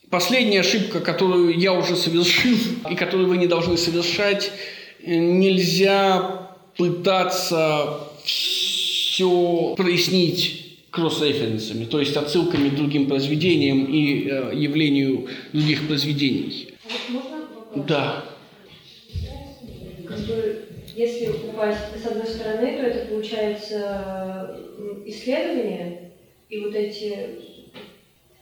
Последняя 0.09 0.61
ошибка, 0.61 1.01
которую 1.01 1.59
я 1.59 1.73
уже 1.73 1.97
совершил 1.97 2.57
и 2.91 2.95
которую 2.95 3.29
вы 3.29 3.39
не 3.39 3.49
должны 3.49 3.77
совершать, 3.77 4.53
нельзя 5.07 6.51
пытаться 6.77 8.01
все 8.25 9.75
прояснить 9.77 10.79
кросс-референсами, 10.91 11.85
то 11.85 11.99
есть 11.99 12.17
отсылками 12.17 12.69
к 12.69 12.77
другим 12.77 13.09
произведениям 13.09 13.85
и 13.85 14.29
э, 14.29 14.53
явлению 14.55 15.27
других 15.53 15.87
произведений. 15.89 16.69
Можно 17.09 17.41
вопрос? 17.41 17.87
Да. 17.87 18.25
Как 20.07 20.19
бы 20.21 20.65
если 20.95 21.29
упасть 21.29 21.81
с 22.01 22.07
одной 22.07 22.27
стороны, 22.27 22.77
то 22.77 22.83
это 22.83 23.07
получается 23.07 24.61
исследование, 25.05 26.13
и 26.49 26.61
вот 26.61 26.75
эти... 26.75 27.17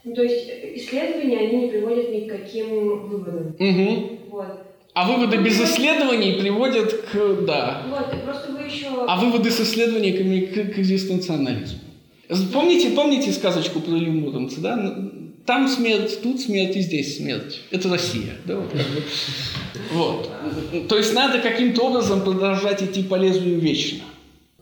Ну, 0.04 0.14
то 0.14 0.22
есть 0.22 0.50
исследования, 0.74 1.38
они 1.38 1.56
не 1.62 1.68
приводят 1.68 2.10
ни 2.10 2.28
к 2.28 2.36
каким 2.36 3.08
выводам. 3.08 3.56
Угу. 3.58 4.18
Вот. 4.30 4.71
А 4.94 5.08
выводы 5.08 5.38
без 5.38 5.58
исследований 5.60 6.34
приводят 6.34 6.92
к... 6.92 7.44
Да. 7.46 7.82
Вот, 7.88 8.22
просто 8.24 8.52
вы 8.52 8.64
еще... 8.64 8.88
А 9.08 9.16
выводы 9.16 9.50
с 9.50 9.60
исследований 9.60 10.12
к, 10.12 10.54
к, 10.54 10.74
к 10.74 10.78
экзистенционализму. 10.78 11.78
Помните, 12.52 12.90
помните 12.90 13.32
сказочку 13.32 13.80
про 13.80 13.96
Илью 13.96 14.12
Муромца, 14.12 14.60
да? 14.60 15.10
Там 15.46 15.66
смерть, 15.66 16.22
тут 16.22 16.40
смерть 16.40 16.76
и 16.76 16.80
здесь 16.80 17.16
смерть. 17.16 17.62
Это 17.70 17.88
Россия. 17.88 18.34
Да, 18.44 18.56
вот. 19.92 20.30
вот. 20.72 20.88
То 20.88 20.98
есть 20.98 21.14
надо 21.14 21.40
каким-то 21.40 21.82
образом 21.82 22.22
продолжать 22.22 22.82
идти 22.82 23.02
по 23.02 23.16
лезвию 23.16 23.58
вечно, 23.58 24.04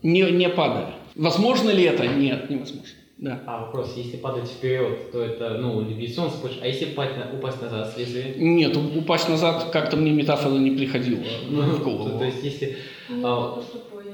не, 0.01 0.21
не 0.21 0.49
падая. 0.49 0.95
Возможно 1.15 1.69
ли 1.69 1.83
это? 1.83 2.07
Нет, 2.07 2.49
невозможно. 2.49 2.89
Да. 3.21 3.39
А 3.45 3.61
вопрос, 3.61 3.93
если 3.95 4.17
падать 4.17 4.49
вперед, 4.49 5.11
то 5.11 5.21
это, 5.21 5.59
ну, 5.59 5.85
способ, 6.07 6.57
а 6.59 6.65
если 6.67 6.85
упасть, 6.85 7.11
упасть 7.31 7.61
назад 7.61 7.95
лезвия? 7.95 8.33
Нет, 8.35 8.75
упасть 8.75 9.29
назад 9.29 9.69
как-то 9.71 9.95
мне 9.95 10.11
метафора 10.11 10.55
не 10.55 10.71
приходила 10.71 11.19
ну, 11.47 11.61
в 11.61 11.83
голову. 11.83 12.17
То, 12.17 12.25
есть, 12.25 12.43
если... 12.43 12.77
Ну, 13.09 13.21
а. 13.23 13.63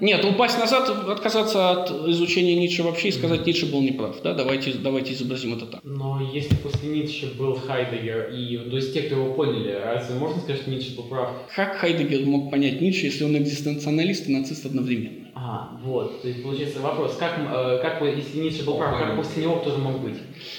Нет, 0.02 0.26
упасть 0.26 0.60
назад, 0.60 0.90
отказаться 0.90 1.72
от 1.72 2.10
изучения 2.10 2.56
Ницше 2.56 2.84
вообще 2.84 3.08
и 3.08 3.12
сказать, 3.12 3.48
Ницше 3.48 3.72
был 3.72 3.82
неправ. 3.82 4.18
Да? 4.24 4.34
Давайте, 4.34 4.74
давайте 4.74 5.14
изобразим 5.14 5.54
это 5.54 5.66
так. 5.68 5.82
Но 5.86 6.22
если 6.34 6.56
после 6.56 6.90
Ницше 6.90 7.34
был 7.38 7.56
Хайдегер, 7.56 8.32
и 8.34 8.58
то 8.58 8.76
есть 8.76 8.94
те, 8.94 9.04
кто 9.04 9.16
его 9.16 9.34
поняли, 9.34 9.72
разве 9.72 10.20
можно 10.20 10.42
сказать, 10.42 10.62
что 10.62 10.70
Ницше 10.70 10.98
был 10.98 11.06
прав? 11.06 11.30
Как 11.56 11.78
Хайдегер 11.78 12.26
мог 12.26 12.52
понять 12.52 12.82
Ницше, 12.82 13.06
если 13.06 13.24
он 13.24 13.38
экзистенционалист 13.38 14.28
и 14.28 14.34
нацист 14.34 14.66
одновременно? 14.66 15.27
А, 15.40 15.70
вот. 15.84 16.22
То 16.24 16.30
есть 16.30 16.42
получается 16.42 16.80
вопрос, 16.80 17.16
как, 17.18 17.38
э, 17.38 17.80
как 17.82 18.00
бы, 18.00 18.08
если 18.08 18.40
Ницше 18.40 18.64
был 18.64 18.78
прав, 18.78 18.98
как 18.98 19.16
после 19.16 19.44
него 19.44 19.58
кто 19.58 19.72
же 19.72 19.78
мог 19.78 20.00
быть? 20.02 20.16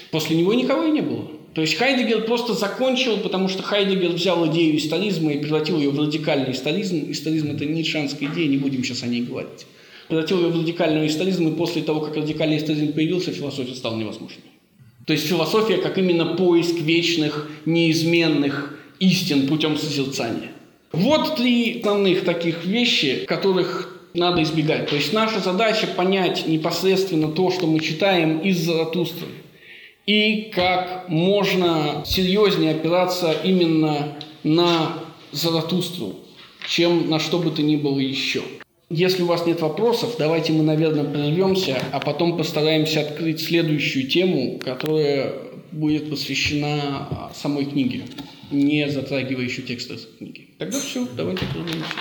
После 0.09 0.37
него 0.37 0.53
никого 0.53 0.83
и 0.83 0.91
не 0.91 1.01
было. 1.01 1.27
То 1.53 1.61
есть 1.61 1.75
Хайдегер 1.75 2.23
просто 2.23 2.53
закончил, 2.53 3.17
потому 3.17 3.49
что 3.49 3.61
Хайдегер 3.61 4.11
взял 4.11 4.47
идею 4.47 4.77
историзма 4.77 5.33
и 5.33 5.39
превратил 5.39 5.77
ее 5.77 5.89
в 5.89 5.99
радикальный 5.99 6.51
историзм. 6.51 7.11
Историзм– 7.11 7.51
это 7.55 7.65
ницшанская 7.65 8.29
идея, 8.29 8.47
не 8.47 8.57
будем 8.57 8.83
сейчас 8.83 9.03
о 9.03 9.07
ней 9.07 9.23
говорить. 9.23 9.65
Превратил 10.07 10.39
ее 10.39 10.47
в 10.47 10.57
радикальный 10.57 11.07
историзм, 11.07 11.49
и 11.49 11.55
после 11.57 11.81
того, 11.81 11.99
как 11.99 12.15
радикальный 12.15 12.57
историзм 12.57 12.93
появился, 12.93 13.31
философия 13.31 13.75
стала 13.75 13.97
невозможной. 13.97 14.43
То 15.05 15.13
есть 15.13 15.27
философия 15.27 15.77
как 15.77 15.97
именно 15.97 16.25
поиск 16.37 16.75
вечных, 16.75 17.49
неизменных 17.65 18.79
истин 18.99 19.47
путем 19.47 19.75
созерцания. 19.75 20.51
Вот 20.91 21.35
три 21.35 21.79
основных 21.79 22.23
таких 22.23 22.63
вещи, 22.65 23.25
которых 23.27 23.98
надо 24.13 24.43
избегать. 24.43 24.89
То 24.89 24.95
есть 24.95 25.13
наша 25.13 25.39
задача 25.39 25.87
понять 25.87 26.47
непосредственно 26.47 27.29
то, 27.29 27.51
что 27.51 27.67
мы 27.67 27.79
читаем 27.79 28.39
из 28.39 28.57
Заратустры– 28.57 29.27
и 30.09 30.49
как 30.55 31.07
можно 31.07 32.01
серьезнее 32.03 32.71
опираться 32.71 33.31
именно 33.43 34.17
на 34.43 35.03
Заратустру, 35.31 36.15
чем 36.67 37.11
на 37.11 37.19
что 37.19 37.37
бы 37.37 37.51
то 37.51 37.61
ни 37.61 37.75
было 37.75 37.99
еще. 37.99 38.41
Если 38.89 39.21
у 39.21 39.27
вас 39.27 39.45
нет 39.45 39.61
вопросов, 39.61 40.15
давайте 40.17 40.51
мы, 40.51 40.63
наверное, 40.63 41.03
прервемся, 41.03 41.79
а 41.91 41.99
потом 41.99 42.39
постараемся 42.39 43.01
открыть 43.01 43.39
следующую 43.39 44.07
тему, 44.07 44.57
которая 44.57 45.31
будет 45.71 46.09
посвящена 46.09 47.29
самой 47.35 47.65
книге, 47.65 48.01
не 48.49 48.89
затрагивающей 48.89 49.61
текст 49.61 49.91
книги. 50.17 50.47
Тогда 50.57 50.79
все, 50.79 51.07
давайте 51.15 51.45
прервемся. 51.53 51.93